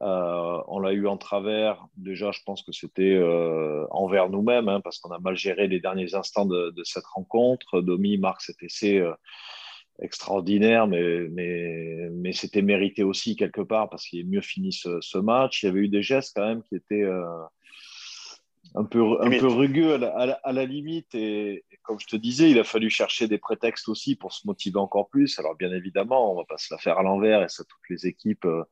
on 0.00 0.80
l'a 0.80 0.92
eu 0.92 1.06
en 1.06 1.16
travers. 1.16 1.86
Déjà, 1.96 2.32
je 2.32 2.40
pense 2.44 2.62
que 2.62 2.72
c'était 2.72 3.18
envers 3.90 4.28
nous-mêmes, 4.28 4.68
hein, 4.68 4.80
parce 4.82 4.98
qu'on 4.98 5.12
a 5.12 5.18
mal 5.20 5.36
géré 5.36 5.66
les 5.66 5.80
derniers 5.80 6.14
instants 6.14 6.44
de, 6.44 6.74
cette 6.82 7.06
rencontre. 7.06 7.80
Domi 7.80 8.18
marque 8.18 8.42
cet 8.42 8.62
essai 8.62 9.02
extraordinaire, 10.00 10.86
mais, 10.86 11.28
mais, 11.30 12.08
mais 12.12 12.32
c'était 12.32 12.62
mérité 12.62 13.02
aussi 13.02 13.36
quelque 13.36 13.60
part 13.60 13.88
parce 13.88 14.06
qu'il 14.06 14.20
est 14.20 14.24
mieux 14.24 14.40
fini 14.40 14.72
ce, 14.72 15.18
match. 15.18 15.62
Il 15.62 15.66
y 15.66 15.68
avait 15.68 15.80
eu 15.80 15.88
des 15.88 16.02
gestes 16.02 16.32
quand 16.34 16.46
même 16.46 16.62
qui 16.62 16.74
étaient 16.74 17.02
euh, 17.02 17.24
un, 18.74 18.84
peu, 18.84 19.00
un 19.22 19.30
peu 19.30 19.46
rugueux 19.46 19.94
à 19.94 20.52
la, 20.52 20.64
limite. 20.64 21.14
Et, 21.14 21.64
comme 21.82 22.00
je 22.00 22.06
te 22.06 22.16
disais, 22.16 22.50
il 22.50 22.58
a 22.58 22.64
fallu 22.64 22.90
chercher 22.90 23.28
des 23.28 23.38
prétextes 23.38 23.88
aussi 23.88 24.16
pour 24.16 24.32
se 24.32 24.46
motiver 24.46 24.78
encore 24.78 25.08
plus. 25.08 25.38
Alors 25.38 25.54
bien 25.54 25.72
évidemment, 25.72 26.32
on 26.32 26.36
va 26.36 26.44
pas 26.44 26.58
se 26.58 26.72
la 26.74 26.78
faire 26.78 26.98
à 26.98 27.02
l'envers 27.02 27.42
et 27.42 27.48
ça 27.48 27.62
toutes 27.64 27.88
les 27.88 28.06
équipes. 28.08 28.46
Euh, 28.46 28.64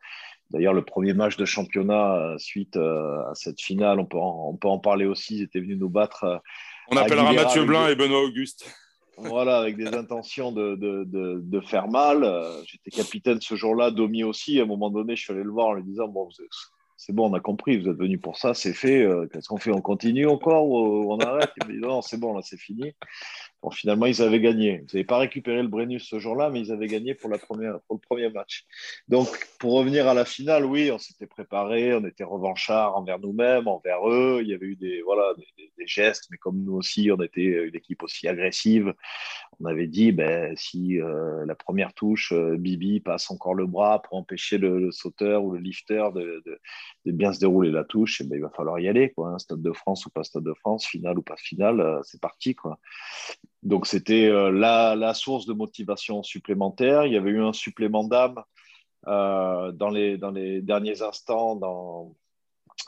d'ailleurs, 0.50 0.74
le 0.74 0.84
premier 0.84 1.14
match 1.14 1.36
de 1.36 1.44
championnat 1.44 2.16
euh, 2.16 2.38
suite 2.38 2.76
à 2.76 3.30
cette 3.34 3.60
finale, 3.60 4.00
on 4.00 4.06
peut 4.06 4.18
en, 4.18 4.48
on 4.48 4.56
peut 4.56 4.68
en 4.68 4.80
parler 4.80 5.04
aussi. 5.04 5.36
Ils 5.36 5.42
étaient 5.42 5.60
venus 5.60 5.78
nous 5.78 5.90
battre. 5.90 6.42
On 6.90 6.96
appellera 6.96 7.32
Mathieu 7.32 7.64
Blin 7.64 7.88
et 7.88 7.94
Benoît 7.94 8.22
Auguste 8.22 8.66
voilà, 9.18 9.58
avec 9.58 9.76
des 9.76 9.88
intentions 9.88 10.52
de, 10.52 11.60
faire 11.66 11.88
mal. 11.88 12.24
Euh, 12.24 12.62
j'étais 12.64 12.90
capitaine 12.90 13.40
ce 13.40 13.54
jour-là, 13.54 13.90
Domi 13.90 14.24
aussi. 14.24 14.58
À 14.58 14.62
un 14.62 14.66
moment 14.66 14.90
donné, 14.90 15.16
je 15.16 15.22
suis 15.22 15.32
allé 15.32 15.42
le 15.42 15.50
voir 15.50 15.68
en 15.68 15.74
lui 15.74 15.84
disant 15.84 16.08
Bon, 16.08 16.28
c'est 16.96 17.12
bon, 17.12 17.30
on 17.30 17.34
a 17.34 17.40
compris, 17.40 17.78
vous 17.78 17.88
êtes 17.88 17.96
venu 17.96 18.18
pour 18.18 18.36
ça, 18.38 18.54
c'est 18.54 18.72
fait. 18.72 19.02
Euh, 19.02 19.26
qu'est-ce 19.26 19.48
qu'on 19.48 19.58
fait? 19.58 19.72
On 19.72 19.80
continue 19.80 20.26
encore 20.26 20.66
ou 20.68 21.12
on 21.12 21.18
arrête? 21.18 21.50
Il 21.60 21.68
me 21.68 21.72
dit 21.74 21.80
Non, 21.80 22.02
c'est 22.02 22.18
bon, 22.18 22.34
là, 22.34 22.42
c'est 22.42 22.58
fini. 22.58 22.92
Finalement, 23.70 24.06
ils 24.06 24.22
avaient 24.22 24.40
gagné. 24.40 24.82
Ils 24.82 24.96
n'avaient 24.96 25.04
pas 25.04 25.18
récupéré 25.18 25.62
le 25.62 25.68
Brennus 25.68 26.02
ce 26.02 26.18
jour-là, 26.18 26.50
mais 26.50 26.60
ils 26.60 26.72
avaient 26.72 26.88
gagné 26.88 27.14
pour, 27.14 27.30
la 27.30 27.38
première, 27.38 27.80
pour 27.82 27.96
le 27.96 28.00
premier 28.00 28.28
match. 28.28 28.66
Donc, 29.08 29.28
pour 29.58 29.74
revenir 29.74 30.08
à 30.08 30.14
la 30.14 30.24
finale, 30.24 30.64
oui, 30.64 30.90
on 30.90 30.98
s'était 30.98 31.26
préparé, 31.26 31.94
on 31.94 32.04
était 32.04 32.24
revanchards 32.24 32.96
envers 32.96 33.20
nous-mêmes, 33.20 33.68
envers 33.68 34.08
eux. 34.08 34.40
Il 34.42 34.48
y 34.48 34.54
avait 34.54 34.66
eu 34.66 34.76
des, 34.76 35.02
voilà, 35.02 35.32
des, 35.56 35.86
gestes, 35.86 36.28
mais 36.30 36.36
comme 36.36 36.62
nous 36.62 36.74
aussi, 36.74 37.10
on 37.10 37.20
était 37.20 37.66
une 37.66 37.74
équipe 37.74 38.02
aussi 38.02 38.28
agressive. 38.28 38.94
On 39.60 39.66
avait 39.66 39.86
dit, 39.86 40.12
ben, 40.12 40.56
si 40.56 41.00
euh, 41.00 41.44
la 41.44 41.54
première 41.54 41.92
touche, 41.92 42.32
euh, 42.32 42.56
Bibi 42.56 43.00
passe 43.00 43.30
encore 43.30 43.54
le 43.54 43.66
bras 43.66 44.00
pour 44.00 44.16
empêcher 44.16 44.58
le, 44.58 44.90
sauteur 44.92 45.44
ou 45.44 45.52
le 45.52 45.58
lifter 45.58 46.08
de, 46.14 46.42
de, 47.04 47.12
bien 47.12 47.32
se 47.32 47.40
dérouler 47.40 47.70
la 47.70 47.84
touche, 47.84 48.20
eh 48.20 48.24
ben, 48.24 48.36
il 48.36 48.42
va 48.42 48.50
falloir 48.50 48.78
y 48.80 48.88
aller. 48.88 49.10
Quoi, 49.10 49.30
hein. 49.30 49.38
Stade 49.38 49.62
de 49.62 49.72
France 49.72 50.06
ou 50.06 50.10
pas 50.10 50.24
Stade 50.24 50.44
de 50.44 50.54
France, 50.54 50.86
finale 50.86 51.18
ou 51.18 51.22
pas 51.22 51.36
finale, 51.36 51.80
euh, 51.80 52.00
c'est 52.04 52.20
parti. 52.20 52.54
Quoi. 52.54 52.78
Donc 53.62 53.86
c'était 53.86 54.26
euh, 54.26 54.50
la, 54.50 55.14
source 55.14 55.46
de 55.46 55.52
motivation 55.52 56.22
supplémentaire. 56.22 57.06
Il 57.06 57.12
y 57.12 57.16
avait 57.16 57.30
eu 57.30 57.42
un 57.42 57.52
supplément 57.52 58.04
d'âme 58.04 58.42
euh, 59.06 59.70
dans, 59.72 59.90
les, 59.90 60.18
dans 60.18 60.30
les 60.30 60.60
derniers 60.60 61.02
instants, 61.02 61.54
dans 61.54 62.14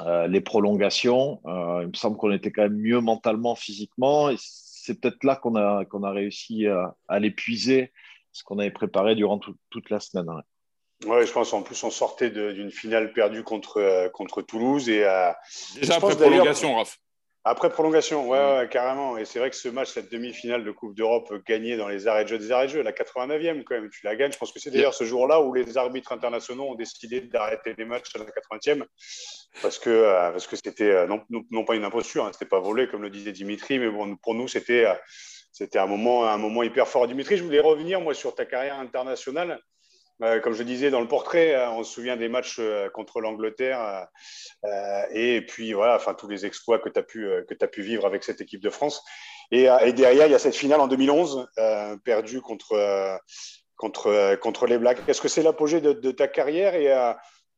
euh, 0.00 0.26
les 0.26 0.40
prolongations. 0.40 1.40
il 1.46 1.88
me 1.88 1.94
semble 1.94 2.16
qu'on 2.16 2.32
était 2.32 2.50
quand 2.50 2.62
même 2.62 2.78
mieux 2.78 3.00
mentalement, 3.00 3.54
physiquement. 3.54 4.30
Et 4.30 4.36
c'est 4.38 5.00
peut-être 5.00 5.22
là 5.22 5.36
qu'on 5.36 5.54
a, 5.54 5.84
qu'on 5.84 6.02
a 6.02 6.10
réussi 6.10 6.66
à, 6.66 7.18
l'épuiser, 7.20 7.92
ce 8.32 8.42
qu'on 8.42 8.58
avait 8.58 8.72
préparé 8.72 9.14
durant 9.14 9.38
toute 9.70 9.90
la 9.90 10.00
semaine. 10.00 10.26
Oui, 11.06 11.26
je 11.26 11.32
pense 11.32 11.52
en 11.52 11.62
plus 11.62 11.82
on 11.82 11.90
sortait 11.90 12.30
d'une 12.30 12.70
finale 12.70 13.12
perdue 13.12 13.42
contre, 13.42 14.10
contre 14.12 14.42
Toulouse. 14.42 14.88
Et, 14.88 15.04
Déjà 15.76 15.96
après 15.96 16.16
prolongation, 16.16 16.76
Raph. 16.76 16.98
Après 17.46 17.68
prolongation, 17.68 18.26
ouais, 18.28 18.68
carrément. 18.70 19.18
Et 19.18 19.26
c'est 19.26 19.38
vrai 19.38 19.50
que 19.50 19.56
ce 19.56 19.68
match, 19.68 19.90
cette 19.90 20.10
demi-finale 20.10 20.64
de 20.64 20.70
Coupe 20.70 20.94
d'Europe 20.94 21.30
gagnée 21.46 21.76
dans 21.76 21.88
les 21.88 22.06
arrêts 22.06 22.24
de 22.24 22.30
jeu 22.30 22.38
des 22.38 22.50
arrêts 22.50 22.66
de 22.66 22.72
jeu, 22.72 22.82
la 22.82 22.92
89e 22.92 23.64
quand 23.64 23.74
même, 23.74 23.90
tu 23.90 24.00
la 24.04 24.16
gagnes. 24.16 24.32
Je 24.32 24.38
pense 24.38 24.50
que 24.50 24.58
c'est 24.58 24.70
d'ailleurs 24.70 24.94
ce 24.94 25.04
jour-là 25.04 25.42
où 25.42 25.52
les 25.52 25.76
arbitres 25.76 26.12
internationaux 26.12 26.70
ont 26.70 26.74
décidé 26.74 27.20
d'arrêter 27.20 27.74
les 27.76 27.84
matchs 27.84 28.16
à 28.16 28.18
la 28.20 28.24
80e 28.24 28.84
parce 29.62 29.78
que 29.78 29.90
euh, 29.90 30.30
parce 30.30 30.46
que 30.46 30.56
c'était 30.56 30.90
euh, 30.90 31.06
non, 31.06 31.22
non, 31.50 31.64
pas 31.64 31.74
une 31.74 31.84
imposture, 31.84 32.24
hein, 32.24 32.30
c'était 32.32 32.46
pas 32.46 32.60
volé 32.60 32.88
comme 32.88 33.02
le 33.02 33.10
disait 33.10 33.32
Dimitri, 33.32 33.78
mais 33.78 33.88
bon, 33.88 34.16
pour 34.16 34.34
nous 34.34 34.48
c'était 34.48 34.86
euh, 34.86 34.94
c'était 35.52 35.78
un 35.78 35.86
moment 35.86 36.26
un 36.26 36.38
moment 36.38 36.62
hyper 36.62 36.88
fort. 36.88 37.06
Dimitri, 37.06 37.36
je 37.36 37.44
voulais 37.44 37.60
revenir 37.60 38.00
moi 38.00 38.14
sur 38.14 38.34
ta 38.34 38.44
carrière 38.44 38.78
internationale. 38.78 39.60
Euh, 40.22 40.40
comme 40.40 40.54
je 40.54 40.62
disais 40.62 40.90
dans 40.90 41.00
le 41.00 41.08
portrait, 41.08 41.54
euh, 41.54 41.70
on 41.70 41.82
se 41.82 41.92
souvient 41.92 42.16
des 42.16 42.28
matchs 42.28 42.58
euh, 42.60 42.88
contre 42.88 43.20
l'Angleterre 43.20 44.06
et 45.12 45.44
puis 45.46 45.72
voilà, 45.72 45.96
enfin 45.96 46.14
tous 46.14 46.28
les 46.28 46.46
exploits 46.46 46.78
que 46.78 46.88
tu 46.88 46.98
as 46.98 47.02
pu 47.02 47.28
que 47.48 47.54
as 47.60 47.68
pu 47.68 47.82
vivre 47.82 48.06
avec 48.06 48.24
cette 48.24 48.40
équipe 48.40 48.62
de 48.62 48.70
France. 48.70 49.02
Et, 49.50 49.64
derrière, 49.92 50.26
il 50.26 50.32
y 50.32 50.34
a 50.34 50.38
cette 50.38 50.56
finale 50.56 50.80
en 50.80 50.88
2011 50.88 51.48
perdue 52.04 52.40
contre 52.40 53.20
contre 53.76 54.36
contre 54.36 54.66
les 54.66 54.78
Blacks. 54.78 54.98
Est-ce 55.06 55.20
que 55.20 55.28
c'est 55.28 55.42
l'apogée 55.42 55.80
de, 55.80 56.10
ta 56.10 56.28
carrière? 56.28 56.74
Et 56.74 56.86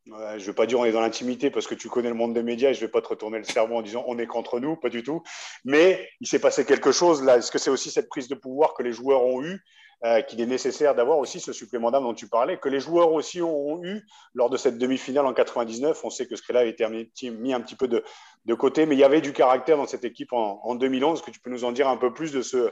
je 0.06 0.12
ne 0.12 0.38
vais 0.38 0.52
pas 0.52 0.66
dire 0.66 0.80
on 0.80 0.84
est 0.84 0.92
dans 0.92 1.00
l'intimité 1.00 1.50
parce 1.50 1.66
que 1.66 1.74
tu 1.74 1.88
connais 1.88 2.08
le 2.08 2.14
monde 2.14 2.34
des 2.34 2.42
médias 2.42 2.70
et 2.70 2.74
je 2.74 2.80
ne 2.80 2.86
vais 2.86 2.90
pas 2.90 3.02
te 3.02 3.08
retourner 3.08 3.38
le 3.38 3.44
cerveau 3.44 3.76
en 3.76 3.82
disant 3.82 4.04
on 4.08 4.18
est 4.18 4.26
contre 4.26 4.58
nous, 4.58 4.76
pas 4.76 4.88
du 4.88 5.04
tout. 5.04 5.22
Mais 5.64 6.08
il 6.20 6.26
s'est 6.26 6.40
passé 6.40 6.64
quelque 6.64 6.90
chose 6.90 7.22
là. 7.22 7.36
Est-ce 7.38 7.52
que 7.52 7.58
c'est 7.58 7.70
aussi 7.70 7.90
cette 7.90 8.08
prise 8.08 8.26
de 8.26 8.34
pouvoir 8.34 8.74
que 8.74 8.82
les 8.82 8.92
joueurs 8.92 9.24
ont 9.24 9.42
eue? 9.44 9.62
Euh, 10.04 10.20
qu'il 10.20 10.42
est 10.42 10.46
nécessaire 10.46 10.94
d'avoir 10.94 11.16
aussi 11.16 11.40
ce 11.40 11.54
supplément 11.54 11.90
d'âme 11.90 12.02
dont 12.02 12.12
tu 12.12 12.28
parlais, 12.28 12.58
que 12.58 12.68
les 12.68 12.80
joueurs 12.80 13.12
aussi 13.12 13.40
ont, 13.40 13.82
eu 13.82 14.06
lors 14.34 14.50
de 14.50 14.58
cette 14.58 14.76
demi-finale 14.76 15.24
en 15.24 15.32
99. 15.32 16.04
On 16.04 16.10
sait 16.10 16.26
que 16.26 16.36
ce 16.36 16.52
là 16.52 16.60
a 16.60 16.64
été 16.64 16.86
mis, 17.30 17.54
un 17.54 17.62
petit 17.62 17.76
peu 17.76 17.88
de, 17.88 18.54
côté, 18.54 18.84
mais 18.84 18.94
il 18.94 18.98
y 18.98 19.04
avait 19.04 19.22
du 19.22 19.32
caractère 19.32 19.78
dans 19.78 19.86
cette 19.86 20.04
équipe 20.04 20.34
en, 20.34 20.74
2011. 20.74 21.18
Est-ce 21.18 21.26
que 21.26 21.30
tu 21.30 21.40
peux 21.40 21.48
nous 21.48 21.64
en 21.64 21.72
dire 21.72 21.88
un 21.88 21.96
peu 21.96 22.12
plus 22.12 22.30
de 22.30 22.42
ce, 22.42 22.70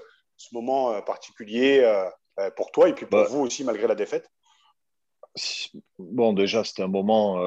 moment 0.53 0.93
euh, 0.93 1.01
particulier 1.01 1.81
euh, 1.81 2.51
pour 2.57 2.71
toi 2.73 2.91
et 2.91 2.93
puis 2.93 3.07
pour 3.07 3.21
bah. 3.21 3.27
vous 3.31 3.41
aussi, 3.41 3.65
malgré 3.65 3.87
la 3.87 3.95
défaite? 3.95 4.29
Bon, 5.99 6.35
déjà, 6.35 6.63
c'était 6.63 6.83
un 6.83 6.89
moment 6.89 7.41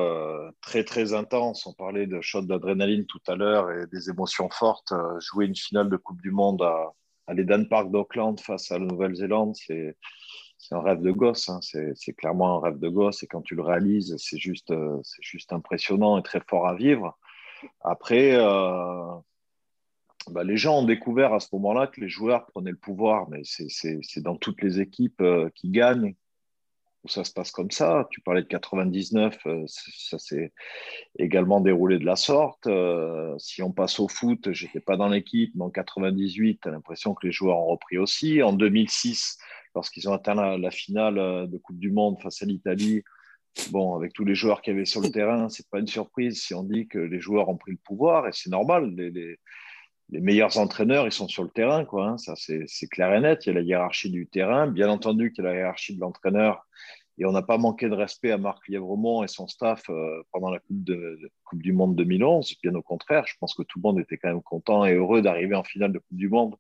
très, 0.62 0.84
très 0.84 1.14
intense. 1.14 1.68
On 1.68 1.74
parlait 1.74 2.08
de 2.08 2.20
shot 2.20 2.42
d'adrénaline 2.42 3.06
tout 3.06 3.22
à 3.28 3.36
l'heure 3.36 3.72
et 3.72 3.86
des 3.86 4.10
émotions 4.10 4.50
fortes. 4.50 4.92
jouer 5.20 5.46
une 5.46 5.56
finale 5.56 5.90
de 5.90 5.98
Coupe 5.98 6.22
du 6.22 6.32
Monde 6.32 6.64
à 6.64 6.94
l'Eden 7.34 7.68
Park 7.68 7.92
d'Auckland 7.92 8.40
face 8.40 8.72
à 8.72 8.80
la 8.80 8.86
Nouvelle-Zélande, 8.86 9.56
c'est 9.56 9.96
un 10.72 10.82
rêve 10.82 11.02
de 11.02 11.12
gosse. 11.12 11.50
Hein. 11.50 11.60
C'est 11.62 12.14
clairement 12.14 12.58
un 12.58 12.62
rêve 12.62 12.80
de 12.80 12.90
gosse. 12.90 13.24
Et 13.24 13.28
quand 13.28 13.42
tu 13.42 13.56
le 13.56 13.62
réalises, 13.62 14.16
c'est 14.18 14.38
juste, 14.38 14.72
euh, 14.72 15.02
juste 15.22 15.54
impressionnant 15.54 16.18
et 16.18 16.24
très 16.24 16.42
fort 16.48 16.68
à 16.68 16.76
vivre. 16.76 17.18
Après, 17.82 18.34
euh, 18.34 19.16
bah, 20.30 20.44
les 20.44 20.58
gens 20.58 20.80
ont 20.80 20.86
découvert 20.86 21.34
à 21.34 21.40
ce 21.40 21.50
moment-là 21.54 21.88
que 21.88 22.02
les 22.02 22.10
joueurs 22.10 22.46
prenaient 22.48 22.72
le 22.72 22.78
pouvoir. 22.78 23.30
Mais 23.30 23.42
c'est 23.44 24.22
dans 24.22 24.36
toutes 24.36 24.62
les 24.62 24.80
équipes 24.80 25.22
euh, 25.22 25.50
qui 25.56 25.70
gagnent 25.70 26.16
ça 27.08 27.24
se 27.24 27.32
passe 27.32 27.52
comme 27.52 27.72
ça. 27.72 28.08
Tu 28.12 28.22
parlais 28.22 28.42
de 28.42 28.48
99, 28.48 29.38
euh, 29.46 29.66
ça 29.68 30.20
s'est 30.20 30.52
également 31.18 31.62
déroulé 31.62 32.00
de 32.00 32.06
la 32.06 32.16
sorte. 32.16 32.68
Euh, 32.68 33.36
si 33.38 33.62
on 33.62 33.72
passe 33.72 34.00
au 34.00 34.08
foot, 34.08 34.52
j'étais 34.52 34.80
pas 34.80 34.98
dans 34.98 35.08
l'équipe, 35.08 35.52
mais 35.56 35.64
en 35.64 35.70
98, 35.70 36.60
tu 36.62 36.68
as 36.68 36.72
l'impression 36.72 37.14
que 37.14 37.26
les 37.26 37.32
joueurs 37.32 37.58
ont 37.58 37.68
repris 37.68 37.98
aussi. 37.98 38.42
En 38.44 38.54
2006, 38.54 39.38
lorsqu'ils 39.76 40.10
ont 40.10 40.14
atteint 40.14 40.58
la, 40.58 40.72
finale 40.72 41.18
euh, 41.20 41.48
de 41.48 41.58
Coupe 41.58 41.80
du 41.80 41.92
Monde 41.92 42.18
face 42.22 42.42
à 42.42 42.46
l'Italie, 42.46 43.04
bon, 43.72 43.96
avec 43.96 44.14
tous 44.14 44.26
les 44.26 44.36
joueurs 44.36 44.62
qu'il 44.62 44.74
y 44.74 44.76
avait 44.76 44.86
sur 44.86 45.02
le 45.02 45.10
terrain, 45.10 45.50
c'est 45.50 45.68
pas 45.70 45.80
une 45.80 45.88
surprise 45.88 46.42
si 46.42 46.54
on 46.54 46.64
dit 46.64 46.88
que 46.88 47.00
les 47.00 47.20
joueurs 47.20 47.50
ont 47.50 47.58
pris 47.58 47.72
le 47.72 47.80
pouvoir, 47.84 48.28
et 48.28 48.32
c'est 48.34 48.50
normal. 48.50 48.96
Meilleurs 50.10 50.58
entraîneurs, 50.58 51.06
ils 51.06 51.12
sont 51.12 51.28
sur 51.28 51.44
le 51.44 51.50
terrain, 51.50 51.86
quoi. 51.86 52.08
Hein. 52.08 52.18
ça, 52.18 52.34
c'est 52.36 52.88
clair 52.88 53.14
et 53.14 53.20
net. 53.20 53.46
Il 53.46 53.50
y 53.50 53.52
a 53.52 53.56
la 53.56 53.62
hiérarchie 53.62 54.10
du 54.10 54.28
terrain. 54.28 54.68
Bien 54.68 54.90
entendu 54.90 55.32
qu'il 55.32 55.44
y 55.44 55.48
a 55.48 55.52
la 55.52 55.58
hiérarchie 55.58 55.96
de 55.96 56.02
l'entraîneur 56.02 56.66
et 57.18 57.26
on 57.26 57.32
n'a 57.32 57.42
pas 57.42 57.58
manqué 57.58 57.90
de 57.90 57.96
respect 57.96 58.32
à 58.32 58.38
Marc 58.38 58.68
Lièvremont 58.68 59.24
et 59.24 59.28
son 59.28 59.48
staff 59.48 59.90
euh, 59.90 60.22
pendant 60.32 60.52
la 60.52 60.60
coupe, 60.60 61.62
du 61.62 61.74
Monde 61.74 61.96
2011. 61.96 62.56
Bien 62.62 62.76
au 62.76 62.82
contraire, 62.82 63.26
je 63.26 63.34
pense 63.40 63.56
que 63.56 63.64
tout 63.64 63.80
le 63.80 63.88
monde 63.88 64.00
était 64.00 64.18
quand 64.18 64.30
même 64.30 64.44
content 64.44 64.86
et 64.86 64.94
heureux 64.94 65.22
d'arriver 65.22 65.56
en 65.56 65.64
finale 65.64 65.92
de 65.92 66.00
Coupe 66.00 66.18
du 66.18 66.30
Monde 66.30 66.56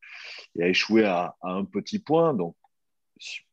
et 0.57 0.63
à 0.63 0.67
échouer 0.67 1.05
à, 1.05 1.35
un 1.43 1.63
petit 1.63 1.99
point. 1.99 2.35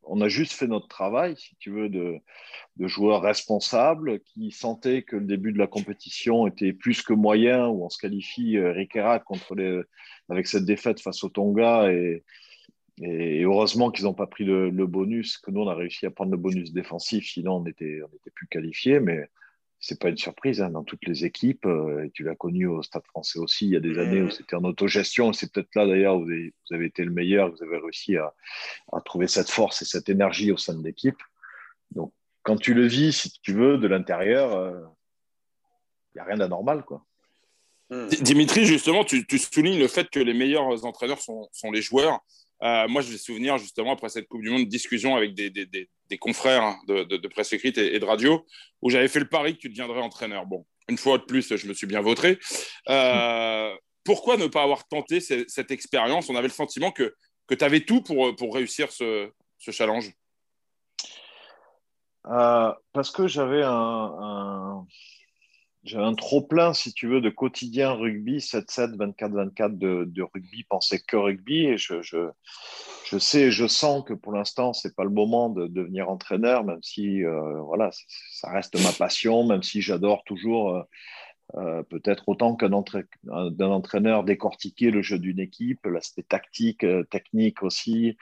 On 0.03 0.21
a 0.21 0.29
juste 0.29 0.53
fait 0.53 0.67
notre 0.67 0.89
travail, 0.89 1.37
si 1.37 1.57
tu 1.57 1.71
veux, 1.71 1.89
de, 1.89 2.21
joueurs 2.81 3.23
responsables 3.23 4.21
qui 4.21 4.51
sentaient 4.51 5.03
que 5.03 5.17
le 5.17 5.25
début 5.25 5.53
de 5.53 5.59
la 5.59 5.67
compétition 5.67 6.47
était 6.47 6.73
plus 6.73 7.03
que 7.03 7.13
moyen, 7.13 7.69
où 7.69 7.85
on 7.85 7.89
se 7.89 7.99
qualifie 7.99 8.57
euh, 8.57 8.73
Riquera 8.73 9.19
contre 9.19 9.57
avec 10.29 10.47
cette 10.47 10.65
défaite 10.65 11.01
face 11.01 11.25
au 11.25 11.29
Tonga 11.29 11.91
et, 11.91 12.23
heureusement 13.01 13.91
qu'ils 13.91 14.05
n'ont 14.05 14.15
pas 14.15 14.29
pris 14.29 14.45
le, 14.45 14.71
bonus, 14.87 15.39
que 15.39 15.51
nous, 15.51 15.63
on 15.63 15.69
a 15.69 15.75
réussi 15.75 16.07
à 16.07 16.11
prendre 16.11 16.31
le 16.31 16.37
bonus 16.37 16.73
défensif, 16.73 17.27
sinon 17.29 17.57
on 17.57 17.67
était, 17.67 18.01
on 18.03 18.17
était 18.17 18.31
plus 18.31 18.47
qualifiés. 18.47 19.01
Mais 19.01 19.29
c'est 19.87 20.01
pas 20.01 20.09
une 20.09 20.17
surprise 20.17 20.63
hein, 20.63 20.71
dans 20.71 20.83
toutes 20.83 21.05
les 21.07 21.27
équipes. 21.27 21.67
Euh, 21.67 22.07
et 22.07 22.11
tu 22.11 22.25
l'as 22.25 22.35
connu 22.35 22.67
au 22.67 22.83
Stade 22.83 23.05
français 23.05 23.39
aussi, 23.39 23.67
il 23.67 23.73
y 23.73 23.77
a 23.77 23.81
des 23.81 23.99
années 23.99 24.23
où 24.23 24.31
c'était 24.31 24.57
en 24.57 24.65
autogestion. 24.65 25.35
C'est 25.35 25.53
peut-être 25.53 25.75
là 25.75 25.87
d'ailleurs 25.87 26.17
où 26.17 26.25
vous 26.25 26.75
avez, 26.75 26.87
été 26.87 27.05
le 27.05 27.11
meilleur, 27.11 27.51
vous 27.51 27.63
avez 27.63 27.77
réussi 27.77 28.17
à, 28.17 28.33
trouver 29.05 29.29
cette 29.29 29.51
force 29.51 29.83
et 29.83 29.85
cette 29.85 30.09
énergie 30.09 30.53
au 30.53 30.57
sein 30.57 30.75
de 30.75 30.83
l'équipe. 30.83 31.19
Donc, 31.91 32.15
quand 32.45 32.57
tu 32.57 32.73
le 32.73 32.87
vis, 32.87 33.13
si 33.13 33.41
tu 33.43 33.53
veux, 33.53 33.77
de 33.77 33.87
l'intérieur, 33.87 34.53
il 34.53 34.77
euh, 34.77 34.87
n'y 36.15 36.21
a 36.23 36.25
rien 36.25 36.39
d'anormal. 36.39 36.83
quoi. 36.85 37.05
Dimitri, 38.23 38.65
justement, 38.65 39.05
tu, 39.05 39.27
soulignes 39.39 39.79
le 39.79 39.89
fait 39.89 40.09
que 40.09 40.19
les 40.19 40.33
meilleurs 40.33 40.87
entraîneurs 40.87 41.21
sont, 41.21 41.47
sont 41.53 41.71
les 41.71 41.83
joueurs. 41.83 42.21
Euh, 42.63 42.89
moi, 42.89 43.03
je 43.03 43.11
vais 43.11 43.19
souvenir 43.19 43.59
justement 43.59 43.93
après 43.93 44.09
cette 44.09 44.29
Coupe 44.29 44.43
du 44.43 44.51
Monde, 44.51 44.67
discussion 44.67 45.17
avec 45.17 45.35
des, 45.35 45.51
des, 45.51 45.67
des, 45.67 46.19
confrères 46.19 46.63
hein, 46.63 46.79
de, 46.87 47.05
de, 47.05 47.29
presse 47.29 47.53
écrite 47.53 47.77
et, 47.79 47.99
de 47.99 48.05
radio, 48.05 48.47
où 48.81 48.91
j'avais 48.91 49.09
fait 49.09 49.19
le 49.19 49.29
pari 49.29 49.55
que 49.55 49.61
tu 49.61 49.69
deviendrais 49.69 50.01
entraîneur. 50.01 50.47
Bon, 50.47 50.65
une 50.89 50.97
fois 50.97 51.19
de 51.19 51.25
plus, 51.25 51.57
je 51.57 51.67
me 51.67 51.75
suis 51.75 51.87
bien 51.87 52.01
vautré. 52.01 52.39
Euh, 52.89 53.75
pourquoi 54.05 54.37
ne 54.37 54.47
pas 54.47 54.63
avoir 54.63 54.87
tenté 54.87 55.21
cette, 55.21 55.71
expérience? 55.71 56.29
On 56.29 56.37
avait 56.37 56.49
le 56.49 56.55
sentiment 56.55 56.91
que, 56.91 57.15
que 57.47 57.55
tu 57.55 57.65
avais 57.65 57.81
tout 57.81 58.03
pour, 58.03 58.35
pour 58.37 58.55
réussir 58.55 58.93
ce, 58.93 59.31
ce 59.59 59.71
challenge. 59.71 60.13
Parce 62.23 63.11
que 63.13 63.27
j'avais 63.27 63.63
un, 63.63 64.87
j'ai 65.85 65.99
un 65.99 66.15
trop 66.15 66.41
plein, 66.41 66.73
si 66.73 66.95
tu 66.95 67.09
veux, 67.09 67.21
de 67.21 67.29
quotidien 67.29 67.93
rugby, 67.93 68.39
7-7, 68.39 68.97
24-24 68.97 69.77
de, 69.77 70.05
de, 70.05 70.23
rugby, 70.23 70.65
penser 70.65 70.99
que 70.99 71.17
rugby. 71.17 71.67
Et 71.67 71.79
je, 71.79 72.01
je, 72.01 72.31
je 73.05 73.19
sais, 73.19 73.51
je 73.51 73.67
sens 73.67 74.03
que 74.03 74.15
pour 74.15 74.33
l'instant, 74.33 74.73
c'est 74.73 74.97
pas 74.97 75.05
le 75.05 75.11
moment 75.11 75.51
de, 75.51 75.67
devenir 75.67 76.09
entraîneur, 76.09 76.65
même 76.65 76.83
si, 76.83 77.23
euh, 77.23 77.61
voilà, 77.61 77.91
ça 78.33 78.51
reste 78.51 78.83
ma 78.83 78.93
passion, 78.93 79.47
même 79.47 79.63
si 79.63 79.83
j'adore 79.83 80.25
toujours, 80.25 80.75
euh, 80.75 80.83
euh 81.57 81.83
peut-être 81.83 82.31
autant 82.31 82.57
qu'un 82.57 82.73
entraîneur, 82.73 84.25
décortiquer 84.25 84.91
le 84.91 85.03
jeu 85.03 85.19
d'une 85.19 85.39
équipe, 85.39 85.85
l'aspect 85.85 86.23
tactique, 86.23 86.87
technique 87.11 87.63
aussi, 87.63 88.17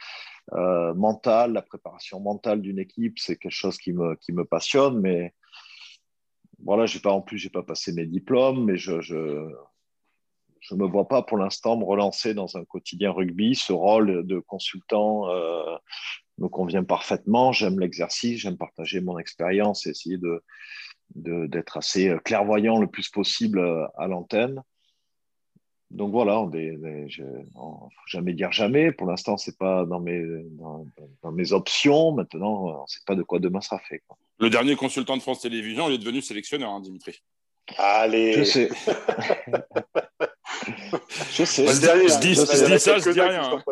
mental, 0.51 1.53
la 1.53 1.63
préparation 1.63 2.19
mentale 2.19 2.61
d'une 2.61 2.81
équipe, 2.81 3.21
c'est 3.21 3.37
quelque 3.37 3.53
chose 3.53 3.79
qui 3.79 3.93
me, 3.93 4.17
qui 4.17 4.33
me 4.33 4.45
passionne, 4.45 4.99
mais 4.99 5.33
voilà, 6.65 6.87
j'ai 6.87 7.01
pas 7.01 7.13
en 7.13 7.21
plus, 7.21 7.39
j'ai 7.39 7.51
pas 7.51 7.63
passé 7.63 7.93
mes 7.93 8.07
diplômes, 8.07 8.65
mais 8.65 8.77
je, 8.77 9.01
je, 9.01 9.49
je 10.61 10.75
me 10.75 10.87
vois 10.87 11.09
pas 11.09 11.23
pour 11.23 11.39
l'instant 11.39 11.77
me 11.77 11.85
relancer 11.85 12.35
dans 12.35 12.57
un 12.57 12.65
quotidien 12.65 13.11
rugby. 13.11 13.55
Ce 13.55 13.73
rôle 13.73 14.27
de 14.27 14.39
consultant 14.39 15.29
euh, 15.29 15.77
me 16.39 16.49
convient 16.49 16.85
parfaitement. 16.85 17.53
J'aime 17.53 17.81
l'exercice, 17.81 18.41
j'aime 18.41 18.57
partager 18.57 19.01
mon 19.01 19.19
expérience 19.19 19.87
essayer 19.87 20.19
de 20.19 20.43
d'être 21.15 21.77
assez 21.77 22.17
clairvoyant 22.25 22.79
le 22.79 22.87
plus 22.87 23.11
possible 23.11 23.59
euh, 23.59 23.87
à 23.99 24.07
l'antenne. 24.07 24.63
Donc 25.93 26.11
voilà, 26.11 26.41
on 26.41 26.47
ne 26.47 27.07
faut 27.55 27.91
jamais 28.07 28.33
dire 28.33 28.51
jamais. 28.51 28.93
Pour 28.93 29.07
l'instant, 29.07 29.37
c'est 29.37 29.59
pas 29.59 29.85
dans 29.85 30.01
mes, 30.01 30.23
dans, 30.53 30.87
dans 31.23 31.33
mes 31.33 31.53
options. 31.53 32.13
Maintenant, 32.13 32.65
on 32.65 32.83
ne 32.83 32.87
sait 32.87 33.03
pas 33.07 33.15
de 33.15 33.23
quoi 33.23 33.39
demain 33.39 33.61
sera 33.61 33.79
fait. 33.79 34.03
Quoi. 34.09 34.17
Le 34.39 34.49
dernier 34.49 34.75
consultant 34.75 35.17
de 35.19 35.23
France 35.23 35.41
Télévisions, 35.41 35.89
il 35.91 35.95
est 35.95 35.99
devenu 35.99 36.23
sélectionneur, 36.23 36.71
hein, 36.71 36.81
Dimitri. 36.81 37.23
Allez. 37.77 38.33
Je 38.33 38.45
sais. 38.45 38.69
je 41.31 41.45
sais. 41.45 41.67
je, 41.67 42.21
dis, 42.21 42.35
ça, 42.35 42.99
je 42.99 43.11
dis 43.11 43.21
rien. 43.21 43.53
Hein. 43.53 43.63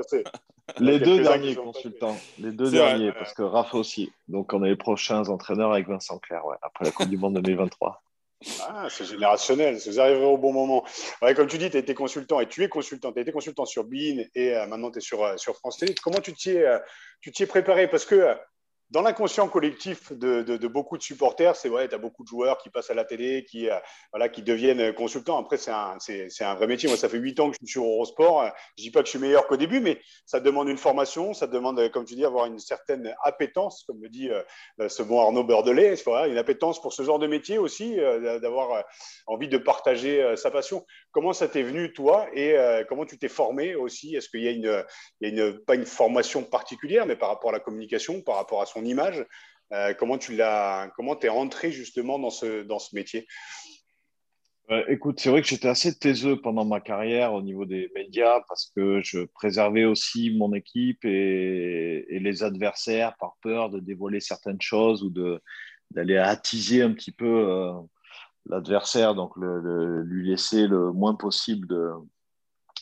Les 0.78 1.00
deux 1.00 1.22
derniers 1.22 1.56
consultants. 1.56 2.16
Les 2.38 2.52
deux 2.52 2.70
derniers, 2.70 3.12
parce 3.12 3.32
que 3.32 3.42
Rafa 3.42 3.78
aussi. 3.78 4.12
Donc, 4.28 4.52
on 4.52 4.62
est 4.62 4.68
les 4.68 4.76
prochains 4.76 5.28
entraîneurs 5.28 5.72
avec 5.72 5.88
Vincent 5.88 6.18
Clair, 6.18 6.44
ouais, 6.46 6.56
après 6.62 6.84
la 6.84 6.90
Coupe 6.90 7.08
du 7.08 7.16
Monde 7.16 7.40
2023. 7.40 8.02
Ah, 8.60 8.88
c'est 8.88 9.04
générationnel, 9.04 9.76
vous 9.86 10.00
arriverez 10.00 10.24
au 10.24 10.38
bon 10.38 10.52
moment. 10.52 10.84
Comme 11.36 11.46
tu 11.46 11.58
dis, 11.58 11.68
tu 11.68 11.76
as 11.76 11.80
été 11.80 11.92
consultant 11.92 12.40
et 12.40 12.48
tu 12.48 12.62
es 12.62 12.68
consultant. 12.68 13.12
Tu 13.12 13.18
as 13.18 13.22
été 13.22 13.32
consultant 13.32 13.66
sur 13.66 13.84
Bean 13.84 14.24
et 14.34 14.54
euh, 14.54 14.66
maintenant 14.66 14.90
tu 14.90 14.98
es 14.98 15.00
sur, 15.02 15.22
euh, 15.22 15.36
sur 15.36 15.56
France 15.56 15.76
Télé. 15.76 15.94
Comment 16.02 16.20
tu 16.20 16.32
t'y 16.32 16.52
es, 16.52 16.64
euh, 16.64 16.78
es 17.22 17.46
préparé? 17.46 17.88
Parce 17.88 18.06
que 18.06 18.34
dans 18.90 19.02
l'inconscient 19.02 19.48
collectif 19.48 20.12
de, 20.12 20.66
beaucoup 20.66 20.98
de 20.98 21.02
supporters, 21.02 21.54
c'est 21.54 21.68
vrai, 21.68 21.88
tu 21.88 21.94
as 21.94 21.98
beaucoup 21.98 22.24
de 22.24 22.28
joueurs 22.28 22.58
qui 22.58 22.70
passent 22.70 22.90
à 22.90 22.94
la 22.94 23.04
télé, 23.04 23.44
qui, 23.44 23.70
euh, 23.70 23.76
voilà, 24.12 24.28
qui 24.28 24.42
deviennent 24.42 24.92
consultants. 24.94 25.38
Après, 25.38 25.58
c'est 25.58 25.70
un, 25.70 25.96
un, 26.40 26.54
vrai 26.54 26.66
métier. 26.66 26.88
Moi, 26.88 26.98
ça 26.98 27.08
fait 27.08 27.18
huit 27.18 27.38
ans 27.38 27.50
que 27.50 27.54
je 27.54 27.58
suis 27.64 27.72
sur 27.72 27.84
Eurosport. 27.84 28.50
Je 28.76 28.82
dis 28.82 28.90
pas 28.90 29.00
que 29.00 29.06
je 29.06 29.10
suis 29.10 29.18
meilleur 29.20 29.46
qu'au 29.46 29.56
début, 29.56 29.80
mais 29.80 30.00
ça 30.26 30.40
demande 30.40 30.68
une 30.68 30.76
formation, 30.76 31.34
ça 31.34 31.46
demande, 31.46 31.88
comme 31.90 32.04
tu 32.04 32.16
dis, 32.16 32.24
avoir 32.24 32.46
une 32.46 32.58
certaine 32.58 33.14
appétence, 33.22 33.84
comme 33.86 34.02
le 34.02 34.08
dit 34.08 34.28
euh, 34.28 34.88
ce 34.88 35.02
bon 35.04 35.20
Arnaud 35.20 35.44
Bordelais, 35.44 35.94
une 36.28 36.38
appétence 36.38 36.80
pour 36.80 36.92
ce 36.92 37.04
genre 37.04 37.20
de 37.20 37.28
métier 37.28 37.58
aussi, 37.58 37.98
euh, 38.00 38.40
d'avoir 38.40 38.84
envie 39.26 39.48
de 39.48 39.58
partager 39.58 40.34
sa 40.36 40.50
passion. 40.50 40.84
Comment 41.12 41.32
ça 41.32 41.46
t'est 41.46 41.62
venu, 41.62 41.92
toi, 41.92 42.26
et 42.34 42.56
comment 42.88 43.04
tu 43.04 43.18
t'es 43.18 43.28
formé 43.28 43.76
aussi? 43.76 44.16
Est-ce 44.16 44.28
qu'il 44.28 44.42
y 44.42 44.48
a, 44.48 44.50
une, 44.50 44.84
il 45.20 45.28
y 45.28 45.40
a 45.40 45.46
une, 45.46 45.58
pas 45.60 45.76
une 45.76 45.86
formation 45.86 46.42
particulière, 46.42 47.06
mais 47.06 47.16
par 47.16 47.28
rapport 47.28 47.50
à 47.50 47.52
la 47.52 47.60
communication, 47.60 48.20
par 48.22 48.36
rapport 48.36 48.60
à 48.60 48.66
son 48.66 48.79
image. 48.84 49.24
Euh, 49.72 49.94
comment 49.94 50.18
tu 50.18 50.34
l'as, 50.34 50.90
comment 50.96 51.18
es 51.20 51.28
rentré 51.28 51.70
justement 51.70 52.18
dans 52.18 52.30
ce, 52.30 52.62
dans 52.62 52.78
ce 52.78 52.94
métier? 52.94 53.26
Écoute, 54.86 55.18
c'est 55.18 55.30
vrai 55.30 55.42
que 55.42 55.48
j'étais 55.48 55.66
assez 55.66 55.98
taiseux 55.98 56.40
pendant 56.40 56.64
ma 56.64 56.80
carrière 56.80 57.34
au 57.34 57.42
niveau 57.42 57.64
des 57.64 57.90
médias 57.96 58.40
parce 58.46 58.70
que 58.76 59.00
je 59.02 59.24
préservais 59.24 59.84
aussi 59.84 60.36
mon 60.36 60.54
équipe 60.54 61.04
et, 61.04 62.06
les 62.08 62.42
adversaires 62.44 63.16
par 63.18 63.34
peur 63.42 63.70
de 63.70 63.80
dévoiler 63.80 64.20
certaines 64.20 64.60
choses 64.60 65.02
ou 65.02 65.10
de, 65.10 65.42
d'aller 65.90 66.18
attiser 66.18 66.82
un 66.82 66.92
petit 66.92 67.10
peu 67.10 67.50
euh, 67.50 67.72
l'adversaire, 68.46 69.16
donc 69.16 69.32
lui 69.36 70.28
laisser 70.28 70.68
le 70.68 70.92
moins 70.92 71.16
possible 71.16 71.66
de, 71.66 71.90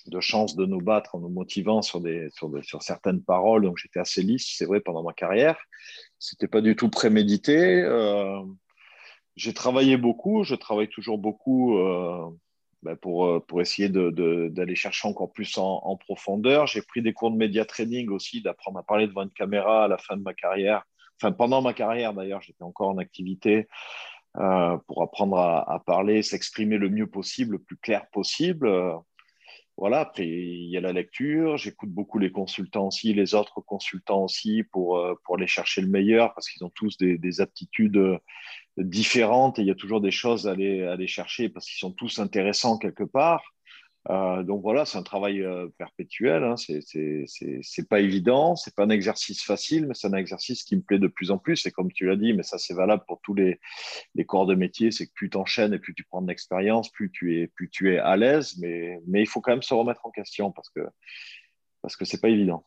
de 0.08 0.20
chance 0.20 0.56
de 0.56 0.66
nous 0.66 0.80
battre 0.80 1.14
en 1.14 1.20
nous 1.20 1.28
motivant 1.28 1.82
sur, 1.82 2.00
des, 2.00 2.28
sur, 2.30 2.50
sur 2.64 2.82
certaines 2.82 3.22
paroles. 3.22 3.62
Donc 3.62 3.78
j'étais 3.78 4.00
assez 4.00 4.22
lisse, 4.22 4.54
c'est 4.56 4.64
vrai, 4.64 4.80
pendant 4.80 5.02
ma 5.02 5.12
carrière. 5.12 5.58
C'était 6.18 6.48
pas 6.48 6.60
du 6.60 6.76
tout 6.76 6.88
prémédité. 6.88 7.82
Euh, 7.82 8.42
j'ai 9.36 9.54
travaillé 9.54 9.96
beaucoup, 9.96 10.44
je 10.44 10.54
travaille 10.54 10.88
toujours 10.88 11.18
beaucoup 11.18 11.78
euh, 11.78 12.28
ben 12.82 12.96
pour, 12.96 13.26
euh, 13.26 13.40
pour 13.40 13.60
essayer 13.60 13.88
d'aller 13.88 14.50
de, 14.50 14.74
chercher 14.74 15.08
encore 15.08 15.32
plus 15.32 15.56
en, 15.58 15.96
profondeur. 15.96 16.66
J'ai 16.66 16.82
pris 16.82 17.02
des 17.02 17.12
cours 17.12 17.30
de 17.30 17.36
média 17.36 17.64
training 17.64 18.10
aussi, 18.10 18.42
d'apprendre 18.42 18.78
à 18.78 18.82
parler 18.82 19.06
devant 19.06 19.22
une 19.22 19.30
caméra 19.30 19.84
à 19.84 19.88
la 19.88 19.98
fin 19.98 20.16
de 20.16 20.22
ma 20.22 20.34
carrière. 20.34 20.84
Enfin, 21.20 21.32
pendant 21.32 21.62
ma 21.62 21.72
carrière 21.72 22.14
d'ailleurs, 22.14 22.40
j'étais 22.42 22.62
encore 22.62 22.88
en 22.88 22.98
activité. 22.98 23.68
pour 24.34 25.02
apprendre 25.02 25.38
à 25.38 25.82
parler, 25.86 26.22
s'exprimer 26.22 26.78
le 26.78 26.90
mieux 26.90 27.08
possible, 27.08 27.52
le 27.52 27.58
plus 27.58 27.76
clair 27.76 28.08
possible 28.12 28.68
voilà, 29.78 30.00
après, 30.00 30.26
il 30.26 30.68
y 30.68 30.76
a 30.76 30.80
la 30.80 30.92
lecture. 30.92 31.56
J'écoute 31.56 31.90
beaucoup 31.90 32.18
les 32.18 32.32
consultants 32.32 32.88
aussi, 32.88 33.14
les 33.14 33.34
autres 33.36 33.60
consultants 33.60 34.24
aussi, 34.24 34.64
pour, 34.64 34.98
euh, 34.98 35.14
aller 35.32 35.46
chercher 35.46 35.82
le 35.82 35.88
meilleur, 35.88 36.34
parce 36.34 36.48
qu'ils 36.50 36.64
ont 36.64 36.70
tous 36.70 36.98
des, 36.98 37.16
des, 37.16 37.40
aptitudes 37.40 37.96
euh, 37.96 38.18
différentes 38.76 39.58
et 39.58 39.62
il 39.62 39.68
y 39.68 39.70
a 39.70 39.76
toujours 39.76 40.00
des 40.00 40.10
choses 40.10 40.48
à 40.48 40.52
aller 40.52 41.06
chercher 41.06 41.48
parce 41.48 41.66
qu'ils 41.66 41.78
sont 41.78 41.92
tous 41.92 42.18
intéressants 42.18 42.76
quelque 42.76 43.04
part. 43.04 43.42
Euh, 44.10 44.42
donc 44.42 44.62
voilà, 44.62 44.86
c'est 44.86 44.96
un 44.96 45.02
travail 45.02 45.42
euh, 45.42 45.68
perpétuel. 45.76 46.42
Hein. 46.42 46.54
C'est 46.56 47.88
pas 47.88 48.00
évident, 48.00 48.56
c'est 48.56 48.74
pas 48.74 48.84
un 48.84 48.90
exercice 48.90 49.42
facile, 49.42 49.86
mais 49.86 49.94
c'est 49.94 50.08
un 50.08 50.14
exercice 50.14 50.62
qui 50.62 50.76
me 50.76 50.80
plaît 50.80 50.98
de 50.98 51.08
plus 51.08 51.30
en 51.30 51.38
plus. 51.38 51.66
Et 51.66 51.70
comme 51.70 51.92
tu 51.92 52.06
l'as 52.06 52.16
dit, 52.16 52.32
mais 52.32 52.42
ça 52.42 52.58
c'est 52.58 52.74
valable 52.74 53.04
pour 53.06 53.20
tous 53.20 53.34
les, 53.34 53.60
corps 54.26 54.46
de 54.46 54.54
métier, 54.54 54.90
c'est 54.90 55.06
que 55.06 55.12
plus 55.12 55.28
tu 55.28 55.36
enchaînes 55.36 55.74
et 55.74 55.78
plus 55.78 55.94
tu 55.94 56.04
prends 56.04 56.22
de 56.22 56.28
l'expérience, 56.28 56.90
plus 56.90 57.10
tu 57.10 57.38
es 57.38 57.48
plus 57.48 57.68
tu 57.68 57.92
es 57.92 57.98
à 57.98 58.16
l'aise. 58.16 58.56
Mais, 58.58 58.98
mais 59.06 59.20
il 59.20 59.26
faut 59.26 59.40
quand 59.40 59.52
même 59.52 59.62
se 59.62 59.74
remettre 59.74 60.06
en 60.06 60.10
question 60.10 60.52
parce 60.52 60.70
que 60.70 60.80
parce 61.82 61.96
que 61.96 62.04
c'est 62.04 62.20
pas 62.20 62.30
évident. 62.30 62.64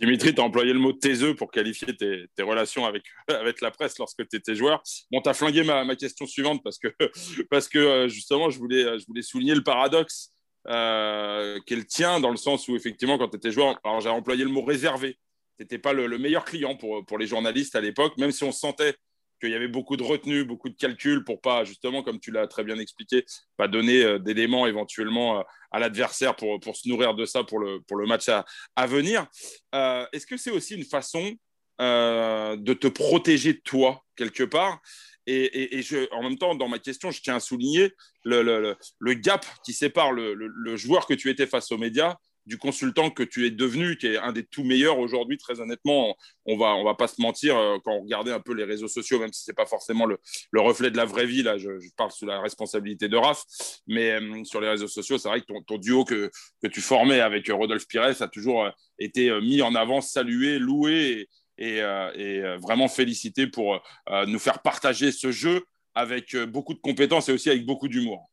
Dimitri, 0.00 0.34
tu 0.34 0.40
as 0.40 0.44
employé 0.44 0.72
le 0.72 0.80
mot 0.80 0.92
taiseux 0.92 1.36
pour 1.36 1.52
qualifier 1.52 1.96
tes, 1.96 2.26
tes 2.34 2.42
relations 2.42 2.84
avec, 2.84 3.04
avec 3.28 3.60
la 3.60 3.70
presse 3.70 3.96
lorsque 3.98 4.28
tu 4.28 4.36
étais 4.36 4.54
joueur. 4.54 4.82
Bon, 5.10 5.20
tu 5.22 5.28
as 5.28 5.34
flingué 5.34 5.62
ma, 5.62 5.84
ma, 5.84 5.94
question 5.94 6.26
suivante 6.26 6.62
parce 6.64 6.78
que, 6.78 6.88
parce 7.50 7.68
que 7.68 7.78
euh, 7.78 8.08
justement, 8.08 8.50
je 8.50 8.58
voulais, 8.58 8.98
je 8.98 9.06
voulais 9.06 9.22
souligner 9.22 9.54
le 9.54 9.62
paradoxe 9.62 10.33
euh, 10.68 11.60
qu'elle 11.66 11.86
tient 11.86 12.20
dans 12.20 12.30
le 12.30 12.36
sens 12.36 12.68
où, 12.68 12.76
effectivement, 12.76 13.18
quand 13.18 13.28
tu 13.28 13.36
étais 13.36 13.50
joueur, 13.50 13.78
alors 13.84 14.00
j'ai 14.00 14.08
employé 14.08 14.44
le 14.44 14.50
mot 14.50 14.62
réservé. 14.62 15.18
Tu 15.58 15.62
n'étais 15.62 15.78
pas 15.78 15.92
le, 15.92 16.18
meilleur 16.18 16.44
client 16.44 16.76
pour, 16.76 17.04
pour 17.04 17.18
les 17.18 17.26
journalistes 17.26 17.76
à 17.76 17.80
l'époque, 17.80 18.16
même 18.18 18.32
si 18.32 18.44
on 18.44 18.52
sentait 18.52 18.94
qu'il 19.40 19.50
y 19.50 19.54
avait 19.54 19.68
beaucoup 19.68 19.96
de 19.96 20.02
retenue, 20.02 20.44
beaucoup 20.44 20.68
de 20.68 20.76
calculs 20.76 21.22
pour 21.24 21.40
pas, 21.40 21.64
justement, 21.64 22.02
comme 22.02 22.18
tu 22.18 22.30
l'as 22.30 22.46
très 22.46 22.64
bien 22.64 22.78
expliqué, 22.78 23.24
pas 23.56 23.68
donner 23.68 24.02
euh, 24.02 24.18
d'éléments 24.18 24.66
éventuellement 24.66 25.40
euh, 25.40 25.42
à 25.70 25.78
l'adversaire 25.78 26.34
pour, 26.34 26.58
pour 26.60 26.76
se 26.76 26.88
nourrir 26.88 27.14
de 27.14 27.26
ça 27.26 27.44
pour 27.44 27.58
le, 27.58 27.80
pour 27.80 27.96
le 27.96 28.06
match 28.06 28.28
à, 28.28 28.44
à 28.74 28.86
venir. 28.86 29.26
Est-ce 29.72 30.26
que 30.26 30.36
c'est 30.36 30.50
aussi 30.50 30.74
une 30.74 30.84
façon 30.84 31.34
de 31.80 32.72
te 32.72 32.86
protéger 32.86 33.60
toi, 33.60 34.04
quelque 34.16 34.44
part? 34.44 34.80
Et, 35.26 35.80
en 36.12 36.22
même 36.22 36.38
temps, 36.38 36.54
dans 36.54 36.68
ma 36.68 36.78
question, 36.78 37.10
je 37.10 37.20
tiens 37.22 37.36
à 37.36 37.40
souligner 37.40 37.92
le, 38.24 38.76
gap 39.14 39.46
qui 39.64 39.72
sépare 39.72 40.12
le, 40.12 40.76
joueur 40.76 41.06
que 41.06 41.14
tu 41.14 41.30
étais 41.30 41.46
face 41.46 41.72
aux 41.72 41.78
médias 41.78 42.16
du 42.46 42.58
consultant 42.58 43.10
que 43.10 43.22
tu 43.22 43.46
es 43.46 43.50
devenu, 43.50 43.96
qui 43.96 44.06
est 44.06 44.18
un 44.18 44.32
des 44.32 44.44
tout 44.44 44.64
meilleurs 44.64 44.98
aujourd'hui, 44.98 45.38
très 45.38 45.60
honnêtement. 45.60 46.14
On 46.44 46.58
va, 46.58 46.74
on 46.74 46.84
va 46.84 46.94
pas 46.94 47.06
se 47.06 47.20
mentir 47.20 47.56
euh, 47.56 47.78
quand 47.82 47.92
on 47.92 48.02
regardait 48.02 48.32
un 48.32 48.40
peu 48.40 48.52
les 48.52 48.64
réseaux 48.64 48.88
sociaux, 48.88 49.18
même 49.18 49.32
si 49.32 49.44
c'est 49.44 49.54
pas 49.54 49.64
forcément 49.64 50.04
le, 50.04 50.18
le, 50.50 50.60
reflet 50.60 50.90
de 50.90 50.96
la 50.98 51.06
vraie 51.06 51.24
vie. 51.24 51.42
Là, 51.42 51.56
je, 51.56 51.68
parle 51.96 52.10
sous 52.10 52.26
la 52.26 52.40
responsabilité 52.40 53.08
de 53.08 53.16
Raph, 53.16 53.44
mais 53.86 54.10
euh, 54.10 54.44
sur 54.44 54.60
les 54.60 54.68
réseaux 54.68 54.88
sociaux, 54.88 55.16
c'est 55.16 55.28
vrai 55.28 55.40
que 55.40 55.46
ton, 55.66 55.78
duo 55.78 56.04
que, 56.04 56.30
tu 56.70 56.82
formais 56.82 57.20
avec 57.20 57.48
Rodolphe 57.48 57.88
Pires 57.88 58.20
a 58.20 58.28
toujours 58.28 58.64
euh, 58.64 58.70
été 58.98 59.30
mis 59.40 59.62
en 59.62 59.74
avant, 59.74 60.02
salué, 60.02 60.58
loué 60.58 61.28
euh, 61.60 62.10
euh, 62.16 62.58
vraiment 62.58 62.88
félicité 62.88 63.46
pour 63.46 63.80
euh, 64.08 64.26
nous 64.26 64.38
faire 64.38 64.60
partager 64.62 65.12
ce 65.12 65.30
jeu 65.30 65.64
avec 65.94 66.36
beaucoup 66.36 66.74
de 66.74 66.80
compétences 66.80 67.28
et 67.28 67.32
aussi 67.32 67.50
avec 67.50 67.64
beaucoup 67.64 67.88
d'humour. 67.88 68.28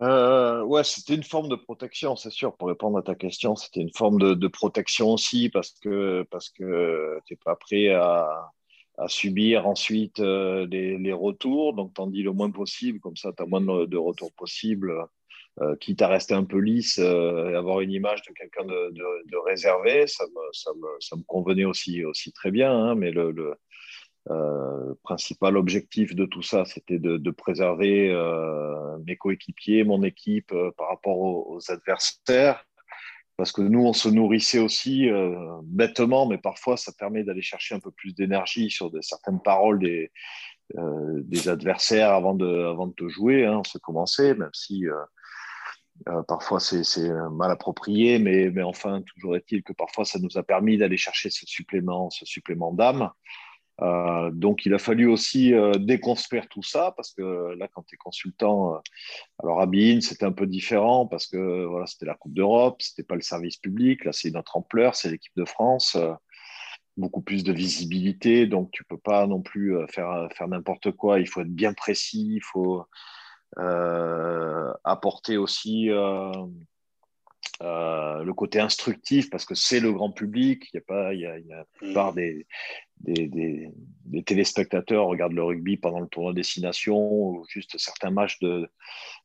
Euh, 0.00 0.62
ouais, 0.62 0.84
c'était 0.84 1.16
une 1.16 1.24
forme 1.24 1.48
de 1.48 1.56
protection, 1.56 2.14
c'est 2.14 2.30
sûr. 2.30 2.56
Pour 2.56 2.68
répondre 2.68 2.98
à 2.98 3.02
ta 3.02 3.16
question, 3.16 3.56
c'était 3.56 3.80
une 3.80 3.92
forme 3.92 4.36
de, 4.36 4.46
protection 4.46 5.08
aussi 5.08 5.48
parce 5.48 5.72
que 5.80 6.24
parce 6.30 6.50
que 6.50 7.18
t'es 7.26 7.34
pas 7.34 7.56
prêt 7.56 7.88
à, 7.88 8.52
subir 9.08 9.66
ensuite 9.66 10.20
les, 10.20 11.12
retours. 11.12 11.74
Donc, 11.74 11.94
t'en 11.94 12.06
dis 12.06 12.22
le 12.22 12.32
moins 12.32 12.50
possible, 12.52 13.00
comme 13.00 13.16
ça, 13.16 13.32
tu 13.36 13.42
as 13.42 13.46
moins 13.46 13.60
de 13.60 13.96
retours 13.96 14.32
possibles 14.34 15.08
euh, 15.60 15.76
quitte 15.76 16.02
à 16.02 16.08
rester 16.08 16.34
un 16.34 16.44
peu 16.44 16.58
lisse 16.58 16.98
et 16.98 17.54
avoir 17.54 17.80
une 17.80 17.92
image 17.92 18.22
de 18.22 18.32
quelqu'un 18.32 18.64
de, 18.64 19.36
réservé, 19.46 20.06
ça 20.06 20.24
me, 20.26 21.22
convenait 21.24 21.64
aussi, 21.64 22.04
très 22.34 22.50
bien. 22.50 22.72
Hein, 22.72 22.94
mais 22.94 23.10
le, 23.10 23.54
principal 25.02 25.56
objectif 25.56 26.14
de 26.14 26.26
tout 26.26 26.42
ça, 26.42 26.66
c'était 26.66 26.98
de, 26.98 27.30
préserver 27.30 28.12
mes 29.06 29.16
coéquipiers, 29.16 29.84
mon 29.84 30.02
équipe 30.02 30.52
par 30.76 30.88
rapport 30.88 31.18
aux 31.18 31.60
adversaires 31.70 32.64
parce 33.38 33.52
que 33.52 33.62
nous, 33.62 33.86
on 33.86 33.92
se 33.92 34.08
nourrissait 34.08 34.58
aussi 34.58 35.08
euh, 35.08 35.60
bêtement, 35.62 36.26
mais 36.26 36.38
parfois, 36.38 36.76
ça 36.76 36.92
permet 36.92 37.22
d'aller 37.22 37.40
chercher 37.40 37.76
un 37.76 37.78
peu 37.78 37.92
plus 37.92 38.12
d'énergie 38.12 38.68
sur 38.68 38.90
certaines 39.00 39.40
paroles 39.40 39.78
des, 39.78 40.10
euh, 40.76 41.22
adversaires 41.46 42.10
avant 42.10 42.34
de, 42.34 42.64
avant 42.64 42.88
de 42.88 42.94
te 42.94 43.08
jouer. 43.08 43.46
Hein, 43.46 43.58
on 43.60 43.64
se 43.64 43.78
commençait, 43.78 44.34
même 44.34 44.50
si 44.52 44.86
euh, 46.08 46.22
parfois 46.22 46.60
c'est 46.60 46.82
mal 47.32 47.50
approprié, 47.50 48.18
mais, 48.18 48.50
mais 48.50 48.62
enfin, 48.62 49.02
toujours 49.02 49.36
est-il 49.36 49.62
que 49.62 49.72
parfois, 49.72 50.04
ça 50.04 50.18
nous 50.18 50.38
a 50.38 50.42
permis 50.42 50.78
d'aller 50.78 50.96
chercher 50.96 51.30
ce 51.30 51.46
supplément, 51.46 52.10
ce 52.10 52.24
supplément 52.24 52.72
d'âme. 52.72 53.10
Euh, 53.80 54.30
donc, 54.32 54.66
il 54.66 54.74
a 54.74 54.78
fallu 54.78 55.06
aussi 55.06 55.54
euh, 55.54 55.72
déconstruire 55.74 56.48
tout 56.48 56.62
ça 56.62 56.92
parce 56.96 57.12
que 57.12 57.54
là, 57.58 57.68
quand 57.68 57.82
tu 57.82 57.94
es 57.94 57.98
consultant, 57.98 58.74
euh, 58.74 58.78
alors 59.42 59.60
à 59.60 59.66
Bein, 59.66 60.00
c'était 60.00 60.24
un 60.24 60.32
peu 60.32 60.46
différent 60.46 61.06
parce 61.06 61.26
que 61.26 61.64
voilà, 61.64 61.86
c'était 61.86 62.06
la 62.06 62.14
Coupe 62.14 62.34
d'Europe, 62.34 62.82
c'était 62.82 63.04
pas 63.04 63.14
le 63.14 63.20
service 63.20 63.56
public. 63.56 64.04
Là, 64.04 64.12
c'est 64.12 64.30
notre 64.30 64.56
ampleur, 64.56 64.94
c'est 64.96 65.10
l'équipe 65.10 65.32
de 65.36 65.44
France, 65.44 65.96
beaucoup 66.96 67.22
plus 67.22 67.44
de 67.44 67.52
visibilité. 67.52 68.46
Donc, 68.46 68.70
tu 68.72 68.84
peux 68.84 68.98
pas 68.98 69.26
non 69.26 69.42
plus 69.42 69.76
faire, 69.88 70.28
faire 70.34 70.48
n'importe 70.48 70.90
quoi. 70.92 71.20
Il 71.20 71.28
faut 71.28 71.42
être 71.42 71.54
bien 71.54 71.72
précis, 71.72 72.34
il 72.36 72.42
faut 72.42 72.84
apporter 74.84 75.36
aussi 75.36 75.90
euh, 77.60 78.22
le 78.22 78.34
côté 78.34 78.60
instructif 78.60 79.30
parce 79.30 79.44
que 79.44 79.56
c'est 79.56 79.80
le 79.80 79.92
grand 79.92 80.12
public. 80.12 80.68
Il 80.72 80.76
y 80.76 80.78
a 80.78 80.82
pas, 80.82 81.12
il 81.12 81.20
y 81.20 81.26
a, 81.26 81.38
la 81.38 81.64
plupart 81.74 82.14
des, 82.14 82.46
des, 83.00 83.26
des, 83.26 84.22
téléspectateurs 84.22 85.06
regardent 85.06 85.32
le 85.32 85.42
rugby 85.42 85.76
pendant 85.76 85.98
le 85.98 86.06
tournoi 86.06 86.32
destination 86.32 86.96
ou 86.96 87.44
juste 87.48 87.76
certains 87.76 88.10
matchs 88.10 88.38
de, 88.38 88.68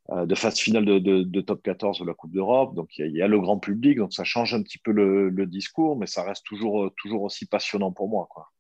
euh, 0.10 0.26
de 0.26 0.34
phase 0.34 0.58
finale 0.58 0.86
de, 0.86 0.98
de, 1.00 1.42
top 1.42 1.62
14 1.62 2.00
de 2.00 2.06
la 2.06 2.16
Coupe 2.16 2.32
d'Europe. 2.32 2.74
Donc 2.74 2.98
il 2.98 3.12
y, 3.12 3.22
a, 3.22 3.28
le 3.28 3.40
grand 3.40 3.60
public, 3.60 4.00
donc 4.00 4.14
ça 4.14 4.24
change 4.24 4.56
un 4.56 4.64
petit 4.64 4.80
peu 4.80 4.92
le, 4.92 5.30
le, 5.30 5.46
discours, 5.46 5.96
mais 5.96 6.08
ça 6.08 6.24
reste 6.24 6.44
toujours, 6.44 6.92
toujours 6.98 7.22
aussi 7.22 7.46
passionnant 7.46 7.92
pour 7.92 8.10
moi. 8.10 8.28
Quoi. 8.32 8.52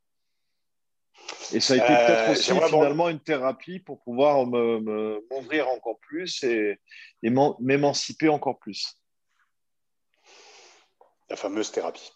Et 1.53 1.59
ça 1.59 1.73
a 1.73 1.77
été 1.77 1.85
euh, 1.85 2.07
peut-être 2.07 2.31
aussi 2.31 2.51
finalement 2.69 3.09
une 3.09 3.19
thérapie 3.19 3.79
pour 3.79 3.99
pouvoir 4.01 4.45
m'ouvrir 4.45 5.67
encore 5.69 5.99
plus 5.99 6.43
et, 6.43 6.79
et 7.21 7.31
m'émanciper 7.59 8.29
encore 8.29 8.59
plus 8.59 8.97
la 11.29 11.35
fameuse 11.35 11.71
thérapie. 11.71 12.11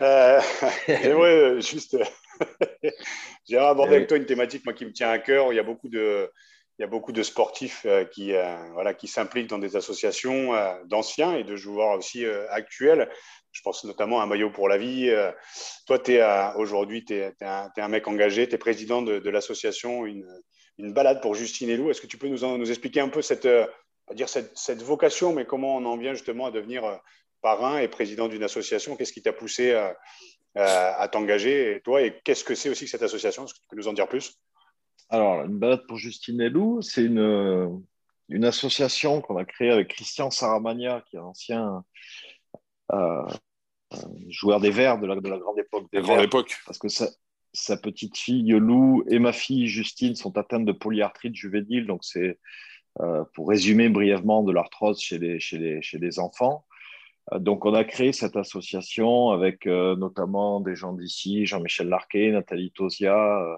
Euh, 0.00 0.40
ouais, 0.88 1.60
juste, 1.60 1.98
j'aimerais 3.46 3.66
aborder 3.66 3.96
avec 3.96 4.08
toi 4.08 4.16
une 4.16 4.24
thématique 4.24 4.64
moi, 4.64 4.72
qui 4.72 4.86
me 4.86 4.92
tient 4.92 5.10
à 5.10 5.18
cœur. 5.18 5.52
Il 5.52 5.56
y 5.56 5.58
a 5.58 5.62
beaucoup 5.62 5.90
de, 5.90 6.30
il 6.78 6.82
y 6.82 6.84
a 6.84 6.88
beaucoup 6.88 7.12
de 7.12 7.22
sportifs 7.22 7.82
euh, 7.86 8.04
qui, 8.04 8.34
euh, 8.34 8.56
voilà, 8.72 8.94
qui 8.94 9.06
s'impliquent 9.06 9.48
dans 9.48 9.58
des 9.58 9.76
associations 9.76 10.54
euh, 10.54 10.74
d'anciens 10.86 11.34
et 11.36 11.44
de 11.44 11.56
joueurs 11.56 11.96
aussi 11.96 12.26
actuels. 12.50 13.10
Je 13.54 13.62
pense 13.62 13.84
notamment 13.84 14.20
à 14.20 14.26
Maillot 14.26 14.50
pour 14.50 14.68
la 14.68 14.76
vie. 14.76 15.10
toi, 15.86 15.98
tu 15.98 16.14
es 16.14 16.22
aujourd'hui, 16.56 17.04
tu 17.04 17.14
es, 17.14 17.32
un 17.40 17.88
mec 17.88 18.06
engagé, 18.08 18.48
tu 18.48 18.56
es 18.56 18.58
président 18.58 19.00
de, 19.00 19.30
l'association 19.30 20.04
une, 20.04 20.26
une, 20.78 20.92
balade 20.92 21.22
pour 21.22 21.34
Justine 21.34 21.70
et 21.70 21.76
Lou. 21.76 21.88
Est-ce 21.88 22.00
que 22.00 22.08
tu 22.08 22.18
peux 22.18 22.28
nous, 22.28 22.70
expliquer 22.70 23.00
un 23.00 23.08
peu 23.08 23.22
cette, 23.22 23.48
dire 24.12 24.28
cette, 24.28 24.58
cette, 24.58 24.82
vocation, 24.82 25.32
mais 25.32 25.46
comment 25.46 25.76
on 25.76 25.84
en 25.84 25.96
vient 25.96 26.14
justement 26.14 26.46
à 26.46 26.50
devenir 26.50 27.00
parrain 27.42 27.78
et 27.78 27.86
président 27.86 28.26
d'une 28.26 28.42
association? 28.42 28.96
Qu'est-ce 28.96 29.12
qui 29.12 29.22
t'a 29.22 29.32
poussé 29.32 29.72
à, 30.56 31.08
t'engager, 31.12 31.80
toi, 31.84 32.02
et 32.02 32.20
qu'est-ce 32.24 32.42
que 32.42 32.56
c'est 32.56 32.70
aussi 32.70 32.86
que 32.86 32.90
cette 32.90 33.02
association? 33.02 33.44
Est-ce 33.44 33.54
que 33.54 33.60
tu 33.60 33.68
peux 33.70 33.76
nous 33.76 33.88
en 33.88 33.92
dire 33.92 34.08
plus? 34.08 34.34
Alors, 35.10 35.44
une 35.44 35.58
balade 35.58 35.86
pour 35.86 35.96
Justine 35.96 36.40
et 36.40 36.48
Lou, 36.48 36.82
c'est 36.82 37.04
une, 37.04 37.80
une 38.28 38.44
association 38.44 39.20
qu'on 39.20 39.36
a 39.36 39.44
créée 39.44 39.70
avec 39.70 39.88
Christian 39.88 40.30
Saramagna, 40.30 41.02
qui 41.08 41.16
est 41.16 41.20
ancien 41.20 41.76
euh, 41.76 41.80
joueur 44.28 44.60
des 44.60 44.70
Verts 44.70 44.98
de 44.98 45.06
la, 45.06 45.16
de 45.16 45.28
la 45.28 45.38
grande 45.38 45.58
époque 45.58 45.86
des 45.92 46.00
Grande 46.00 46.22
époque. 46.22 46.56
Parce 46.66 46.78
que 46.78 46.88
sa, 46.88 47.08
sa, 47.52 47.76
petite 47.76 48.16
fille 48.16 48.50
Lou 48.50 49.04
et 49.08 49.18
ma 49.18 49.32
fille 49.32 49.68
Justine 49.68 50.14
sont 50.14 50.36
atteintes 50.36 50.64
de 50.64 50.72
polyarthrite 50.72 51.34
juvénile, 51.34 51.86
donc 51.86 52.04
c'est 52.04 52.38
euh, 53.00 53.24
pour 53.34 53.48
résumer 53.48 53.88
brièvement 53.88 54.42
de 54.42 54.52
l'arthrose 54.52 55.00
chez 55.00 55.18
les, 55.18 55.40
chez, 55.40 55.58
les, 55.58 55.82
chez 55.82 55.98
les 55.98 56.18
enfants. 56.18 56.64
Euh, 57.32 57.38
donc, 57.38 57.64
on 57.64 57.74
a 57.74 57.84
créé 57.84 58.12
cette 58.12 58.36
association 58.36 59.30
avec 59.30 59.66
euh, 59.66 59.96
notamment 59.96 60.60
des 60.60 60.76
gens 60.76 60.92
d'ici, 60.92 61.46
Jean-Michel 61.46 61.88
Larquet, 61.88 62.30
Nathalie 62.30 62.72
Tosia 62.72 63.16
euh, 63.40 63.56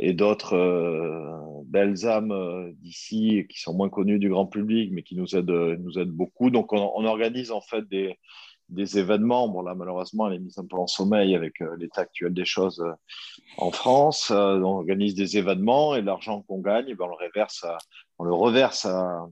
et 0.00 0.12
d'autres 0.12 1.62
belles 1.66 2.06
âmes 2.06 2.72
d'ici 2.80 3.46
qui 3.50 3.60
sont 3.60 3.74
moins 3.74 3.88
connues 3.88 4.18
du 4.18 4.30
grand 4.30 4.46
public, 4.46 4.90
mais 4.92 5.02
qui 5.02 5.16
nous 5.16 5.36
aident, 5.36 5.78
nous 5.80 5.98
aident 5.98 6.12
beaucoup. 6.12 6.50
Donc, 6.50 6.72
on, 6.72 7.04
organise 7.04 7.50
en 7.50 7.60
fait 7.60 7.88
des, 7.88 8.16
des, 8.68 8.98
événements. 8.98 9.48
Bon, 9.48 9.62
là, 9.62 9.74
malheureusement, 9.74 10.28
elle 10.28 10.34
est 10.34 10.38
mise 10.38 10.58
un 10.58 10.66
peu 10.66 10.76
en 10.76 10.86
sommeil 10.86 11.34
avec 11.34 11.60
l'état 11.78 12.02
actuel 12.02 12.32
des 12.32 12.44
choses 12.44 12.84
en 13.56 13.70
France. 13.70 14.30
on 14.30 14.62
organise 14.62 15.14
des 15.14 15.38
événements 15.38 15.94
et 15.94 16.02
l'argent 16.02 16.42
qu'on 16.42 16.60
gagne, 16.60 16.94
ben, 16.94 17.06
on, 17.06 17.08
le 17.08 17.26
reverse 17.26 17.64
on 18.18 18.24
le 18.24 18.34
reverse 18.34 18.84
à, 18.84 19.28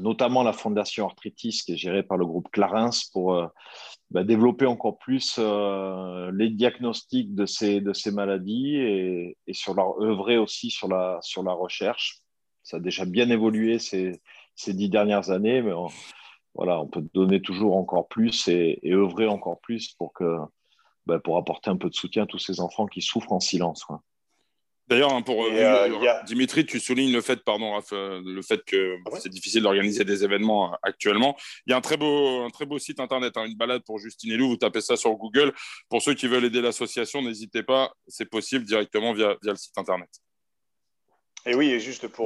notamment 0.00 0.42
la 0.42 0.52
fondation 0.52 1.06
Arthritis 1.06 1.62
qui 1.64 1.72
est 1.72 1.76
gérée 1.76 2.02
par 2.02 2.18
le 2.18 2.26
groupe 2.26 2.48
Clarins 2.50 2.90
pour 3.12 3.34
euh, 3.34 3.46
bah, 4.10 4.24
développer 4.24 4.66
encore 4.66 4.98
plus 4.98 5.36
euh, 5.38 6.30
les 6.34 6.50
diagnostics 6.50 7.34
de 7.34 7.46
ces, 7.46 7.80
de 7.80 7.92
ces 7.92 8.10
maladies 8.10 8.76
et, 8.76 9.36
sur 9.52 9.78
œuvrer 10.00 10.38
aussi 10.38 10.70
sur 10.70 10.88
la, 10.88 11.18
sur 11.22 11.42
la 11.42 11.52
recherche. 11.52 12.20
Ça 12.62 12.76
a 12.76 12.80
déjà 12.80 13.04
bien 13.04 13.30
évolué 13.30 13.78
ces, 13.78 14.20
ces 14.54 14.74
dix 14.74 14.88
dernières 14.88 15.30
années, 15.30 15.62
mais 15.62 15.72
on, 15.72 15.88
voilà, 16.54 16.80
on 16.80 16.86
peut 16.86 17.06
donner 17.14 17.40
toujours 17.40 17.76
encore 17.76 18.08
plus 18.08 18.48
et, 18.48 18.80
œuvrer 18.86 19.26
encore 19.26 19.60
plus 19.60 19.94
pour, 19.94 20.12
que, 20.12 20.38
bah, 21.06 21.18
pour 21.18 21.38
apporter 21.38 21.70
un 21.70 21.76
peu 21.76 21.88
de 21.88 21.94
soutien 21.94 22.24
à 22.24 22.26
tous 22.26 22.38
ces 22.38 22.60
enfants 22.60 22.86
qui 22.86 23.00
souffrent 23.00 23.32
en 23.32 23.40
silence. 23.40 23.86
D'ailleurs, 24.88 25.12
hein, 25.12 25.20
pour 25.20 25.44
euh, 25.44 25.50
euh, 25.52 26.14
Dimitri, 26.24 26.64
tu 26.64 26.80
soulignes 26.80 27.12
le 27.12 27.20
fait, 27.20 27.44
pardon, 27.44 27.74
Raph, 27.74 27.92
euh, 27.92 28.22
le 28.24 28.40
fait 28.40 28.64
que 28.64 28.96
ah 29.06 29.18
c'est 29.20 29.28
difficile 29.28 29.62
d'organiser 29.62 30.02
des 30.04 30.24
événements 30.24 30.74
actuellement. 30.82 31.36
Il 31.66 31.70
y 31.70 31.74
a 31.74 31.76
un 31.76 31.82
très 31.82 31.98
beau, 31.98 32.42
un 32.42 32.48
très 32.48 32.64
beau 32.64 32.78
site 32.78 32.98
internet, 32.98 33.36
hein, 33.36 33.44
une 33.44 33.56
balade 33.56 33.82
pour 33.84 33.98
Justine 33.98 34.32
et 34.32 34.36
Lou. 34.36 34.48
Vous 34.48 34.56
tapez 34.56 34.80
ça 34.80 34.96
sur 34.96 35.14
Google. 35.16 35.52
Pour 35.90 36.00
ceux 36.00 36.14
qui 36.14 36.26
veulent 36.26 36.46
aider 36.46 36.62
l'association, 36.62 37.20
n'hésitez 37.20 37.62
pas. 37.62 37.92
C'est 38.06 38.30
possible 38.30 38.64
directement 38.64 39.12
via, 39.12 39.36
via 39.42 39.52
le 39.52 39.58
site 39.58 39.76
internet. 39.76 40.08
Et 41.44 41.54
oui, 41.54 41.70
et 41.70 41.80
juste 41.80 42.08
pour, 42.08 42.24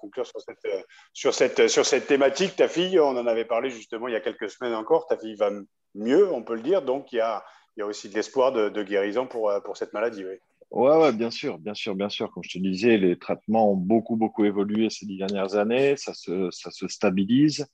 conclure 0.00 0.26
sur 0.26 0.40
cette, 0.40 0.86
sur, 1.12 1.32
cette, 1.32 1.68
sur 1.68 1.86
cette 1.86 2.08
thématique, 2.08 2.56
ta 2.56 2.66
fille, 2.66 2.98
on 2.98 3.16
en 3.16 3.26
avait 3.26 3.44
parlé 3.44 3.70
justement 3.70 4.08
il 4.08 4.12
y 4.12 4.16
a 4.16 4.20
quelques 4.20 4.50
semaines 4.50 4.74
encore, 4.74 5.06
ta 5.06 5.16
fille 5.16 5.34
va 5.34 5.50
mieux, 5.94 6.30
on 6.32 6.42
peut 6.42 6.54
le 6.54 6.62
dire, 6.62 6.82
donc 6.82 7.12
il 7.12 7.16
y 7.16 7.20
a, 7.20 7.44
il 7.76 7.80
y 7.80 7.82
a 7.82 7.86
aussi 7.86 8.08
de 8.08 8.14
l'espoir 8.14 8.52
de, 8.52 8.68
de, 8.68 8.82
guérison 8.82 9.26
pour, 9.26 9.52
pour 9.64 9.76
cette 9.76 9.92
maladie. 9.92 10.24
Oui. 10.24 10.36
Ouais, 10.70 10.96
ouais, 10.96 11.12
bien 11.12 11.30
sûr, 11.30 11.58
bien 11.58 11.74
sûr, 11.74 11.94
bien 11.94 12.08
sûr. 12.08 12.30
Comme 12.32 12.42
je 12.42 12.58
te 12.58 12.58
disais, 12.58 12.98
les 12.98 13.18
traitements 13.18 13.72
ont 13.72 13.76
beaucoup, 13.76 14.16
beaucoup 14.16 14.44
évolué 14.44 14.90
ces 14.90 15.06
dix 15.06 15.18
dernières 15.18 15.54
années. 15.54 15.96
Ça 15.96 16.14
se, 16.14 16.50
ça 16.50 16.70
se 16.70 16.88
stabilise. 16.88 17.66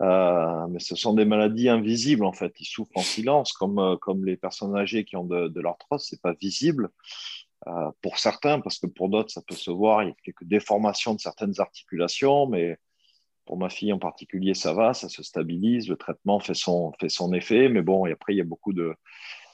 Euh, 0.00 0.66
mais 0.68 0.78
ce 0.78 0.94
sont 0.94 1.14
des 1.14 1.24
maladies 1.24 1.68
invisibles, 1.68 2.24
en 2.24 2.32
fait. 2.32 2.52
Ils 2.60 2.64
souffrent 2.66 2.96
en 2.96 3.02
silence, 3.02 3.52
comme, 3.52 3.78
euh, 3.78 3.96
comme 3.96 4.24
les 4.24 4.36
personnes 4.36 4.76
âgées 4.76 5.04
qui 5.04 5.16
ont 5.16 5.24
de, 5.24 5.60
l'arthrose. 5.60 6.04
C'est 6.08 6.22
pas 6.22 6.32
visible 6.32 6.90
euh, 7.66 7.90
pour 8.02 8.18
certains, 8.18 8.60
parce 8.60 8.78
que 8.78 8.86
pour 8.86 9.08
d'autres, 9.08 9.32
ça 9.32 9.42
peut 9.46 9.54
se 9.54 9.70
voir. 9.70 10.02
Il 10.02 10.08
y 10.08 10.12
a 10.12 10.14
quelques 10.24 10.44
déformations 10.44 11.14
de 11.14 11.20
certaines 11.20 11.60
articulations, 11.60 12.46
mais 12.46 12.78
pour 13.46 13.58
ma 13.58 13.68
fille 13.68 13.92
en 13.92 13.98
particulier, 13.98 14.54
ça 14.54 14.72
va, 14.72 14.94
ça 14.94 15.08
se 15.08 15.22
stabilise. 15.22 15.88
Le 15.88 15.96
traitement 15.96 16.38
fait 16.40 16.54
son, 16.54 16.92
fait 17.00 17.08
son 17.08 17.32
effet. 17.34 17.68
Mais 17.68 17.82
bon, 17.82 18.06
et 18.06 18.12
après, 18.12 18.34
il 18.34 18.38
y 18.38 18.42
a 18.42 18.44
beaucoup 18.44 18.72
de 18.72 18.94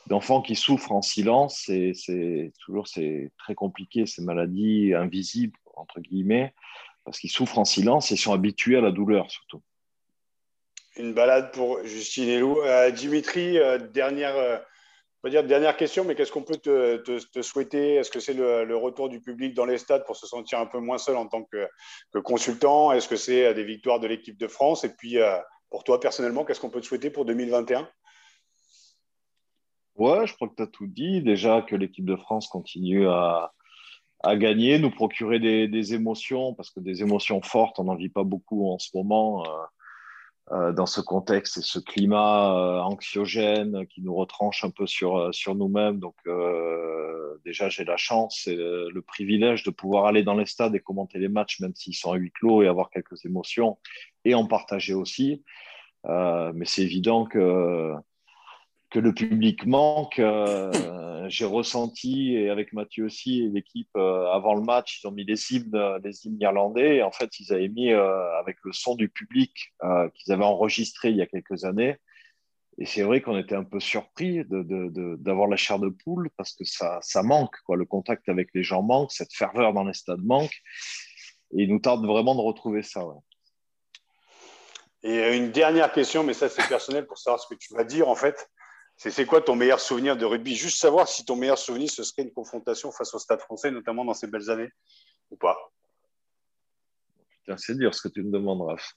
d'enfants 0.07 0.43
qui 0.43 0.55
souffrent 0.55 0.93
en 0.93 1.03
silence, 1.03 1.65
c'est 1.67 2.53
toujours 2.65 2.87
très 2.87 3.55
compliqué, 3.55 4.07
ces 4.07 4.23
maladies 4.23 4.95
invisibles, 4.95 5.59
entre 5.75 6.01
guillemets, 6.01 6.55
parce 7.05 7.19
qu'ils 7.19 7.31
souffrent 7.31 7.59
en 7.59 7.65
silence 7.65 8.11
et 8.13 8.17
sont 8.17 8.33
habitués 8.33 8.77
à 8.77 8.81
la 8.81 8.91
douleur 8.91 9.31
surtout. 9.31 9.63
Une 10.97 11.13
balade 11.13 11.53
pour 11.53 11.85
Justine 11.85 12.29
et 12.29 12.39
Lou. 12.39 12.61
Euh, 12.63 12.91
Dimitri, 12.91 13.59
euh, 13.59 13.77
dernière, 13.79 14.35
euh, 14.35 14.57
dire 15.29 15.45
dernière 15.45 15.77
question, 15.77 16.05
mais 16.05 16.15
qu'est-ce 16.15 16.33
qu'on 16.33 16.43
peut 16.43 16.57
te, 16.57 16.97
te, 16.97 17.43
souhaiter? 17.43 17.97
Est-ce 17.97 18.11
que 18.11 18.19
c'est 18.19 18.33
le, 18.33 18.77
retour 18.77 19.11
du 19.11 19.21
public 19.21 19.53
dans 19.55 19.67
les 19.67 19.77
stades 19.77 20.07
pour 20.07 20.17
se 20.17 20.27
sentir 20.27 20.59
un 20.59 20.67
peu 20.67 20.79
moins 20.79 20.99
seul 20.99 21.17
en 21.17 21.27
tant 21.27 21.43
que, 21.45 21.69
que 22.13 22.19
consultant? 22.19 22.93
Est-ce 22.93 23.09
que 23.09 23.17
c'est 23.17 23.53
des 23.53 23.65
victoires 23.65 24.01
de 24.01 24.07
l'équipe 24.07 24.39
de 24.39 24.49
France? 24.49 24.85
Et 24.85 24.89
puis, 24.89 25.19
pour 25.69 25.85
toi 25.85 26.01
personnellement, 26.01 26.45
qu'est-ce 26.45 26.61
qu'on 26.61 26.71
peut 26.71 26.81
te 26.81 26.87
souhaiter 26.87 27.11
pour 27.11 27.25
2021 27.25 27.89
Ouais, 29.99 30.27
je 30.27 30.35
crois 30.35 30.49
que 30.49 30.57
tu 30.57 30.63
as 30.63 30.67
tout 30.67 30.87
dit. 30.87 31.23
Déjà 31.23 31.63
que 31.63 31.77
l'équipe 31.77 32.05
de 32.05 32.17
France 32.17 32.49
continue 32.49 33.09
à, 33.09 33.53
à 34.23 34.37
gagner, 34.37 34.79
nous 34.79 34.91
procurer 34.91 35.39
des, 35.39 35.95
émotions, 35.95 36.55
parce 36.55 36.71
que 36.71 36.81
des 36.81 37.03
émotions 37.03 37.41
fortes, 37.43 37.79
on 37.79 37.85
n'en 37.85 37.95
vit 37.95 38.09
pas 38.09 38.25
beaucoup 38.25 38.71
en 38.71 38.79
ce 38.79 38.91
moment. 38.95 39.45
Euh, 40.53 40.73
dans 40.73 40.87
ce 40.87 41.01
contexte 41.01 41.57
et 41.57 41.63
ce 41.63 41.81
climat 41.81 42.57
euh, 42.57 42.79
anxiogène 42.79 43.85
qui 43.89 44.01
nous 44.01 44.15
retranche 44.15 44.63
un 44.63 44.71
peu 44.71 44.87
sur, 44.87 45.17
euh, 45.17 45.33
sur 45.33 45.57
nous-mêmes. 45.57 45.99
Donc, 45.99 46.15
déjà, 47.45 47.69
j'ai 47.69 47.85
la 47.85 47.97
chance 47.97 48.47
et 48.47 48.57
le 48.57 49.03
privilège 49.03 49.63
de 49.63 49.71
pouvoir 49.71 50.07
aller 50.07 50.23
dans 50.23 50.35
les 50.35 50.47
stades 50.47 50.75
et 50.75 50.81
commenter 50.81 51.19
les 51.19 51.29
matchs, 51.29 51.61
même 51.61 51.75
s'ils 51.75 51.95
sont 51.95 52.13
à 52.13 52.17
huis 52.17 52.33
clos, 52.33 52.63
et 52.63 52.69
avoir 52.69 52.91
quelques 52.91 53.25
émotions 53.25 53.79
et 54.25 54.35
en 54.35 54.47
partager 54.47 54.95
aussi. 54.95 55.45
mais 56.05 56.65
c'est 56.65 56.83
évident 56.83 57.25
que 57.25 57.93
que 58.97 59.01
le 59.01 59.13
public 59.13 59.67
manque. 59.67 60.19
Euh, 60.19 61.29
j'ai 61.29 61.45
ressenti, 61.45 62.35
et 62.35 62.49
avec 62.49 62.73
Mathieu 62.73 63.05
aussi, 63.05 63.43
et 63.43 63.49
l'équipe, 63.49 63.91
euh, 63.95 64.33
avant 64.33 64.55
le 64.55 64.63
match, 64.63 65.01
ils 65.03 65.07
ont 65.07 65.11
mis 65.11 65.25
les 65.25 65.53
hymnes, 65.53 65.99
les 66.03 66.25
hymnes 66.25 66.41
irlandais. 66.41 66.97
Et 66.97 67.03
en 67.03 67.13
fait, 67.13 67.39
ils 67.39 67.53
avaient 67.53 67.69
mis, 67.69 67.93
euh, 67.93 68.39
avec 68.39 68.57
le 68.65 68.73
son 68.73 68.95
du 68.95 69.11
public 69.11 69.75
qu'ils 70.15 70.33
avaient 70.33 70.45
enregistré 70.45 71.11
il 71.11 71.17
y 71.17 71.21
a 71.21 71.27
quelques 71.27 71.65
années. 71.65 71.97
Et 72.79 72.87
c'est 72.87 73.03
vrai 73.03 73.21
qu'on 73.21 73.37
était 73.37 73.55
un 73.55 73.65
peu 73.65 73.81
surpris 73.81 74.45
d'avoir 74.49 75.49
la 75.49 75.57
chair 75.57 75.79
de 75.79 75.91
poule 75.91 76.31
parce 76.39 76.55
que 76.55 76.65
ça, 76.65 76.99
ça 77.03 77.23
manque. 77.23 77.57
Quoi. 77.67 77.77
Le 77.77 77.85
contact 77.85 78.31
avec 78.31 78.49
les 78.55 78.63
gens 78.63 78.83
manque, 78.83 79.13
cette 79.13 79.35
ferveur 79.35 79.75
dans 79.75 79.85
les 79.85 79.95
stades 79.95 80.25
manque. 80.25 80.57
Et 81.53 81.65
il 81.65 81.69
nous 81.69 81.81
tarde 81.81 82.07
vraiment 82.07 82.35
de 82.35 82.41
retrouver 82.41 82.83
ça. 82.83 83.03
Et 85.03 85.37
une 85.37 85.53
dernière 85.53 85.93
question, 85.93 86.25
mais 86.25 86.35
ça 86.35 86.49
c'est 86.49 86.67
personnel 86.67 87.07
pour 87.07 87.19
savoir 87.19 87.41
ce 87.41 87.47
que 87.49 87.59
tu 87.59 87.75
vas 87.75 87.85
dire 87.85 88.09
en 88.09 88.17
fait. 88.17 88.51
C'est 88.97 89.27
quoi 89.27 89.43
ton 89.43 89.57
meilleur 89.57 89.79
souvenir 89.79 90.17
de 90.17 90.25
rugby? 90.25 90.57
Juste 90.57 90.79
savoir 90.79 91.07
si 91.07 91.25
ton 91.25 91.37
meilleur 91.37 91.59
souvenir, 91.59 91.91
ce 91.91 92.03
serait 92.03 92.23
une 92.23 92.33
confrontation 92.33 92.91
face 92.91 93.13
au 93.15 93.19
Stade 93.19 93.41
français, 93.41 93.71
notamment 93.71 94.05
dans 94.05 94.15
ces 94.15 94.27
belles 94.27 94.49
années, 94.49 94.71
ou 95.31 95.37
pas? 95.37 95.57
Putain, 97.45 97.59
c'est 97.59 97.77
dur 97.77 97.95
ce 97.95 98.09
que 98.09 98.13
tu 98.13 98.23
me 98.23 98.33
demandes, 98.33 98.63
Raph. 98.63 98.95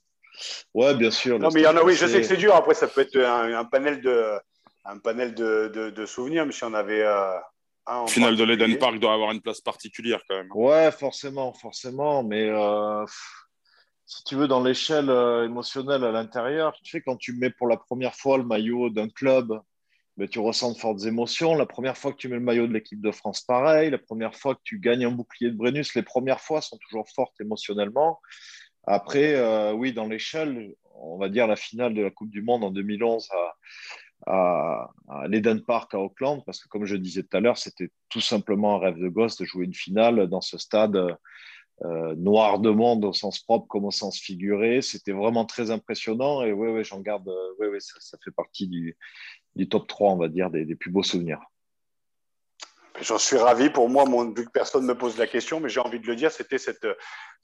Ouais, 0.74 0.96
bien 0.96 1.12
sûr. 1.12 1.38
Non, 1.38 1.50
mais 1.54 1.62
il 1.62 1.64
y 1.64 1.68
en 1.68 1.76
a, 1.76 1.84
oui, 1.84 1.96
je 1.96 2.06
sais 2.06 2.22
que 2.22 2.28
c'est 2.28 2.38
dur. 2.38 2.56
Après, 2.56 2.74
ça 2.74 2.88
peut 2.88 3.02
être 3.02 3.18
un, 3.18 3.66
panel, 3.66 4.02
de, 4.02 4.40
un 4.86 4.98
panel 5.00 5.36
de, 5.36 5.92
de, 5.94 6.06
souvenirs, 6.06 6.46
mais 6.46 6.54
si 6.54 6.64
on 6.64 6.74
avait 6.74 7.04
euh, 7.04 7.38
un. 7.86 8.08
Finale 8.08 8.38
de 8.38 8.44
l'Eden 8.46 8.78
Park 8.78 9.00
doit 9.00 9.14
avoir 9.14 9.32
une 9.32 9.42
place 9.42 9.60
particulière 9.60 10.22
quand 10.30 10.38
même. 10.38 10.52
Ouais, 10.54 10.92
forcément, 10.92 11.52
forcément. 11.54 12.24
Mais 12.24 12.50
euh, 12.50 13.06
si 14.06 14.24
tu 14.24 14.36
veux, 14.36 14.48
dans 14.48 14.64
l'échelle 14.64 15.10
euh, 15.10 15.46
émotionnelle 15.46 16.06
à 16.06 16.12
l'intérieur, 16.12 16.74
tu 16.82 16.90
sais, 16.90 17.02
quand 17.02 17.18
tu 17.18 17.34
mets 17.34 17.50
pour 17.50 17.68
la 17.68 17.76
première 17.76 18.16
fois 18.16 18.38
le 18.38 18.46
maillot 18.46 18.90
d'un 18.90 19.10
club 19.10 19.60
tu 20.28 20.40
ressens 20.40 20.74
de 20.74 20.78
fortes 20.78 21.06
émotions. 21.06 21.56
La 21.56 21.66
première 21.66 21.98
fois 21.98 22.12
que 22.12 22.18
tu 22.18 22.28
mets 22.28 22.36
le 22.36 22.42
maillot 22.42 22.68
de 22.68 22.74
l'équipe 22.74 23.02
de 23.02 23.12
France, 23.12 23.42
pareil. 23.42 23.90
La 23.90 23.98
première 23.98 24.36
fois 24.36 24.56
que 24.56 24.62
tu 24.64 24.80
gagnes 24.80 25.06
un 25.06 25.12
bouclier 25.12 25.52
de 25.52 25.56
Brennus, 25.56 25.96
les 25.96 26.04
premières 26.04 26.42
fois 26.42 26.62
sont 26.62 26.78
toujours 26.78 27.08
fortes 27.10 27.40
émotionnellement. 27.40 28.20
Après, 28.86 29.36
euh, 29.36 29.74
oui, 29.74 29.94
dans 29.94 30.08
l'échelle, 30.08 30.74
on 30.96 31.18
va 31.18 31.30
dire 31.30 31.48
la 31.48 31.56
finale 31.56 31.94
de 31.94 32.02
la 32.02 32.10
Coupe 32.10 32.32
du 32.32 32.42
Monde 32.42 32.64
en 32.64 32.72
2011 32.72 33.30
à, 34.26 34.90
à, 35.08 35.28
l'Eden 35.28 35.62
Park 35.62 35.94
à 35.94 36.00
Auckland, 36.00 36.44
parce 36.46 36.60
que 36.60 36.68
comme 36.68 36.86
je 36.86 36.96
disais 36.96 37.24
tout 37.24 37.38
à 37.38 37.40
l'heure, 37.40 37.58
c'était 37.58 37.92
tout 38.10 38.22
simplement 38.22 38.76
un 38.76 38.80
rêve 38.80 39.00
de 39.00 39.08
gosse 39.08 39.38
de 39.38 39.46
jouer 39.46 39.66
une 39.66 39.74
finale 39.74 40.28
dans 40.28 40.42
ce 40.42 40.58
stade 40.58 40.98
euh, 41.86 42.14
noir 42.16 42.60
de 42.60 42.70
monde 42.70 43.06
au 43.06 43.14
sens 43.14 43.40
propre 43.40 43.68
comme 43.68 43.86
au 43.86 43.92
sens 43.92 44.20
figuré. 44.20 44.82
C'était 44.82 45.14
vraiment 45.14 45.46
très 45.46 45.72
impressionnant 45.72 46.44
et 46.44 46.52
oui, 46.52 46.70
oui, 46.70 46.84
j'en 46.84 47.00
garde, 47.00 47.32
oui, 47.60 47.68
oui, 47.68 47.80
ça, 47.80 47.94
ça, 48.00 48.18
fait 48.24 48.32
partie 48.32 48.68
du, 48.68 48.98
top 49.70 49.88
3, 49.88 50.12
on 50.12 50.18
va 50.18 50.28
dire, 50.28 50.50
des, 50.50 50.76
plus 50.76 50.92
beaux 50.92 51.04
souvenirs. 51.04 51.40
J'en 53.02 53.18
suis 53.18 53.38
ravi. 53.38 53.70
Pour 53.70 53.90
moi, 53.90 54.04
mon, 54.06 54.26
vu 54.34 54.46
que 54.46 54.52
personne 54.52 54.84
ne 54.84 54.90
me 54.90 54.98
pose 54.98 55.18
la 55.18 55.28
question, 55.28 55.62
mais 55.62 55.70
j'ai 55.70 55.80
envie 55.80 56.02
de 56.02 56.08
le 56.08 56.16
dire, 56.16 56.32
c'était 56.32 56.58
cette, 56.58 56.86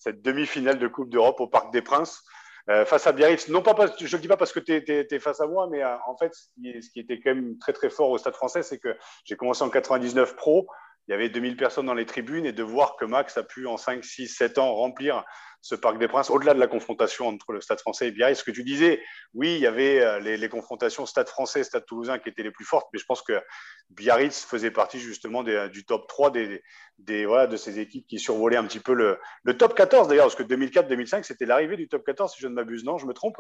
demi-finale 0.06 0.80
de 0.80 0.88
Coupe 0.88 1.10
d'Europe 1.10 1.40
au 1.40 1.48
Parc 1.48 1.72
des 1.72 1.82
Princes. 1.82 2.22
Euh, 2.68 2.84
face 2.84 3.06
à 3.06 3.12
Biarritz, 3.12 3.48
non 3.48 3.62
pas, 3.62 3.76
je 4.00 4.06
ne 4.06 4.12
le 4.12 4.18
dis 4.18 4.28
pas 4.28 4.38
parce 4.38 4.52
que 4.52 4.60
tu 4.60 4.74
es, 4.74 5.20
face 5.20 5.40
à 5.40 5.46
moi, 5.46 5.68
mais 5.70 5.84
euh, 5.84 5.96
en 6.08 6.18
fait, 6.18 6.34
ce 6.34 6.48
qui, 6.56 6.82
ce 6.82 6.90
qui, 6.90 7.00
était 7.00 7.20
quand 7.20 7.36
même 7.36 7.60
très 7.60 7.74
très 7.74 7.92
fort 7.92 8.10
au 8.10 8.18
Stade 8.18 8.34
français, 8.34 8.64
c'est 8.64 8.80
que 8.80 8.98
j'ai 9.24 9.36
commencé 9.36 9.64
en 9.64 9.70
99 9.70 10.36
pro, 10.36 10.68
il 11.08 11.12
y 11.12 11.14
avait 11.14 11.30
2000 11.30 11.56
personnes 11.56 11.86
dans 11.86 11.94
les 11.94 12.06
tribunes 12.06 12.46
et 12.46 12.52
de 12.52 12.64
voir 12.64 12.96
que 12.96 13.06
Max 13.06 13.38
a 13.38 13.44
pu 13.44 13.68
en 13.68 13.78
5, 13.78 14.04
6, 14.04 14.28
7 14.28 14.58
ans 14.58 14.74
remplir 14.74 15.24
ce 15.62 15.74
Parc 15.74 15.98
des 15.98 16.08
Princes, 16.08 16.30
au-delà 16.30 16.54
de 16.54 16.60
la 16.60 16.68
confrontation 16.68 17.28
entre 17.28 17.52
le 17.52 17.60
Stade 17.60 17.80
français 17.80 18.08
et 18.08 18.12
Biarritz. 18.12 18.38
Ce 18.38 18.44
que 18.44 18.52
tu 18.52 18.64
disais, 18.64 19.02
oui, 19.34 19.56
il 19.56 19.62
y 19.62 19.66
avait 19.66 20.00
euh, 20.00 20.20
les, 20.20 20.50
confrontations 20.50 21.08
Stade 21.08 21.28
français, 21.28 21.64
Stade 21.64 21.86
toulousain 21.88 22.20
qui 22.20 22.30
étaient 22.30 22.44
les 22.44 22.52
plus 22.52 22.66
fortes, 22.66 22.88
mais 22.94 23.00
je 23.00 23.06
pense 23.06 23.24
que 23.24 23.42
Biarritz 23.90 24.46
faisait 24.46 24.70
partie 24.70 25.00
justement 25.00 25.44
du 25.44 25.86
top 25.86 26.08
3 26.08 26.30
des, 26.30 26.62
des, 27.00 27.26
voilà, 27.26 27.48
de 27.48 27.58
ces 27.58 27.80
équipes 27.80 28.06
qui 28.08 28.20
survolaient 28.20 28.58
un 28.58 28.66
petit 28.66 28.80
peu 28.80 28.94
le, 28.94 29.20
le 29.44 29.58
top 29.58 29.76
14 29.76 30.08
d'ailleurs, 30.08 30.26
parce 30.26 30.36
que 30.36 30.44
2004-2005, 30.44 31.24
c'était 31.24 31.46
l'arrivée 31.46 31.78
du 31.78 31.88
top 31.88 32.06
14, 32.06 32.34
si 32.34 32.42
je 32.42 32.48
ne 32.48 32.54
m'abuse, 32.54 32.84
non 32.84 33.00
Je 33.00 33.08
me 33.08 33.14
trompe? 33.14 33.38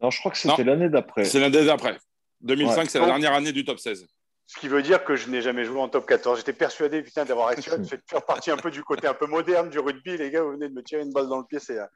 Non, 0.00 0.10
je 0.10 0.18
crois 0.20 0.30
que 0.30 0.38
c'était 0.38 0.62
l'année 0.62 0.88
d'après. 0.88 1.24
C'est 1.24 1.40
l'année 1.40 1.64
d'après. 1.64 1.98
2005, 2.42 2.90
c'est 2.90 3.00
la 3.00 3.06
dernière 3.06 3.32
année 3.32 3.52
du 3.52 3.64
top 3.64 3.78
16. 3.78 4.06
Ce 4.46 4.60
qui 4.60 4.68
veut 4.68 4.82
dire 4.82 5.04
que 5.04 5.16
je 5.16 5.30
n'ai 5.30 5.40
jamais 5.40 5.64
joué 5.64 5.80
en 5.80 5.88
top 5.88 6.06
14. 6.06 6.38
J'étais 6.38 6.52
persuadé, 6.52 7.02
putain, 7.02 7.24
d'avoir 7.24 7.54
de 7.56 7.60
faire 8.08 8.22
partie 8.26 8.50
un 8.50 8.56
peu 8.56 8.70
du 8.70 8.82
côté 8.82 9.06
un 9.06 9.14
peu 9.14 9.26
moderne 9.26 9.70
du 9.70 9.78
rugby. 9.78 10.18
Les 10.18 10.30
gars, 10.30 10.42
vous 10.42 10.52
venez 10.52 10.68
de 10.68 10.74
me 10.74 10.82
tirer 10.82 11.02
une 11.02 11.12
balle 11.12 11.28
dans 11.28 11.38
le 11.38 11.44
pied. 11.44 11.58
C'est... 11.58 11.78
Euh, 11.78 11.86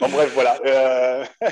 bon, 0.00 0.08
bref, 0.08 0.32
voilà. 0.32 0.58
Euh, 0.64 1.24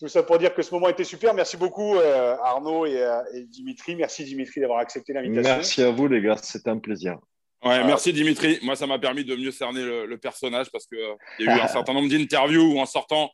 tout 0.00 0.08
ça 0.08 0.22
pour 0.22 0.38
dire 0.38 0.54
que 0.54 0.62
ce 0.62 0.72
moment 0.72 0.88
était 0.88 1.04
super. 1.04 1.34
Merci 1.34 1.58
beaucoup, 1.58 1.96
euh, 1.96 2.34
Arnaud 2.42 2.86
et, 2.86 3.04
Dimitri. 3.48 3.94
Merci, 3.94 4.24
Dimitri, 4.24 4.60
d'avoir 4.60 4.78
accepté 4.78 5.12
l'invitation. 5.12 5.56
Merci 5.56 5.82
à 5.82 5.90
vous, 5.90 6.08
les 6.08 6.22
gars. 6.22 6.36
C'était 6.42 6.70
un 6.70 6.78
plaisir. 6.78 7.18
Ouais, 7.62 7.84
merci 7.84 8.14
Dimitri. 8.14 8.58
Moi, 8.62 8.74
ça 8.74 8.86
m'a 8.86 8.98
permis 8.98 9.22
de 9.22 9.36
mieux 9.36 9.50
cerner 9.50 9.84
le, 9.84 10.06
le 10.06 10.16
personnage 10.16 10.70
parce 10.72 10.86
qu'il 10.86 10.98
y 11.40 11.48
a 11.48 11.56
eu 11.58 11.60
un 11.60 11.68
certain 11.68 11.92
nombre 11.92 12.08
d'interviews 12.08 12.72
où, 12.74 12.78
en 12.78 12.86
sortant, 12.86 13.30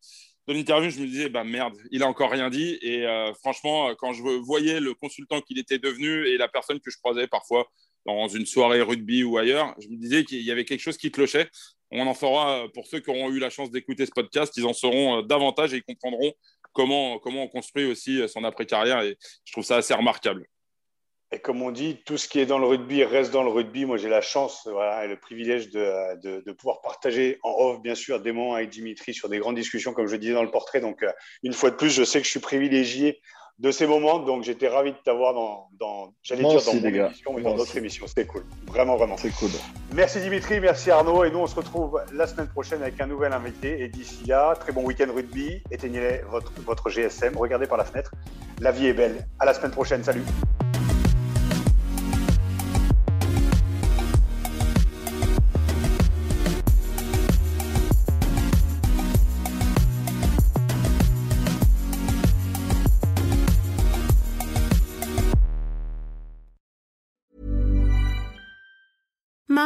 de 0.49 0.53
l'interview, 0.53 0.91
je 0.91 1.01
me 1.01 1.07
disais, 1.07 1.29
bah 1.29 1.45
merde, 1.45 1.77
il 1.91 2.03
a 2.03 2.07
encore 2.07 2.31
rien 2.31 2.51
dit. 2.51 2.79
Et 2.81 3.05
euh, 3.05 3.33
franchement, 3.35 3.95
quand 3.97 4.13
je 4.13 4.23
voyais 4.23 4.81
le 4.81 4.95
consultant 4.95 5.41
qu'il 5.41 5.59
était 5.59 5.79
devenu 5.79 6.27
et 6.27 6.37
la 6.37 6.49
personne 6.49 6.79
que 6.81 6.91
je 6.91 6.99
croisais 6.99 7.27
parfois 7.27 7.67
dans 8.07 8.29
une 8.29 8.47
soirée 8.47 8.83
rugby 8.83 9.25
ou 9.25 9.39
ailleurs, 9.39 9.75
je 9.81 9.89
me 9.89 9.97
disais 9.97 10.25
qu'il 10.25 10.43
y 10.43 10.53
avait 10.53 10.65
quelque 10.65 10.81
chose 10.81 10.97
qui 10.97 11.11
clochait. 11.11 11.49
On 11.91 12.07
en 12.07 12.15
fera, 12.15 12.65
euh, 12.65 12.69
pour 12.69 12.87
ceux 12.87 13.01
qui 13.01 13.11
auront 13.11 13.31
eu 13.31 13.39
la 13.41 13.51
chance 13.51 13.71
d'écouter 13.71 14.07
ce 14.07 14.13
podcast, 14.13 14.53
ils 14.57 14.67
en 14.67 14.73
sauront 14.73 15.19
euh, 15.19 15.23
davantage 15.23 15.75
et 15.75 15.79
ils 15.79 15.85
comprendront 15.85 16.33
comment 16.73 17.21
on 17.25 17.49
construit 17.49 17.87
aussi 17.87 18.21
son 18.29 18.45
après-carrière. 18.45 19.01
Et 19.01 19.17
je 19.45 19.53
trouve 19.53 19.65
ça 19.65 19.77
assez 19.77 19.95
remarquable. 19.95 20.47
Et 21.37 21.39
comme 21.39 21.61
on 21.61 21.71
dit, 21.71 21.99
tout 22.07 22.17
ce 22.17 22.29
qui 22.29 22.41
est 22.41 22.47
dans 22.47 22.59
le 22.59 22.67
rugby 22.67 23.05
reste 23.05 23.31
dans 23.31 23.43
le 23.43 23.51
rugby. 23.51 23.85
Moi, 23.85 23.99
j'ai 23.99 24.09
la 24.09 24.23
chance 24.23 24.67
voilà, 24.73 25.05
et 25.05 25.09
le 25.09 25.19
privilège 25.19 25.69
de, 25.69 26.19
de, 26.23 26.41
de, 26.41 26.53
pouvoir 26.53 26.81
partager 26.81 27.39
en 27.43 27.51
off, 27.59 27.83
bien 27.83 27.95
sûr, 27.95 28.21
des 28.21 28.33
moments 28.33 28.55
avec 28.55 28.71
Dimitri 28.71 29.13
sur 29.13 29.29
des 29.29 29.39
grandes 29.39 29.57
discussions, 29.57 29.93
comme 29.93 30.07
je 30.07 30.17
disais 30.17 30.33
dans 30.33 30.43
le 30.43 30.51
portrait. 30.51 30.81
Donc, 30.81 31.03
euh, 31.03 31.11
une 31.43 31.53
fois 31.53 31.69
de 31.69 31.75
plus, 31.75 31.91
je 31.91 32.05
sais 32.05 32.21
que 32.21 32.25
je 32.25 32.31
suis 32.31 32.41
privilégié 32.41 33.21
de 33.59 33.71
ces 33.71 33.87
moments. 33.87 34.19
Donc, 34.19 34.45
j'étais 34.45 34.67
ravi 34.67 34.93
de 34.93 34.97
t'avoir 35.05 35.35
dans, 35.35 35.69
dans 35.79 36.15
j'allais 36.23 36.43
dire, 36.43 36.63
dans 36.65 36.73
mon 36.73 36.85
émission 36.87 37.39
et 37.39 37.43
dans 37.43 37.55
d'autres 37.55 37.77
émissions. 37.77 38.07
C'était 38.07 38.25
cool. 38.25 38.47
Vraiment, 38.67 38.97
vraiment. 38.97 39.19
C'est 39.19 39.29
cool. 39.29 39.51
Merci 39.95 40.21
Dimitri, 40.21 40.59
merci 40.59 40.91
Arnaud. 40.91 41.23
Et 41.25 41.31
nous, 41.31 41.41
on 41.41 41.47
se 41.47 41.55
retrouve 41.55 42.01
la 42.15 42.27
semaine 42.27 42.49
prochaine 42.49 42.81
avec 42.81 42.99
un 42.99 43.07
nouvel 43.07 43.35
invité. 43.35 43.83
Et 43.83 43.89
d'ici 43.89 44.25
là, 44.25 44.55
très 44.59 44.73
bon 44.73 44.85
week-end 44.85 45.13
rugby. 45.15 45.63
Éteignez 45.71 46.23
votre, 46.31 46.51
votre 46.65 46.89
GSM. 46.89 47.37
Regardez 47.37 47.67
par 47.67 47.77
la 47.77 47.85
fenêtre. 47.85 48.13
La 48.59 48.73
vie 48.73 48.87
est 48.87 48.95
belle. 48.95 49.27
À 49.39 49.45
la 49.45 49.53
semaine 49.53 49.73
prochaine. 49.73 50.03
Salut. 50.03 50.23